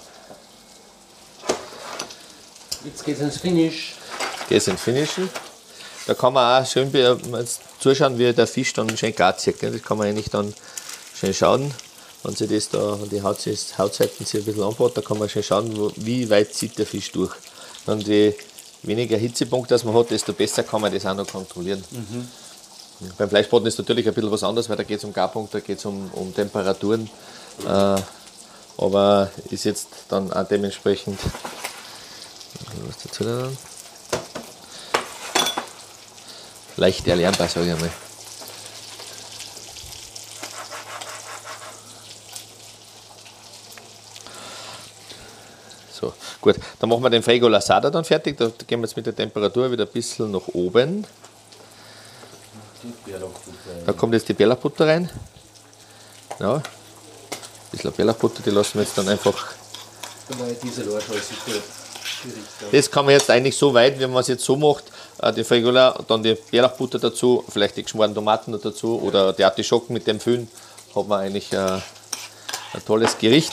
Jetzt 2.84 3.04
geht's 3.04 3.20
ins 3.20 3.38
Finish. 3.38 3.94
das 4.48 4.68
ins 4.68 4.80
Finishen. 4.80 5.28
Da 6.06 6.14
kann 6.14 6.32
man 6.32 6.62
auch 6.62 6.66
schön 6.66 6.90
zuschauen, 7.80 8.18
wie 8.18 8.32
der 8.32 8.46
Fisch 8.46 8.72
dann 8.72 8.96
schön 8.96 9.14
gar 9.14 9.36
zieht. 9.36 9.62
Das 9.62 9.82
kann 9.82 9.98
man 9.98 10.06
eigentlich 10.06 10.30
dann 10.30 10.54
schön 11.14 11.34
schauen. 11.34 11.74
Wenn 12.22 12.34
sich 12.34 12.48
das 12.48 12.70
da, 12.70 12.98
die 13.10 13.22
Haut, 13.22 13.38
Hautseiten 13.78 14.24
sich 14.24 14.40
ein 14.40 14.44
bisschen 14.44 14.62
anbaut, 14.62 14.96
da 14.96 15.02
kann 15.02 15.18
man 15.18 15.28
schön 15.28 15.42
schauen, 15.42 15.92
wie 15.96 16.30
weit 16.30 16.54
zieht 16.54 16.78
der 16.78 16.86
Fisch 16.86 17.10
durch. 17.12 17.34
Und 17.86 18.06
je 18.06 18.34
weniger 18.82 19.16
Hitzepunkt 19.16 19.70
das 19.70 19.84
man 19.84 19.94
hat, 19.94 20.10
desto 20.10 20.32
besser 20.32 20.62
kann 20.62 20.80
man 20.80 20.92
das 20.92 21.06
auch 21.06 21.14
noch 21.14 21.26
kontrollieren. 21.26 21.82
Ja, 23.00 23.06
Beim 23.16 23.28
Fleischbraten 23.28 23.66
ist 23.66 23.78
natürlich 23.78 24.06
ein 24.08 24.14
bisschen 24.14 24.30
was 24.30 24.42
anderes, 24.42 24.68
weil 24.68 24.76
da 24.76 24.82
geht 24.82 24.98
es 24.98 25.04
um 25.04 25.12
Garpunkt, 25.12 25.54
da 25.54 25.60
geht 25.60 25.78
es 25.78 25.84
um, 25.84 26.10
um 26.12 26.34
Temperaturen. 26.34 27.08
Äh, 27.66 27.96
aber 28.78 29.30
ist 29.50 29.64
jetzt 29.64 29.88
dann 30.08 30.32
auch 30.32 30.46
dementsprechend. 30.46 31.18
Was 32.86 32.98
dazu 33.02 33.24
dann? 33.24 33.58
Leicht 36.76 37.06
erlernbar, 37.08 37.48
sage 37.48 37.66
ich 37.66 37.72
einmal. 37.72 37.90
So, 45.98 46.12
gut. 46.40 46.56
Dann 46.78 46.88
machen 46.88 47.02
wir 47.02 47.10
den 47.10 47.22
Frego 47.22 47.48
Lasada 47.48 47.90
dann 47.90 48.04
fertig. 48.04 48.36
Da 48.36 48.50
gehen 48.66 48.80
wir 48.80 48.86
jetzt 48.86 48.96
mit 48.96 49.06
der 49.06 49.16
Temperatur 49.16 49.70
wieder 49.70 49.84
ein 49.84 49.90
bisschen 49.90 50.30
nach 50.30 50.46
oben. 50.52 51.04
Da 53.84 53.92
kommt 53.92 54.14
jetzt 54.14 54.28
die 54.28 54.34
Bärlauchbutter 54.34 54.86
rein. 54.86 55.10
Ja. 56.38 56.54
Ein 56.54 56.62
bisschen 57.72 57.92
Bärlauchbutter, 57.92 58.42
die 58.44 58.50
lassen 58.50 58.74
wir 58.74 58.82
jetzt 58.82 58.96
dann 58.96 59.08
einfach. 59.08 59.52
Das 62.70 62.90
kann 62.90 63.04
man 63.04 63.14
jetzt 63.14 63.30
eigentlich 63.30 63.56
so 63.56 63.74
weit, 63.74 63.98
wenn 63.98 64.10
man 64.10 64.20
es 64.20 64.28
jetzt 64.28 64.44
so 64.44 64.56
macht, 64.56 64.84
äh, 65.20 65.32
die 65.32 65.42
Fregola, 65.42 65.98
dann 66.06 66.22
die 66.22 66.34
Bärlauchbutter 66.34 66.98
dazu, 66.98 67.44
vielleicht 67.48 67.76
die 67.76 67.82
geschmorten 67.82 68.14
Tomaten 68.14 68.58
dazu 68.60 69.00
oder 69.02 69.32
die 69.32 69.44
Artischocken 69.44 69.94
mit 69.94 70.06
dem 70.06 70.20
Füllen, 70.20 70.48
hat 70.94 71.08
man 71.08 71.20
eigentlich 71.20 71.52
äh, 71.52 71.56
ein 71.56 72.84
tolles 72.86 73.18
Gericht. 73.18 73.52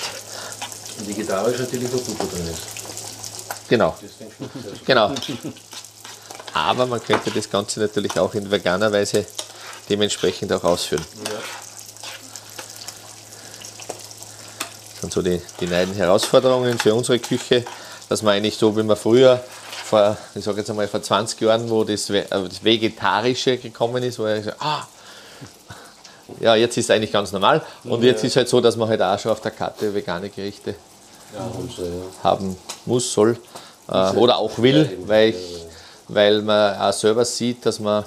Und 0.97 1.07
vegetarisch 1.07 1.59
natürlich 1.59 1.93
auch 1.93 2.01
Butter 2.01 2.25
drin 2.25 2.47
ist. 2.47 2.85
Genau, 3.67 3.95
genau. 4.85 5.11
Aber 6.53 6.85
man 6.85 7.03
könnte 7.03 7.31
das 7.31 7.49
Ganze 7.49 7.79
natürlich 7.79 8.17
auch 8.17 8.33
in 8.33 8.49
veganer 8.49 8.91
Weise 8.91 9.25
dementsprechend 9.89 10.53
auch 10.53 10.63
ausführen. 10.63 11.03
Ja. 11.25 11.39
Das 14.91 15.01
sind 15.01 15.13
so 15.13 15.21
die, 15.21 15.41
die 15.59 15.67
neuen 15.67 15.93
Herausforderungen 15.93 16.77
für 16.79 16.93
unsere 16.93 17.19
Küche, 17.19 17.65
dass 18.07 18.21
man 18.21 18.35
eigentlich 18.35 18.57
so, 18.57 18.75
wie 18.77 18.83
man 18.83 18.95
früher, 18.95 19.43
vor, 19.83 20.17
ich 20.33 20.43
sage 20.43 20.59
jetzt 20.59 20.69
einmal 20.69 20.87
vor 20.87 21.01
20 21.01 21.41
Jahren, 21.41 21.69
wo 21.69 21.83
das, 21.83 22.09
äh, 22.09 22.25
das 22.29 22.63
Vegetarische 22.63 23.57
gekommen 23.57 24.01
ist, 24.03 24.17
wo 24.19 24.27
ich 24.27 24.45
so, 24.45 24.51
ah, 24.59 24.87
ja, 26.39 26.55
jetzt 26.55 26.77
ist 26.77 26.85
es 26.85 26.91
eigentlich 26.91 27.11
ganz 27.11 27.31
normal. 27.31 27.61
Und 27.83 28.03
jetzt 28.03 28.23
ist 28.23 28.35
halt 28.35 28.49
so, 28.49 28.61
dass 28.61 28.75
man 28.75 28.89
halt 28.89 29.01
auch 29.01 29.19
schon 29.19 29.31
auf 29.31 29.41
der 29.41 29.51
Karte 29.51 29.93
vegane 29.93 30.29
Gerichte 30.29 30.75
haben 32.23 32.55
muss, 32.85 33.11
soll 33.11 33.37
äh, 33.89 34.11
oder 34.11 34.37
auch 34.37 34.57
will, 34.57 34.97
weil, 35.05 35.29
ich, 35.29 35.35
weil 36.07 36.41
man 36.41 36.79
auch 36.79 36.93
selber 36.93 37.25
sieht, 37.25 37.65
dass 37.65 37.79
man, 37.79 38.05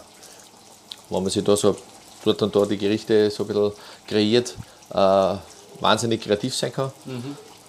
wenn 1.11 1.23
man 1.23 1.31
sich 1.31 1.45
da 1.45 1.57
so 1.57 1.77
dort 2.25 2.43
und 2.43 2.55
da 2.55 2.65
die 2.65 2.79
Gerichte 2.79 3.31
so 3.31 3.45
ein 3.45 3.47
bisschen 3.49 3.73
kreiert, 4.07 4.55
äh, 4.91 5.35
wahnsinnig 5.81 6.23
kreativ 6.23 6.55
sein 6.55 6.73
kann, 6.73 6.91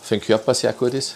für 0.01 0.17
den 0.17 0.21
Körper 0.25 0.53
sehr 0.53 0.73
gut 0.73 0.93
ist. 0.93 1.15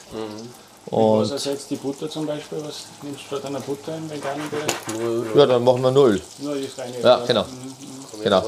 Was 0.86 0.91
Und 0.91 1.32
ersetzt 1.32 1.72
die 1.72 1.78
Butter 1.78 2.10
zum 2.10 2.26
Beispiel? 2.26 2.60
Was 2.63 2.84
nimmst 3.02 3.22
du 3.22 3.38
statt 3.38 3.46
einer 3.46 3.62
Butter 3.62 3.96
im 3.96 4.10
veganen 4.10 4.50
Bereich? 4.50 5.36
Ja, 5.36 5.46
dann 5.46 5.63
machen 5.63 5.82
wir 5.82 5.91
null. 5.91 6.22
Nur 6.39 6.56
das 6.56 6.78
reine 6.78 7.00
Ja, 7.02 7.19
Öl. 7.19 7.46
Genau. 8.23 8.45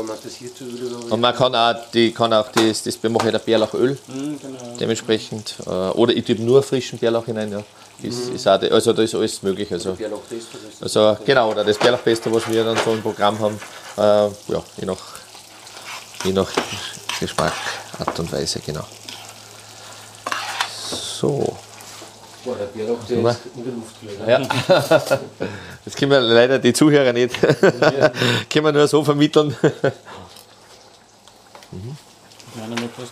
Und 1.09 1.21
man 1.21 1.35
kann 1.35 1.55
auch, 1.55 1.75
die, 1.93 2.11
kann 2.11 2.33
auch 2.33 2.47
das, 2.51 2.83
das 2.83 3.01
wir 3.01 3.09
machen 3.09 3.31
ja 3.31 3.37
Bärlauchöl 3.37 3.97
Mhm, 4.07 4.39
genau. 4.39 4.77
dementsprechend. 4.79 5.55
Äh, 5.65 5.69
oder 5.69 6.13
ich 6.13 6.25
tue 6.25 6.35
nur 6.35 6.63
frischen 6.63 6.99
Bärlauch 6.99 7.25
hinein. 7.25 7.51
Ja. 7.51 7.63
Ist, 8.01 8.29
ist 8.29 8.47
auch, 8.47 8.61
also 8.61 8.93
da 8.93 9.01
ist 9.01 9.15
alles 9.15 9.41
möglich. 9.41 9.71
Also. 9.71 9.93
Bärlauch-Pesto, 9.93 10.57
ist 10.69 10.83
Also 10.83 11.17
genau, 11.25 11.51
oder 11.51 11.63
das 11.63 11.77
Bärlauchpesto, 11.77 12.33
was 12.33 12.49
wir 12.49 12.63
dann 12.63 12.77
so 12.83 12.91
im 12.91 13.01
Programm 13.01 13.39
haben, 13.39 13.59
äh, 13.97 14.01
ja, 14.01 14.63
je 14.77 14.85
nach, 14.85 14.97
je 16.23 16.33
nach 16.33 16.49
Geschmack, 17.19 17.53
Art 17.99 18.19
und 18.19 18.31
Weise, 18.31 18.59
genau. 18.65 18.85
So, 21.19 21.55
Boah, 22.45 22.55
der 22.55 22.65
Bärlauch, 22.65 23.03
der 23.09 23.17
Super. 23.17 23.31
ist 23.31 23.39
in 23.55 23.63
der 23.63 23.73
Luft 23.73 23.99
gelegen. 23.99 24.29
ja. 24.29 24.39
Das 25.85 25.95
können 25.95 26.11
wir 26.11 26.19
leider 26.19 26.59
die 26.59 26.73
Zuhörer 26.73 27.11
nicht, 27.13 27.39
können 28.49 28.65
wir 28.65 28.71
nur 28.71 28.87
so 28.87 29.03
vermitteln. 29.03 29.55
Nein, 32.55 32.69
nicht 32.69 32.89
was. 32.97 33.09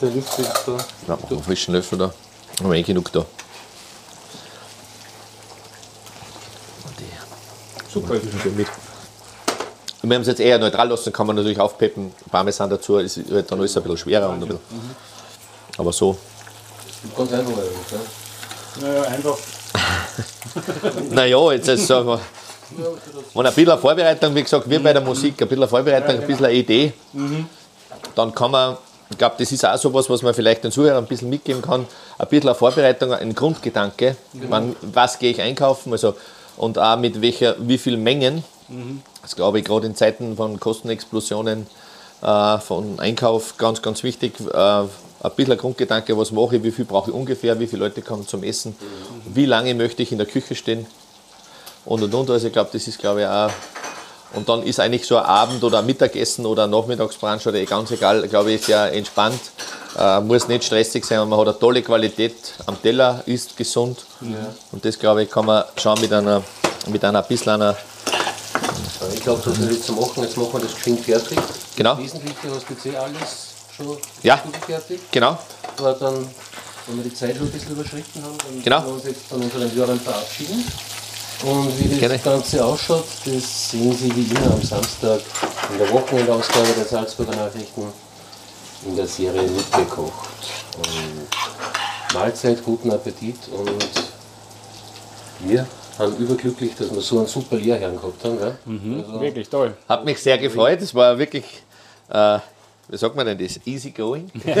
Der 0.00 0.10
Luft 0.10 0.38
ist 0.38 0.62
da. 0.66 0.72
Ja, 0.72 0.78
machen 1.08 1.24
wir 1.28 1.36
einen 1.36 1.42
frischen 1.42 1.74
Löffel 1.74 1.98
da. 1.98 2.12
Haben 2.60 2.70
wir 2.70 2.78
eh 2.78 2.82
genug 2.82 3.12
da. 3.12 3.24
Super. 7.92 8.14
Mit. 8.14 8.68
Und 10.02 10.10
wir 10.10 10.14
haben 10.14 10.22
es 10.22 10.28
jetzt 10.28 10.40
eher 10.40 10.58
neutral 10.58 10.88
lassen, 10.88 11.12
kann 11.12 11.26
man 11.26 11.36
natürlich 11.36 11.58
aufpeppen. 11.58 12.12
Parmesan 12.30 12.70
dazu 12.70 12.98
ist 12.98 13.18
halt 13.30 13.50
dann 13.50 13.58
alles 13.58 13.76
ein 13.76 13.82
bisschen 13.82 13.98
schwerer. 13.98 14.28
Und 14.28 14.42
ein 14.42 14.48
bisschen. 14.48 14.60
Aber 15.76 15.92
so, 15.92 16.16
Ganz 17.16 17.32
einfach 17.32 17.52
eigentlich. 17.52 17.92
Ja. 18.82 18.88
Naja, 18.88 19.02
einfach. 19.02 19.38
Naja, 21.10 21.52
jetzt 21.52 21.68
ist 21.68 21.86
sagen 21.86 22.08
wir, 22.08 22.20
wenn 23.34 23.46
ein 23.46 23.54
bisschen 23.54 23.78
Vorbereitung, 23.78 24.34
wie 24.34 24.42
gesagt, 24.42 24.68
wie 24.68 24.78
bei 24.78 24.92
der 24.92 25.02
Musik, 25.02 25.40
ein 25.40 25.48
bisschen 25.48 25.68
Vorbereitung, 25.68 26.20
ein 26.20 26.26
bisschen 26.26 26.46
eine 26.46 26.54
Idee, 26.54 26.92
dann 28.14 28.34
kann 28.34 28.50
man, 28.50 28.76
ich 29.10 29.18
glaube, 29.18 29.36
das 29.38 29.52
ist 29.52 29.64
auch 29.64 29.76
so 29.76 29.92
was, 29.94 30.08
was 30.10 30.22
man 30.22 30.34
vielleicht 30.34 30.64
den 30.64 30.72
Zuhörern 30.72 31.04
ein 31.04 31.06
bisschen 31.06 31.28
mitgeben 31.28 31.62
kann, 31.62 31.86
ein 32.18 32.28
bisschen 32.28 32.48
eine 32.48 32.54
Vorbereitung, 32.54 33.12
ein 33.12 33.34
Grundgedanke, 33.34 34.16
wann, 34.48 34.74
was 34.82 35.18
gehe 35.18 35.30
ich 35.30 35.40
einkaufen, 35.40 35.92
also, 35.92 36.14
und 36.56 36.78
auch 36.78 36.98
mit 36.98 37.20
welcher, 37.20 37.54
wie 37.58 37.78
viel 37.78 37.96
Mengen. 37.96 38.42
Das 39.22 39.36
glaube 39.36 39.60
ich 39.60 39.64
gerade 39.64 39.86
in 39.86 39.94
Zeiten 39.94 40.36
von 40.36 40.58
Kostenexplosionen, 40.58 41.66
äh, 42.22 42.58
von 42.58 42.98
Einkauf 42.98 43.56
ganz, 43.56 43.80
ganz 43.80 44.02
wichtig. 44.02 44.34
Äh, 44.40 44.84
ein 45.20 45.30
bisschen 45.32 45.52
ein 45.52 45.58
Grundgedanke, 45.58 46.16
was 46.16 46.32
mache 46.32 46.56
ich, 46.56 46.62
wie 46.62 46.70
viel 46.70 46.84
brauche 46.84 47.10
ich 47.10 47.16
ungefähr, 47.16 47.58
wie 47.58 47.66
viele 47.66 47.84
Leute 47.84 48.02
kommen 48.02 48.26
zum 48.26 48.42
Essen, 48.42 48.76
wie 49.26 49.46
lange 49.46 49.74
möchte 49.74 50.02
ich 50.02 50.12
in 50.12 50.18
der 50.18 50.26
Küche 50.26 50.54
stehen 50.54 50.86
und 51.84 52.02
und 52.02 52.14
und. 52.14 52.30
Also 52.30 52.46
ich 52.46 52.52
glaube, 52.52 52.70
das 52.72 52.86
ist 52.86 52.98
glaube 52.98 53.22
ich 53.22 53.26
auch. 53.26 53.50
Und 54.34 54.48
dann 54.48 54.62
ist 54.62 54.78
eigentlich 54.78 55.06
so 55.06 55.16
ein 55.16 55.24
Abend 55.24 55.64
oder 55.64 55.78
ein 55.78 55.86
Mittagessen 55.86 56.44
oder 56.44 56.64
ein 56.64 56.70
Nachmittagsbrunch 56.70 57.46
oder 57.46 57.58
eh 57.58 57.64
ganz 57.64 57.90
egal, 57.90 58.28
glaube 58.28 58.52
ich, 58.52 58.62
sehr 58.62 58.92
entspannt. 58.92 59.40
Äh, 59.98 60.20
muss 60.20 60.48
nicht 60.48 60.64
stressig 60.64 61.04
sein, 61.04 61.20
und 61.20 61.30
man 61.30 61.40
hat 61.40 61.48
eine 61.48 61.58
tolle 61.58 61.80
Qualität 61.82 62.36
am 62.66 62.80
Teller, 62.80 63.22
ist 63.24 63.56
gesund. 63.56 64.04
Und 64.70 64.84
das 64.84 64.98
glaube 64.98 65.22
ich, 65.22 65.30
kann 65.30 65.46
man 65.46 65.64
schon 65.76 65.98
mit 66.00 66.12
einer, 66.12 66.42
mit 66.88 67.02
einer 67.04 67.22
bisschen 67.22 67.52
einer, 67.52 67.74
Ich 69.14 69.22
glaube, 69.22 69.40
das 69.44 69.58
ist 69.58 69.70
jetzt 69.70 69.84
zu 69.86 69.92
machen. 69.94 70.22
Jetzt 70.22 70.36
machen 70.36 70.52
wir 70.52 70.60
das 70.60 70.74
geschwind 70.74 71.00
fertig. 71.00 71.38
Genau. 71.76 71.94
Das 71.94 72.04
Wesentliche 72.04 72.54
hast 72.54 72.68
du 72.68 72.74
jetzt 72.74 72.86
eh 72.86 72.96
alles 72.96 73.47
schon 73.78 73.96
Ja. 74.22 74.42
fertig. 74.66 75.00
genau, 75.10 75.38
Aber 75.78 75.92
dann, 75.94 76.26
wenn 76.86 76.96
wir 76.96 77.04
die 77.04 77.14
Zeit 77.14 77.36
schon 77.36 77.46
ein 77.46 77.52
bisschen 77.52 77.72
überschritten 77.72 78.22
haben, 78.22 78.36
dann 78.38 78.62
Genau. 78.62 78.76
können 78.80 78.88
wir 78.88 78.94
uns 78.94 79.04
jetzt 79.04 79.26
von 79.28 79.40
unseren 79.42 79.72
Hörern 79.72 80.00
verabschieden. 80.00 80.64
Und 81.44 81.78
wie 81.78 81.88
das 81.88 81.98
Gerne. 82.00 82.18
Ganze 82.18 82.64
ausschaut, 82.64 83.04
das 83.24 83.70
sehen 83.70 83.96
Sie 83.96 84.14
wie 84.16 84.34
immer 84.34 84.52
am 84.54 84.62
Samstag 84.62 85.20
in 85.72 85.78
der 85.78 85.88
Wochenendausgabe 85.92 86.68
der 86.76 86.84
Salzburger 86.84 87.36
Nachrichten 87.36 87.84
in 88.86 88.96
der 88.96 89.06
Serie 89.06 89.42
mitgekocht. 89.42 90.28
Und 90.76 92.14
Mahlzeit, 92.14 92.64
guten 92.64 92.90
Appetit 92.90 93.36
und 93.52 93.70
wir 95.40 95.64
sind 95.96 96.18
überglücklich, 96.18 96.72
dass 96.76 96.92
wir 96.92 97.00
so 97.00 97.18
einen 97.18 97.26
super 97.28 97.56
Lehrherrn 97.56 97.96
gehabt 97.96 98.24
haben. 98.24 98.38
Gell? 98.38 98.56
Also, 99.06 99.20
Wirklich 99.20 99.48
toll. 99.48 99.76
Hat 99.88 100.04
mich 100.04 100.20
sehr 100.20 100.38
gefreut. 100.38 100.80
Es 100.82 100.92
war 100.94 101.18
wirklich, 101.18 101.44
äh, 102.10 102.38
wie 102.88 102.96
sagt 102.96 103.14
man 103.16 103.26
denn 103.26 103.38
das? 103.38 103.60
Easy 103.66 103.90
going. 103.90 104.30
ja, 104.44 104.56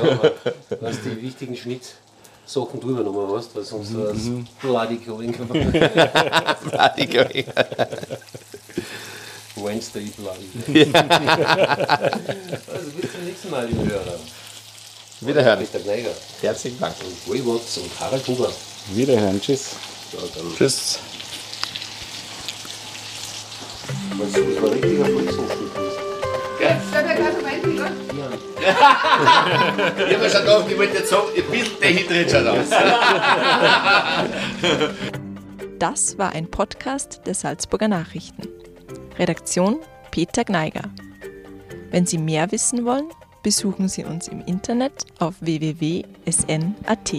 aber 0.00 0.32
was 0.80 0.96
die 1.02 1.20
wichtigen 1.22 1.56
Schnittsachen 1.56 2.80
drüber 2.80 3.02
nochmal 3.02 3.36
hast, 3.36 3.54
weil 3.56 3.64
sonst 3.64 3.96
war 3.96 4.10
es 4.10 4.28
bloody 4.60 4.96
going. 4.96 5.32
Bloody 6.70 7.06
going. 7.06 7.44
Wednesday 9.56 10.10
bloody. 10.16 10.48
also 12.72 12.90
bis 13.00 13.12
zum 13.12 13.24
nächsten 13.24 13.50
Mal, 13.50 13.66
liebe 13.66 13.84
Hörer. 13.84 14.18
Wiederhören. 15.20 15.60
Peter 15.60 15.78
Gneiger 15.80 16.10
Herzlichen 16.40 16.80
Dank. 16.80 16.94
und 17.00 17.32
Ray 17.32 17.46
Watts 17.46 17.78
und 17.78 17.90
Harald 18.00 18.26
Huber. 18.26 18.50
Wiederhören. 18.92 19.40
Tschüss. 19.40 19.70
Ja, 20.12 20.18
Tschüss. 20.56 20.98
Das 24.18 24.34
war 24.62 24.72
richtiger 24.72 25.04
Volkshochschulkurs. 25.04 25.94
Ich 26.58 26.66
habe 30.14 30.30
schon 30.30 30.40
gedacht, 30.42 30.64
ich 30.68 30.78
wollte 30.78 30.98
jetzt 30.98 31.10
sagen, 31.10 31.26
ein 31.36 31.44
bisschen 31.50 31.80
Dehydration 31.80 32.46
raus. 32.46 32.66
Das 35.82 36.16
war 36.16 36.30
ein 36.30 36.48
Podcast 36.48 37.22
der 37.26 37.34
Salzburger 37.34 37.88
Nachrichten. 37.88 38.46
Redaktion 39.18 39.80
Peter 40.12 40.44
Gneiger. 40.44 40.84
Wenn 41.90 42.06
Sie 42.06 42.18
mehr 42.18 42.52
wissen 42.52 42.84
wollen, 42.84 43.08
besuchen 43.42 43.88
Sie 43.88 44.04
uns 44.04 44.28
im 44.28 44.42
Internet 44.42 45.06
auf 45.18 45.34
www.sn.at. 45.40 47.12